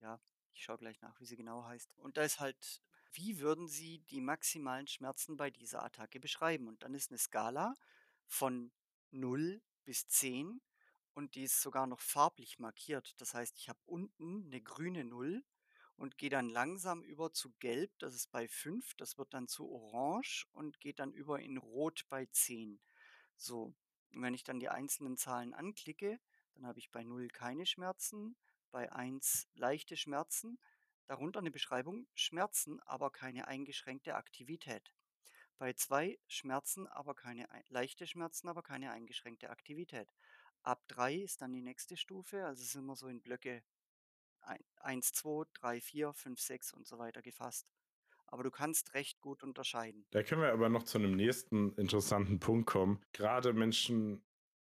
ja, 0.00 0.18
ich 0.54 0.64
schaue 0.64 0.78
gleich 0.78 1.00
nach, 1.02 1.20
wie 1.20 1.26
sie 1.26 1.36
genau 1.36 1.64
heißt. 1.64 1.92
Und 1.98 2.16
da 2.16 2.22
ist 2.22 2.40
halt, 2.40 2.82
wie 3.14 3.40
würden 3.40 3.68
Sie 3.68 4.00
die 4.10 4.20
maximalen 4.20 4.86
Schmerzen 4.86 5.36
bei 5.36 5.50
dieser 5.50 5.82
Attacke 5.82 6.20
beschreiben? 6.20 6.68
Und 6.68 6.82
dann 6.82 6.94
ist 6.94 7.10
eine 7.10 7.18
Skala 7.18 7.74
von 8.26 8.72
0 9.10 9.62
bis 9.84 10.06
10 10.08 10.60
und 11.14 11.34
die 11.34 11.44
ist 11.44 11.60
sogar 11.60 11.86
noch 11.86 12.00
farblich 12.00 12.58
markiert. 12.58 13.14
Das 13.20 13.34
heißt, 13.34 13.56
ich 13.58 13.68
habe 13.68 13.78
unten 13.86 14.46
eine 14.46 14.60
grüne 14.60 15.04
0 15.04 15.44
und 15.96 16.18
gehe 16.18 16.30
dann 16.30 16.48
langsam 16.48 17.02
über 17.02 17.32
zu 17.32 17.52
Gelb, 17.60 17.92
das 17.98 18.14
ist 18.14 18.30
bei 18.32 18.48
5, 18.48 18.94
das 18.94 19.16
wird 19.16 19.32
dann 19.32 19.46
zu 19.46 19.70
Orange 19.70 20.46
und 20.52 20.80
geht 20.80 20.98
dann 20.98 21.12
über 21.12 21.40
in 21.40 21.56
Rot 21.56 22.04
bei 22.08 22.26
10. 22.26 22.80
So, 23.36 23.74
und 24.12 24.22
wenn 24.22 24.34
ich 24.34 24.44
dann 24.44 24.60
die 24.60 24.68
einzelnen 24.68 25.16
Zahlen 25.16 25.54
anklicke, 25.54 26.18
dann 26.54 26.66
habe 26.66 26.78
ich 26.78 26.90
bei 26.90 27.04
0 27.04 27.28
keine 27.28 27.66
Schmerzen, 27.66 28.36
bei 28.70 28.90
1 28.92 29.48
leichte 29.54 29.96
Schmerzen, 29.96 30.58
darunter 31.06 31.40
eine 31.40 31.50
Beschreibung, 31.50 32.06
Schmerzen, 32.14 32.80
aber 32.80 33.10
keine 33.10 33.48
eingeschränkte 33.48 34.14
Aktivität. 34.14 34.92
Bei 35.58 35.72
2 35.72 36.18
Schmerzen, 36.26 36.86
aber 36.88 37.14
keine 37.14 37.48
leichte 37.68 38.06
Schmerzen, 38.06 38.48
aber 38.48 38.62
keine 38.62 38.90
eingeschränkte 38.90 39.50
Aktivität. 39.50 40.12
Ab 40.62 40.82
3 40.88 41.14
ist 41.16 41.42
dann 41.42 41.52
die 41.52 41.62
nächste 41.62 41.96
Stufe, 41.96 42.44
also 42.44 42.64
sind 42.64 42.86
wir 42.86 42.96
so 42.96 43.06
in 43.08 43.20
Blöcke 43.20 43.62
1, 44.76 45.12
2, 45.12 45.44
3, 45.54 45.80
4, 45.80 46.12
5, 46.12 46.40
6 46.40 46.72
und 46.74 46.86
so 46.86 46.98
weiter 46.98 47.22
gefasst. 47.22 47.66
Aber 48.26 48.42
du 48.42 48.50
kannst 48.50 48.94
recht 48.94 49.20
gut 49.20 49.42
unterscheiden. 49.42 50.06
Da 50.10 50.22
können 50.22 50.42
wir 50.42 50.52
aber 50.52 50.68
noch 50.68 50.82
zu 50.82 50.98
einem 50.98 51.14
nächsten 51.14 51.72
interessanten 51.74 52.40
Punkt 52.40 52.66
kommen. 52.66 53.02
Gerade 53.12 53.52
Menschen 53.52 54.24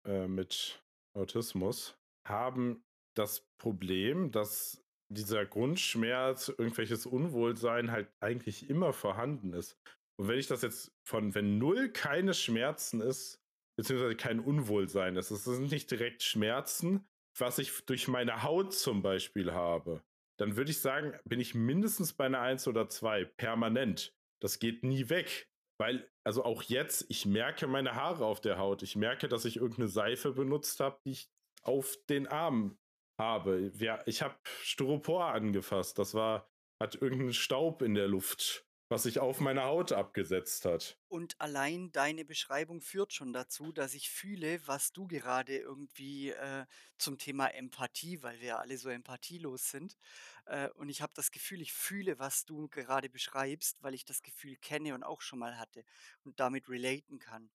äh, 0.05 0.27
mit 0.27 0.83
Autismus 1.13 1.97
haben 2.25 2.83
das 3.13 3.47
Problem, 3.57 4.31
dass 4.31 4.82
dieser 5.13 5.45
Grundschmerz, 5.45 6.49
irgendwelches 6.49 7.05
Unwohlsein 7.05 7.91
halt 7.91 8.09
eigentlich 8.19 8.69
immer 8.69 8.93
vorhanden 8.93 9.53
ist. 9.53 9.77
Und 10.19 10.27
wenn 10.27 10.39
ich 10.39 10.47
das 10.47 10.61
jetzt 10.61 10.91
von, 11.07 11.33
wenn 11.35 11.57
null 11.57 11.89
keine 11.89 12.33
Schmerzen 12.33 13.01
ist, 13.01 13.39
beziehungsweise 13.77 14.15
kein 14.15 14.39
Unwohlsein 14.39 15.15
ist, 15.15 15.31
es 15.31 15.45
sind 15.45 15.71
nicht 15.71 15.89
direkt 15.89 16.21
Schmerzen, 16.23 17.05
was 17.37 17.57
ich 17.57 17.85
durch 17.85 18.07
meine 18.07 18.43
Haut 18.43 18.73
zum 18.73 19.01
Beispiel 19.01 19.53
habe, 19.53 20.03
dann 20.39 20.55
würde 20.55 20.71
ich 20.71 20.79
sagen, 20.79 21.17
bin 21.25 21.39
ich 21.39 21.55
mindestens 21.55 22.13
bei 22.13 22.25
einer 22.25 22.41
1 22.41 22.67
oder 22.67 22.89
2 22.89 23.25
permanent. 23.25 24.13
Das 24.41 24.59
geht 24.59 24.83
nie 24.83 25.09
weg. 25.09 25.47
Weil, 25.79 26.07
also 26.23 26.43
auch 26.43 26.61
jetzt, 26.63 27.05
ich 27.09 27.25
merke 27.25 27.67
meine 27.67 27.95
Haare 27.95 28.25
auf 28.25 28.41
der 28.41 28.57
Haut. 28.57 28.83
Ich 28.83 28.95
merke, 28.95 29.27
dass 29.27 29.45
ich 29.45 29.57
irgendeine 29.57 29.87
Seife 29.87 30.31
benutzt 30.31 30.79
habe, 30.79 30.99
die 31.05 31.11
ich 31.11 31.29
auf 31.63 31.97
den 32.09 32.27
Arm 32.27 32.77
habe. 33.17 33.71
Ja, 33.77 34.01
ich 34.05 34.21
habe 34.21 34.35
Styropor 34.63 35.25
angefasst. 35.25 35.99
Das 35.99 36.13
war, 36.13 36.49
hat 36.79 36.95
irgendeinen 36.95 37.33
Staub 37.33 37.81
in 37.81 37.95
der 37.95 38.07
Luft 38.07 38.65
was 38.93 39.03
sich 39.03 39.17
auf 39.17 39.39
meine 39.39 39.63
Haut 39.63 39.91
abgesetzt 39.91 40.65
hat. 40.65 40.99
Und 41.07 41.39
allein 41.41 41.91
deine 41.91 42.25
Beschreibung 42.25 42.79
führt 42.79 43.11
schon 43.11 43.33
dazu, 43.33 43.71
dass 43.71 43.95
ich 43.95 44.11
fühle, 44.11 44.59
was 44.67 44.93
du 44.93 45.07
gerade 45.07 45.57
irgendwie 45.57 46.29
äh, 46.29 46.65
zum 46.99 47.17
Thema 47.17 47.47
Empathie, 47.47 48.21
weil 48.21 48.39
wir 48.39 48.47
ja 48.49 48.57
alle 48.59 48.77
so 48.77 48.89
empathielos 48.89 49.71
sind. 49.71 49.97
Äh, 50.45 50.69
und 50.75 50.89
ich 50.89 51.01
habe 51.01 51.11
das 51.15 51.31
Gefühl, 51.31 51.61
ich 51.61 51.73
fühle, 51.73 52.19
was 52.19 52.45
du 52.45 52.67
gerade 52.67 53.09
beschreibst, 53.09 53.81
weil 53.81 53.95
ich 53.95 54.05
das 54.05 54.21
Gefühl 54.21 54.57
kenne 54.57 54.93
und 54.93 55.03
auch 55.03 55.21
schon 55.21 55.39
mal 55.39 55.57
hatte 55.57 55.83
und 56.23 56.39
damit 56.39 56.69
relaten 56.69 57.17
kann. 57.17 57.49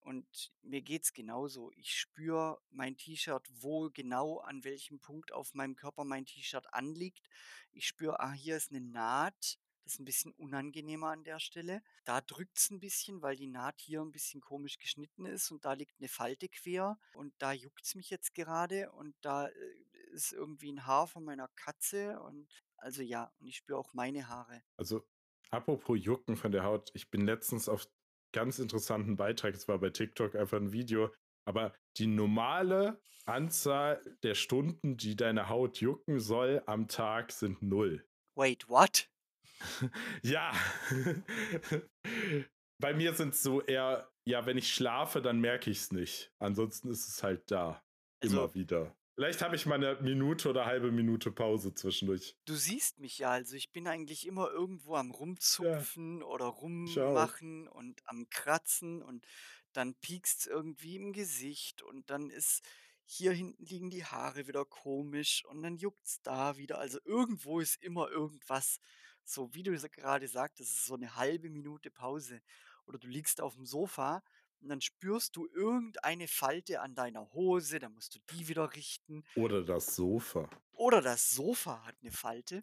Und 0.00 0.52
mir 0.62 0.82
geht 0.82 1.04
es 1.04 1.12
genauso. 1.12 1.70
Ich 1.76 1.94
spüre 1.94 2.60
mein 2.70 2.96
T-Shirt, 2.96 3.46
wo 3.60 3.90
genau 3.90 4.38
an 4.38 4.64
welchem 4.64 4.98
Punkt 4.98 5.32
auf 5.32 5.54
meinem 5.54 5.76
Körper 5.76 6.04
mein 6.04 6.24
T-Shirt 6.24 6.72
anliegt. 6.72 7.28
Ich 7.72 7.86
spüre, 7.86 8.20
ah, 8.20 8.32
hier 8.32 8.56
ist 8.56 8.70
eine 8.70 8.80
Naht 8.80 9.58
das 9.90 9.94
ist 9.94 10.00
ein 10.00 10.04
bisschen 10.04 10.32
unangenehmer 10.34 11.08
an 11.08 11.24
der 11.24 11.40
Stelle. 11.40 11.82
Da 12.04 12.20
drückt 12.20 12.58
es 12.58 12.70
ein 12.70 12.78
bisschen, 12.78 13.22
weil 13.22 13.34
die 13.34 13.48
Naht 13.48 13.80
hier 13.80 14.00
ein 14.02 14.12
bisschen 14.12 14.40
komisch 14.40 14.78
geschnitten 14.78 15.26
ist 15.26 15.50
und 15.50 15.64
da 15.64 15.72
liegt 15.72 15.98
eine 15.98 16.08
Falte 16.08 16.48
quer 16.48 16.96
und 17.14 17.34
da 17.38 17.52
juckt 17.52 17.84
es 17.84 17.96
mich 17.96 18.08
jetzt 18.08 18.34
gerade 18.34 18.92
und 18.92 19.16
da 19.20 19.48
äh, 19.48 19.52
ist 20.12 20.32
irgendwie 20.32 20.70
ein 20.70 20.86
Haar 20.86 21.08
von 21.08 21.24
meiner 21.24 21.48
Katze 21.56 22.20
und 22.20 22.48
also 22.76 23.02
ja, 23.02 23.32
und 23.40 23.48
ich 23.48 23.56
spüre 23.56 23.78
auch 23.78 23.92
meine 23.92 24.28
Haare. 24.28 24.62
Also 24.76 25.04
apropos 25.50 25.98
Jucken 26.00 26.36
von 26.36 26.52
der 26.52 26.62
Haut, 26.62 26.90
ich 26.94 27.10
bin 27.10 27.22
letztens 27.22 27.68
auf 27.68 27.88
ganz 28.32 28.58
interessanten 28.58 29.16
Beitrag, 29.16 29.54
es 29.54 29.68
war 29.68 29.78
bei 29.78 29.90
TikTok 29.90 30.34
einfach 30.34 30.58
ein 30.58 30.72
Video, 30.72 31.12
aber 31.46 31.74
die 31.96 32.06
normale 32.06 33.00
Anzahl 33.26 34.02
der 34.22 34.34
Stunden, 34.34 34.96
die 34.96 35.16
deine 35.16 35.48
Haut 35.48 35.78
jucken 35.78 36.20
soll 36.20 36.62
am 36.66 36.88
Tag, 36.88 37.32
sind 37.32 37.62
null. 37.62 38.06
Wait, 38.36 38.68
what? 38.68 39.08
ja. 40.22 40.52
Bei 42.80 42.94
mir 42.94 43.14
sind 43.14 43.34
es 43.34 43.42
so 43.42 43.60
eher, 43.60 44.10
ja, 44.26 44.46
wenn 44.46 44.56
ich 44.56 44.72
schlafe, 44.72 45.20
dann 45.20 45.40
merke 45.40 45.70
ich 45.70 45.78
es 45.78 45.92
nicht. 45.92 46.32
Ansonsten 46.38 46.90
ist 46.90 47.08
es 47.08 47.22
halt 47.22 47.50
da. 47.50 47.82
Also, 48.22 48.38
immer 48.38 48.54
wieder. 48.54 48.96
Vielleicht 49.14 49.42
habe 49.42 49.56
ich 49.56 49.66
mal 49.66 49.74
eine 49.74 50.00
Minute 50.00 50.48
oder 50.48 50.66
halbe 50.66 50.90
Minute 50.92 51.30
Pause 51.30 51.74
zwischendurch. 51.74 52.36
Du 52.46 52.54
siehst 52.54 52.98
mich 52.98 53.18
ja, 53.18 53.30
also 53.30 53.56
ich 53.56 53.70
bin 53.72 53.86
eigentlich 53.86 54.26
immer 54.26 54.50
irgendwo 54.50 54.96
am 54.96 55.10
Rumzupfen 55.10 56.20
ja, 56.20 56.24
oder 56.24 56.46
rummachen 56.46 57.68
und 57.68 58.00
am 58.06 58.28
Kratzen 58.30 59.02
und 59.02 59.26
dann 59.72 59.94
piekst 59.94 60.40
es 60.40 60.46
irgendwie 60.46 60.96
im 60.96 61.12
Gesicht 61.12 61.82
und 61.82 62.10
dann 62.10 62.30
ist 62.30 62.62
hier 63.04 63.32
hinten 63.32 63.64
liegen 63.64 63.90
die 63.90 64.04
Haare 64.04 64.46
wieder 64.46 64.64
komisch 64.64 65.44
und 65.44 65.62
dann 65.62 65.76
juckt 65.76 66.06
es 66.06 66.22
da 66.22 66.56
wieder. 66.56 66.78
Also 66.78 66.98
irgendwo 67.04 67.60
ist 67.60 67.82
immer 67.82 68.08
irgendwas 68.08 68.78
so 69.24 69.54
wie 69.54 69.62
du 69.62 69.72
gerade 69.72 70.28
sagtest, 70.28 70.72
ist 70.72 70.86
so 70.86 70.94
eine 70.94 71.16
halbe 71.16 71.50
Minute 71.50 71.90
Pause. 71.90 72.40
Oder 72.86 72.98
du 72.98 73.06
liegst 73.06 73.40
auf 73.40 73.54
dem 73.54 73.66
Sofa 73.66 74.22
und 74.60 74.68
dann 74.68 74.80
spürst 74.80 75.36
du 75.36 75.46
irgendeine 75.46 76.28
Falte 76.28 76.80
an 76.80 76.94
deiner 76.94 77.32
Hose, 77.32 77.78
dann 77.78 77.92
musst 77.92 78.14
du 78.14 78.18
die 78.32 78.48
wieder 78.48 78.74
richten. 78.74 79.24
Oder 79.36 79.62
das 79.62 79.94
Sofa. 79.96 80.48
Oder 80.72 81.00
das 81.00 81.30
Sofa 81.30 81.84
hat 81.84 81.96
eine 82.02 82.10
Falte. 82.10 82.62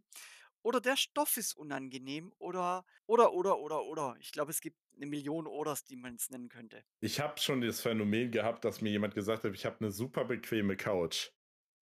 Oder 0.63 0.81
der 0.81 0.97
Stoff 0.97 1.37
ist 1.37 1.53
unangenehm. 1.53 2.33
Oder, 2.39 2.85
oder, 3.05 3.33
oder, 3.33 3.59
oder, 3.59 3.83
oder. 3.85 4.17
Ich 4.19 4.31
glaube, 4.31 4.51
es 4.51 4.59
gibt 4.59 4.77
eine 4.95 5.05
Million 5.05 5.47
Oders, 5.47 5.85
die 5.85 5.95
man 5.95 6.15
es 6.15 6.29
nennen 6.29 6.49
könnte. 6.49 6.83
Ich 6.99 7.19
habe 7.19 7.39
schon 7.39 7.61
das 7.61 7.81
Phänomen 7.81 8.31
gehabt, 8.31 8.65
dass 8.65 8.81
mir 8.81 8.89
jemand 8.89 9.15
gesagt 9.15 9.43
hat, 9.43 9.53
ich 9.53 9.65
habe 9.65 9.77
eine 9.79 9.91
super 9.91 10.25
bequeme 10.25 10.75
Couch. 10.75 11.29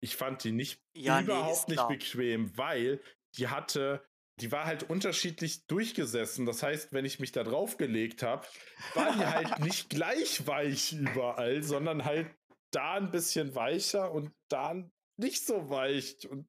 Ich 0.01 0.17
fand 0.17 0.45
die 0.45 0.53
nicht 0.53 0.83
ja, 0.95 1.21
überhaupt 1.21 1.69
nee, 1.69 1.77
nicht 1.77 1.89
bequem, 1.89 2.57
weil 2.59 3.01
die 3.37 3.49
hatte 3.49 4.05
die 4.41 4.51
war 4.53 4.65
halt 4.65 4.89
unterschiedlich 4.91 5.67
durchgesessen. 5.67 6.47
Das 6.47 6.63
heißt, 6.63 6.93
wenn 6.93 7.05
ich 7.05 7.21
mich 7.21 7.33
da 7.33 7.45
drauf 7.45 7.77
gelegt 7.77 8.23
habe, 8.23 8.47
war 8.95 9.13
die 9.13 9.25
halt 9.25 9.59
nicht 9.61 9.91
gleich 9.91 10.47
weich 10.47 10.93
überall, 10.93 11.63
sondern 11.63 12.05
halt 12.05 12.35
da 12.71 12.95
ein 12.95 13.11
bisschen 13.11 13.55
weicher 13.55 14.11
und 14.13 14.33
da 14.49 14.71
ein 14.71 14.91
nicht 15.17 15.47
so 15.47 15.71
weich. 15.71 16.29
Und 16.29 16.49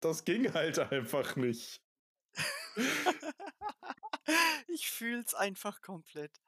das 0.00 0.24
ging 0.24 0.52
halt 0.54 0.78
einfach 0.78 1.36
nicht. 1.36 1.82
Ich 4.68 4.90
fühle 4.90 5.20
es 5.20 5.34
einfach 5.34 5.80
komplett. 5.80 6.40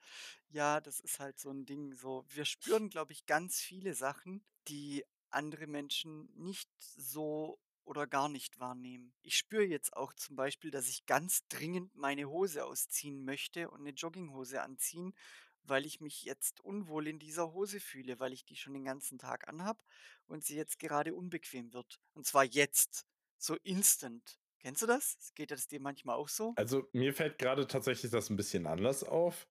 Ja, 0.51 0.81
das 0.81 1.01
ist 1.01 1.21
halt 1.21 1.39
so 1.39 1.51
'n 1.51 1.65
Ding, 1.67 1.95
so 1.95 2.25
wir 2.29 2.45
spüren, 2.45 2.91
glaube 2.91 3.13
ich, 3.13 3.27
ganz 3.27 3.61
viele 3.61 3.95
Sachen, 3.95 4.45
die 4.69 5.05
andere 5.31 5.67
Menschen 5.67 6.31
nicht 6.35 6.71
so 6.81 7.59
oder 7.89 8.07
gar 8.07 8.29
nicht 8.29 8.61
wahrnehmen. 8.61 9.15
Ich 9.23 9.37
spüre 9.37 9.65
jetzt 9.65 9.97
auch 9.97 10.15
zum 10.15 10.37
Beispiel, 10.37 10.71
dass 10.71 10.89
ich 10.89 11.07
ganz 11.07 11.49
dringend 11.49 11.97
meine 11.97 12.27
Hose 12.31 12.65
ausziehen 12.67 13.25
möchte 13.25 13.71
und 13.71 13.83
'ne 13.85 13.91
Jogginghose 13.91 14.63
anziehen, 14.63 15.15
weil 15.63 15.87
ich 15.87 16.01
mich 16.01 16.25
jetzt 16.25 16.61
unwohl 16.61 17.09
in 17.09 17.19
dieser 17.19 17.53
Hose 17.53 17.81
fühle, 17.81 18.21
weil 18.21 18.33
ich 18.35 18.45
die 18.45 18.57
schon 18.57 18.75
den 18.75 18.85
ganzen 18.85 19.19
Tag 19.19 19.49
anhabe 19.49 19.85
und 20.27 20.45
sie 20.45 20.57
jetzt 20.57 20.79
gerade 20.79 21.15
unbequem 21.15 21.73
wird. 21.75 22.01
Und 22.15 22.27
zwar 22.27 22.45
jetzt, 22.45 23.07
so 23.39 23.57
instant. 23.65 24.41
Kennst 24.61 24.83
du 24.83 24.87
das? 24.87 25.33
Geht 25.35 25.51
das 25.53 25.69
dir 25.69 25.81
manchmal 25.81 26.17
auch 26.17 26.29
so? 26.29 26.59
Also, 26.59 26.89
mir 26.93 27.15
fällt 27.15 27.39
grade 27.39 27.69
tatsächlich 27.69 28.11
das 28.11 28.31
'n 28.31 28.37
bisschen 28.37 28.67
anders 28.67 29.05
auf. 29.05 29.47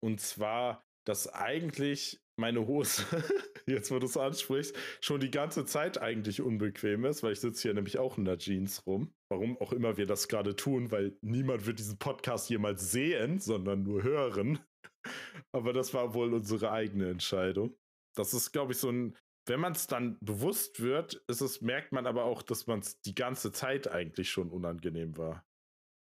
Und 0.00 0.20
zwar, 0.20 0.84
dass 1.04 1.28
eigentlich 1.32 2.20
meine 2.38 2.66
Hose, 2.66 3.04
jetzt 3.66 3.90
wo 3.90 3.98
du's 3.98 4.16
ansprichst, 4.16 4.76
schon 5.00 5.20
die 5.20 5.30
ganze 5.30 5.64
Zeit 5.66 6.00
eigentlich 6.00 6.40
unbequem 6.40 7.04
ist, 7.04 7.22
weil 7.22 7.32
ich 7.32 7.40
sitze 7.40 7.62
hier 7.62 7.74
nämlich 7.74 7.98
auch 7.98 8.18
in 8.18 8.24
der 8.24 8.38
Jeans 8.38 8.86
rum. 8.86 9.12
Warum 9.30 9.58
auch 9.60 9.72
immer 9.72 9.96
wir 9.96 10.06
das 10.06 10.28
grade 10.28 10.56
tun, 10.56 10.90
weil 10.90 11.18
niemand 11.22 11.66
wird 11.66 11.78
diesen 11.78 11.98
Podcast 11.98 12.50
jemals 12.50 12.90
sehen, 12.90 13.40
sondern 13.40 13.82
nur 13.82 14.02
hören. 14.02 14.60
Aber 15.52 15.72
das 15.72 15.94
war 15.94 16.14
wohl 16.14 16.34
unsere 16.34 16.70
eigene 16.72 17.10
Entscheidung. 17.10 17.76
Das 18.16 18.34
ist, 18.34 18.52
glaube 18.52 18.72
ich, 18.72 18.78
so 18.78 18.88
'n 18.90 19.16
wenn 19.48 19.60
man's 19.60 19.86
dann 19.86 20.18
bewusst 20.20 20.80
wird, 20.80 21.24
ist 21.26 21.40
es 21.40 21.62
merkt 21.62 21.90
man 21.92 22.06
aber 22.06 22.24
auch, 22.24 22.42
dass 22.42 22.66
man's 22.66 23.00
die 23.00 23.14
ganze 23.14 23.50
Zeit 23.50 23.90
eigentlich 23.90 24.30
schon 24.30 24.50
unangenehm 24.50 25.16
war. 25.16 25.46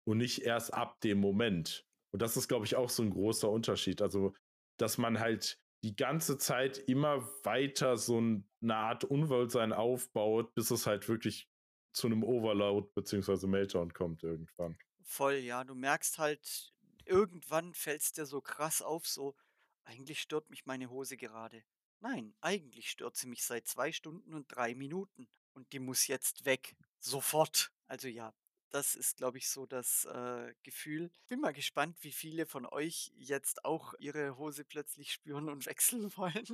Und 0.08 0.18
nicht 0.18 0.42
erst 0.44 0.74
ab 0.74 1.00
dem 1.02 1.20
Moment. 1.20 1.86
Und 2.14 2.22
das 2.22 2.38
ist, 2.38 2.48
glaube 2.48 2.66
ich, 2.66 2.76
auch 2.76 2.90
so 2.90 3.04
'n 3.04 3.12
großer 3.12 3.50
Unterschied. 3.50 4.02
Also, 4.02 4.34
dass 4.80 4.98
man 4.98 5.20
halt 5.20 5.60
die 5.86 5.96
ganze 5.96 6.38
Zeit 6.40 6.78
immer 6.80 7.22
weiter 7.46 7.98
so 7.98 8.18
'n 8.20 8.50
'ne 8.62 8.76
Art 8.76 9.04
Unwohlsein 9.06 9.74
aufbaut, 9.74 10.54
bis 10.56 10.72
es 10.72 10.88
halt 10.88 11.08
wirklich 11.10 11.50
zu 11.94 12.10
'nem 12.10 12.24
Overload 12.24 12.90
beziehungsweise 12.96 13.48
Meltdown 13.48 13.94
kommt 13.94 14.24
irgendwann. 14.24 14.78
Voll, 15.04 15.36
ja. 15.36 15.64
Du 15.64 15.76
merkst 15.76 16.18
halt, 16.20 16.74
irgendwann 17.06 17.74
fällt's 17.74 18.12
dir 18.14 18.26
so 18.26 18.42
krass 18.42 18.82
auf, 18.82 19.08
so: 19.08 19.36
„Eigentlich 19.84 20.20
stört 20.22 20.50
mich 20.50 20.66
meine 20.66 20.90
Hose 20.90 21.16
gerade. 21.18 21.64
Nein, 22.00 22.36
eigentlich 22.42 22.90
stört 22.90 23.16
sie 23.16 23.28
mich 23.28 23.44
seit 23.44 23.68
2 23.68 23.92
Stunden 23.92 24.34
und 24.34 24.48
3 24.50 24.76
Minuten 24.76 25.28
und 25.54 25.72
die 25.74 25.80
muss 25.80 26.08
jetzt 26.08 26.46
weg, 26.46 26.76
sofort.“ 27.00 27.72
Also 27.88 28.08
ja, 28.08 28.34
das 28.72 28.96
ist, 28.96 29.18
glaube 29.18 29.38
ich, 29.38 29.50
so 29.50 29.66
das, 29.66 30.06
äh, 30.06 30.54
Gefühl. 30.64 31.12
Bin 31.28 31.40
mal 31.42 31.54
gespannt, 31.54 31.98
wie 32.02 32.12
viele 32.12 32.46
von 32.46 32.66
euch 32.66 33.12
jetzt 33.16 33.64
auch 33.66 33.94
ihre 34.00 34.38
Hose 34.38 34.66
plötzlich 34.66 35.12
spüren 35.12 35.50
und 35.50 35.66
wechseln 35.68 36.12
wollen. 36.18 36.46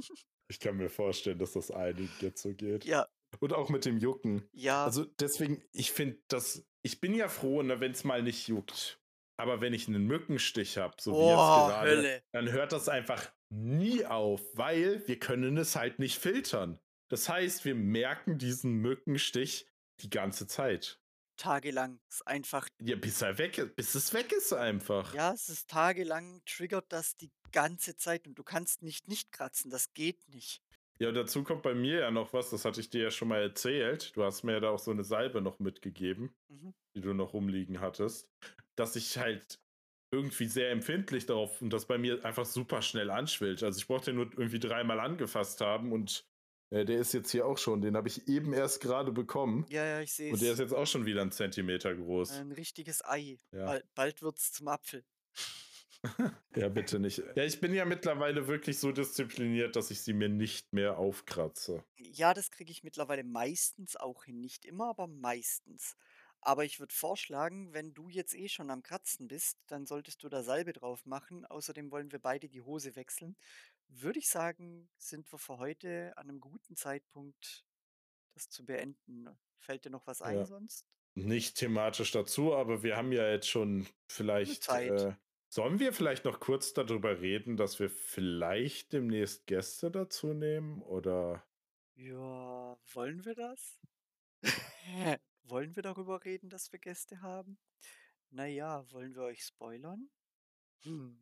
Ich 0.49 0.59
kann 0.59 0.77
mir 0.77 0.89
vorstellen, 0.89 1.39
dass 1.39 1.53
das 1.53 1.71
einigen 1.71 2.11
jetzt 2.19 2.41
so 2.41 2.53
geht. 2.53 2.85
Ja. 2.85 3.07
Und 3.39 3.53
auch 3.53 3.69
mit 3.69 3.85
dem 3.85 3.97
Jucken. 3.97 4.49
Ja. 4.53 4.85
Also, 4.85 5.05
deswegen, 5.05 5.63
ich 5.71 5.91
finde 5.91 6.19
das 6.27 6.67
ich 6.83 6.99
bin 6.99 7.13
ja 7.13 7.27
froh, 7.29 7.61
ne, 7.61 7.79
wenn's 7.79 8.03
mal 8.03 8.23
nicht 8.23 8.47
juckt. 8.47 8.99
Aber 9.37 9.61
wenn 9.61 9.73
ich 9.73 9.87
'nen 9.87 10.05
Mückenstich 10.05 10.77
habe, 10.77 10.95
so 10.99 11.13
wie 11.13 11.27
jetzt 11.27 11.29
Oh, 11.37 11.67
gerade, 11.67 11.89
Hölle. 11.89 12.23
dann 12.31 12.51
hört 12.51 12.71
das 12.71 12.89
einfach 12.89 13.31
nie 13.49 14.05
auf, 14.05 14.41
weil 14.53 15.07
wir 15.07 15.19
können 15.19 15.57
es 15.57 15.75
halt 15.75 15.99
nicht 15.99 16.17
filtern. 16.19 16.79
Das 17.09 17.27
heißt, 17.29 17.65
wir 17.65 17.75
merken 17.75 18.37
diesen 18.37 18.75
Mückenstich 18.75 19.67
die 20.01 20.09
ganze 20.09 20.47
Zeit. 20.47 21.00
Tagelang. 21.41 21.99
Ist 22.09 22.27
einfach 22.27 22.69
Ja, 22.79 22.95
bis 22.95 23.21
er 23.21 23.37
weg 23.37 23.57
ist 23.57 23.75
bis 23.75 23.95
es 23.95 24.13
weg 24.13 24.31
ist 24.31 24.53
einfach. 24.53 25.13
Ja, 25.13 25.33
es 25.33 25.49
ist 25.49 25.69
tagelang 25.69 26.41
triggert 26.45 26.93
das 26.93 27.17
die 27.17 27.33
ganze 27.51 27.97
Zeit 27.97 28.27
und 28.27 28.35
du 28.35 28.43
kannst 28.45 28.81
nicht 28.81 29.09
nicht 29.09 29.33
kratzen, 29.33 29.69
das 29.69 29.93
geht 29.93 30.29
nicht. 30.29 30.59
Ja, 30.99 31.11
dazu 31.11 31.43
kommt 31.43 31.63
bei 31.63 31.73
mir 31.73 31.99
ja 32.01 32.11
noch 32.11 32.31
was, 32.33 32.51
das 32.51 32.63
hatte 32.63 32.79
ich 32.79 32.89
dir 32.91 33.01
ja 33.03 33.11
schon 33.11 33.27
mal 33.27 33.41
erzählt. 33.41 34.15
Du 34.15 34.23
hast 34.23 34.43
mir 34.43 34.53
ja 34.53 34.59
da 34.59 34.69
auch 34.69 34.77
so 34.79 34.93
'ne 34.93 35.03
Salbe 35.03 35.41
noch 35.41 35.57
mitgegeben, 35.59 36.35
Mhm. 36.49 36.71
die 36.95 37.01
du 37.01 37.13
noch 37.13 37.33
rumliegen 37.33 37.81
hattest, 37.81 38.29
dass 38.77 38.95
ich 38.95 39.17
halt 39.17 39.59
irgendwie 40.13 40.47
sehr 40.47 40.71
empfindlich 40.71 41.25
darauf 41.27 41.61
und 41.61 41.71
das 41.71 41.87
bei 41.87 41.97
mir 41.99 42.25
einfach 42.25 42.45
super 42.45 42.81
schnell 42.83 43.11
anschwillt. 43.11 43.63
Also, 43.63 43.79
ich 43.79 43.87
brauche 43.87 44.05
den 44.05 44.15
nur 44.17 44.27
irgendwie 44.33 44.59
dreimal 44.59 44.99
angefasst 44.99 45.61
haben 45.61 45.91
und, 45.93 46.25
äh, 46.71 46.85
der 46.85 46.99
ist 46.99 47.13
jetzt 47.13 47.31
hier 47.31 47.45
auch 47.45 47.57
schon 47.57 47.81
den 47.81 47.95
habe 47.97 48.07
ich 48.09 48.27
eben 48.27 48.53
erst 48.53 48.81
grade 48.81 49.11
bekommen. 49.11 49.67
Ja, 49.69 49.85
ja, 49.85 50.01
ich 50.01 50.13
sehe 50.13 50.31
Und 50.31 50.41
der 50.41 50.53
es. 50.53 50.53
ist 50.53 50.59
jetzt 50.59 50.73
auch 50.73 50.87
schon 50.87 51.05
wieder 51.05 51.21
'n 51.23 51.31
Zentimeter 51.31 51.95
groß. 51.95 52.43
'N 52.43 52.51
richtiges 52.51 53.03
Ei. 53.05 53.37
Ja. 53.53 53.71
Bal 53.71 53.83
bald 53.95 54.21
wird's 54.21 54.51
zum 54.51 54.67
Apfel. 54.69 55.05
Ja, 56.55 56.69
bitte 56.69 56.99
nicht. 56.99 57.19
Ja, 57.35 57.43
ich 57.43 57.59
bin 57.61 57.73
ja 57.73 57.85
mittlerweile 57.85 58.47
wirklich 58.47 58.79
so 58.79 58.91
diszipliniert, 58.91 59.75
dass 59.75 59.91
ich 59.91 60.01
sie 60.01 60.13
mir 60.13 60.29
nicht 60.29 60.73
mehr 60.73 60.97
aufkratze. 60.97 61.83
Ja, 61.99 62.33
das 62.33 62.51
kriege 62.51 62.71
ich 62.71 62.83
mittlerweile 62.83 63.23
meistens 63.23 63.95
auch 63.95 64.23
hin. 64.23 64.39
Nicht 64.39 64.65
immer, 64.65 64.89
aber 64.89 65.07
meistens. 65.07 65.95
Aber 66.39 66.65
ich 66.65 66.79
würde 66.79 66.93
vorschlagen, 66.95 67.73
wenn 67.73 67.93
du 67.93 68.09
jetzt 68.09 68.33
eh 68.33 68.49
schon 68.49 68.71
am 68.71 68.81
Kratzen 68.81 69.27
bist, 69.27 69.59
dann 69.67 69.85
solltest 69.85 70.23
du 70.23 70.29
da 70.29 70.41
Salbe 70.41 70.73
drauf 70.73 71.05
machen. 71.05 71.45
Außerdem 71.45 71.91
wollen 71.91 72.11
wir 72.11 72.19
beide 72.19 72.49
die 72.49 72.61
Hose 72.61 72.95
wechseln. 72.95 73.35
Würde 73.93 74.19
ich 74.19 74.29
sagen, 74.29 74.89
sind 74.97 75.29
wir 75.33 75.37
für 75.37 75.57
heute 75.57 76.13
an 76.17 76.27
'nem 76.27 76.39
guten 76.39 76.77
Zeitpunkt, 76.77 77.65
das 78.33 78.49
zu 78.49 78.65
beenden. 78.65 79.29
Fällt 79.59 79.85
dir 79.85 79.89
noch 79.91 80.07
was 80.07 80.21
ein 80.21 80.43
Ja. 80.43 80.45
sonst? 80.45 80.85
Nicht 81.15 81.57
thematisch 81.57 82.11
dazu, 82.11 82.55
aber 82.55 82.83
wir 82.83 82.97
haben 82.97 83.11
ja 83.13 83.29
jetzt 83.31 83.49
schon 83.49 83.87
vielleicht, 84.09 84.69
Zeit. 84.69 85.07
äh 85.09 85.13
sollen 85.49 85.79
wir 85.79 85.93
vielleicht 85.93 86.25
noch 86.25 86.39
kurz 86.39 86.73
da 86.73 86.83
drüber 86.83 87.21
reden, 87.21 87.57
dass 87.57 87.79
wir 87.79 87.89
vielleicht 87.89 88.93
demnächst 88.93 89.47
Gäste 89.47 89.91
dazu 89.91 90.33
nehmen, 90.33 90.81
oder? 90.83 91.45
Ja, 91.97 92.77
wollen 92.93 93.25
wir 93.25 93.35
das? 93.35 93.79
Wollen 95.43 95.75
wir 95.75 95.83
darüber 95.83 96.23
reden, 96.25 96.49
dass 96.49 96.71
wir 96.71 96.79
Gäste 96.79 97.21
haben? 97.21 97.59
Na 98.31 98.45
ja, 98.47 98.91
wollen 98.91 99.15
wir 99.15 99.23
euch 99.23 99.43
spoilern? 99.45 100.09
Hm, 100.83 101.21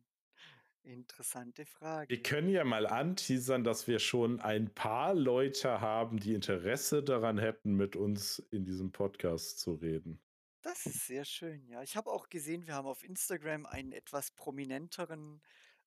interessante 0.82 1.62
Wir 1.62 1.66
Frage. 1.66 2.22
können 2.22 2.48
ja 2.48 2.64
mal 2.64 2.86
anteasern, 2.86 3.64
dass 3.64 3.86
wir 3.86 3.98
schon 3.98 4.40
ein 4.40 4.74
paar 4.74 5.14
Leute 5.14 5.80
haben, 5.80 6.18
die 6.18 6.34
Interesse 6.34 7.02
daran 7.02 7.38
hätten, 7.38 7.74
mit 7.74 7.96
uns 7.96 8.38
in 8.50 8.64
diesem 8.64 8.92
Podcast 8.92 9.58
zu 9.60 9.74
reden. 9.74 10.20
Das 10.62 10.84
ist 10.86 11.06
sehr 11.06 11.24
schön, 11.24 11.66
ja. 11.68 11.82
Ich 11.82 11.96
habe 11.96 12.10
auch 12.10 12.28
gesehen, 12.28 12.66
wir 12.66 12.74
haben 12.74 12.86
auf 12.86 13.02
Instagram 13.02 13.66
einen 13.66 13.92
etwas 13.92 14.30
prominenteren, 14.30 15.40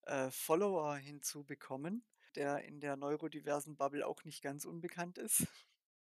äh, 0.03 0.31
Follower 0.31 0.95
hinzubekommen, 0.95 2.03
der 2.35 2.63
in 2.63 2.79
der 2.79 2.95
neurodiversen 2.95 3.77
Bubble 3.77 4.05
auch 4.05 4.23
nicht 4.23 4.41
ganz 4.41 4.65
unbekannt 4.65 5.17
ist. 5.17 5.47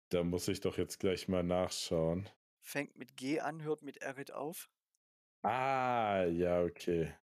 Da 0.09 0.23
muss 0.23 0.47
ich 0.47 0.61
doch 0.61 0.77
jetzt 0.77 0.99
gleich 0.99 1.27
mal 1.27 1.43
nachschauen. 1.43 2.29
Fängt 2.61 2.95
mit 2.95 3.15
G 3.17 3.39
an, 3.39 3.63
hört 3.63 3.81
mit 3.81 3.97
Erit 3.97 4.31
auf. 4.31 4.69
Ah, 5.43 6.25
ja, 6.25 6.61
okay. 6.63 7.13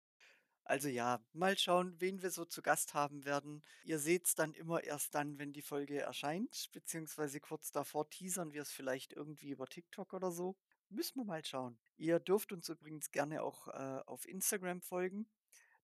Also 0.69 0.89
ja, 0.89 1.21
mal 1.33 1.57
schauen, 1.57 1.95
wen 2.01 2.23
wir 2.23 2.31
so 2.31 2.45
zu 2.45 2.61
Gast 2.61 2.93
haben 2.93 3.25
werden. 3.25 3.63
Ihr 3.85 4.01
seht's 4.01 4.35
dann 4.35 4.53
immer 4.53 4.83
erst 4.83 5.15
dann, 5.15 5.39
wenn 5.39 5.53
die 5.53 5.63
Folge 5.63 6.01
erscheint, 6.01 6.71
beziehungsweise 6.73 7.39
kurz 7.39 7.71
davor 7.71 8.11
teasern 8.11 8.53
wir 8.53 8.63
es 8.63 8.73
vielleicht 8.73 9.13
irgendwie 9.13 9.51
über 9.51 9.69
TikTok 9.69 10.13
oder 10.13 10.33
so. 10.33 10.57
Müssen 10.89 11.21
wir 11.21 11.25
mal 11.25 11.45
schauen. 11.45 11.79
Ihr 11.99 12.19
dürft 12.19 12.51
uns 12.51 12.69
übrigens 12.69 13.13
gerne 13.13 13.45
auch, 13.45 13.69
äh, 13.69 14.03
auf 14.07 14.27
Instagram 14.27 14.83
folgen. 14.83 15.29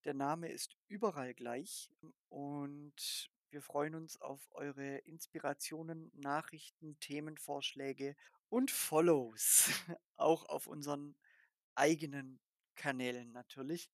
Der 0.05 0.15
Name 0.15 0.51
ist 0.51 0.77
überall 0.89 1.33
gleich 1.33 1.89
und 2.29 3.31
wir 3.51 3.63
freuen 3.63 3.95
uns 3.95 4.21
auf 4.21 4.41
eure 4.51 4.97
Inspirationen, 4.99 6.11
Nachrichten, 6.15 6.99
Themenvorschläge 6.99 8.17
und 8.49 8.73
Follows, 8.73 9.69
auch 10.17 10.45
auf 10.49 10.67
unseren 10.67 11.15
eigenen 11.77 12.41
Kanälen 12.75 13.31
natürlich. 13.31 13.89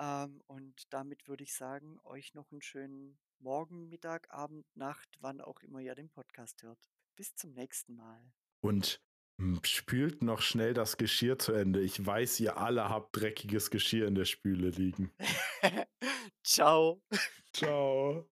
Ähm, 0.00 0.40
und 0.48 0.92
damit 0.92 1.28
würde 1.28 1.44
ich 1.44 1.54
sagen, 1.54 2.00
euch 2.02 2.34
noch 2.34 2.50
'n 2.50 2.60
schönen 2.62 3.20
Morgen, 3.38 3.88
Mittag, 3.88 4.28
Abend, 4.32 4.66
Nacht, 4.76 5.08
wann 5.20 5.40
auch 5.40 5.60
immer 5.60 5.78
ihr 5.80 5.94
den 5.94 6.10
Podcast 6.10 6.62
hört. 6.64 6.90
Bis 7.16 7.36
zum 7.36 7.52
nächsten 7.52 7.94
Mal. 7.94 8.32
Und, 8.62 9.00
hm, 9.38 9.60
spült 9.64 10.22
noch 10.22 10.40
schnell 10.42 10.74
das 10.74 10.96
Geschirr 10.96 11.38
zu 11.38 11.52
Ende. 11.52 11.80
Ich 11.80 12.04
weiß, 12.04 12.40
ihr 12.40 12.56
alle 12.58 12.88
habt 12.88 13.16
dreckiges 13.16 13.70
Geschirr 13.70 14.06
in 14.06 14.14
der 14.14 14.24
Spüle 14.26 14.70
liegen. 14.70 15.12
Tschau. 16.44 17.02
Tschau. 17.52 18.26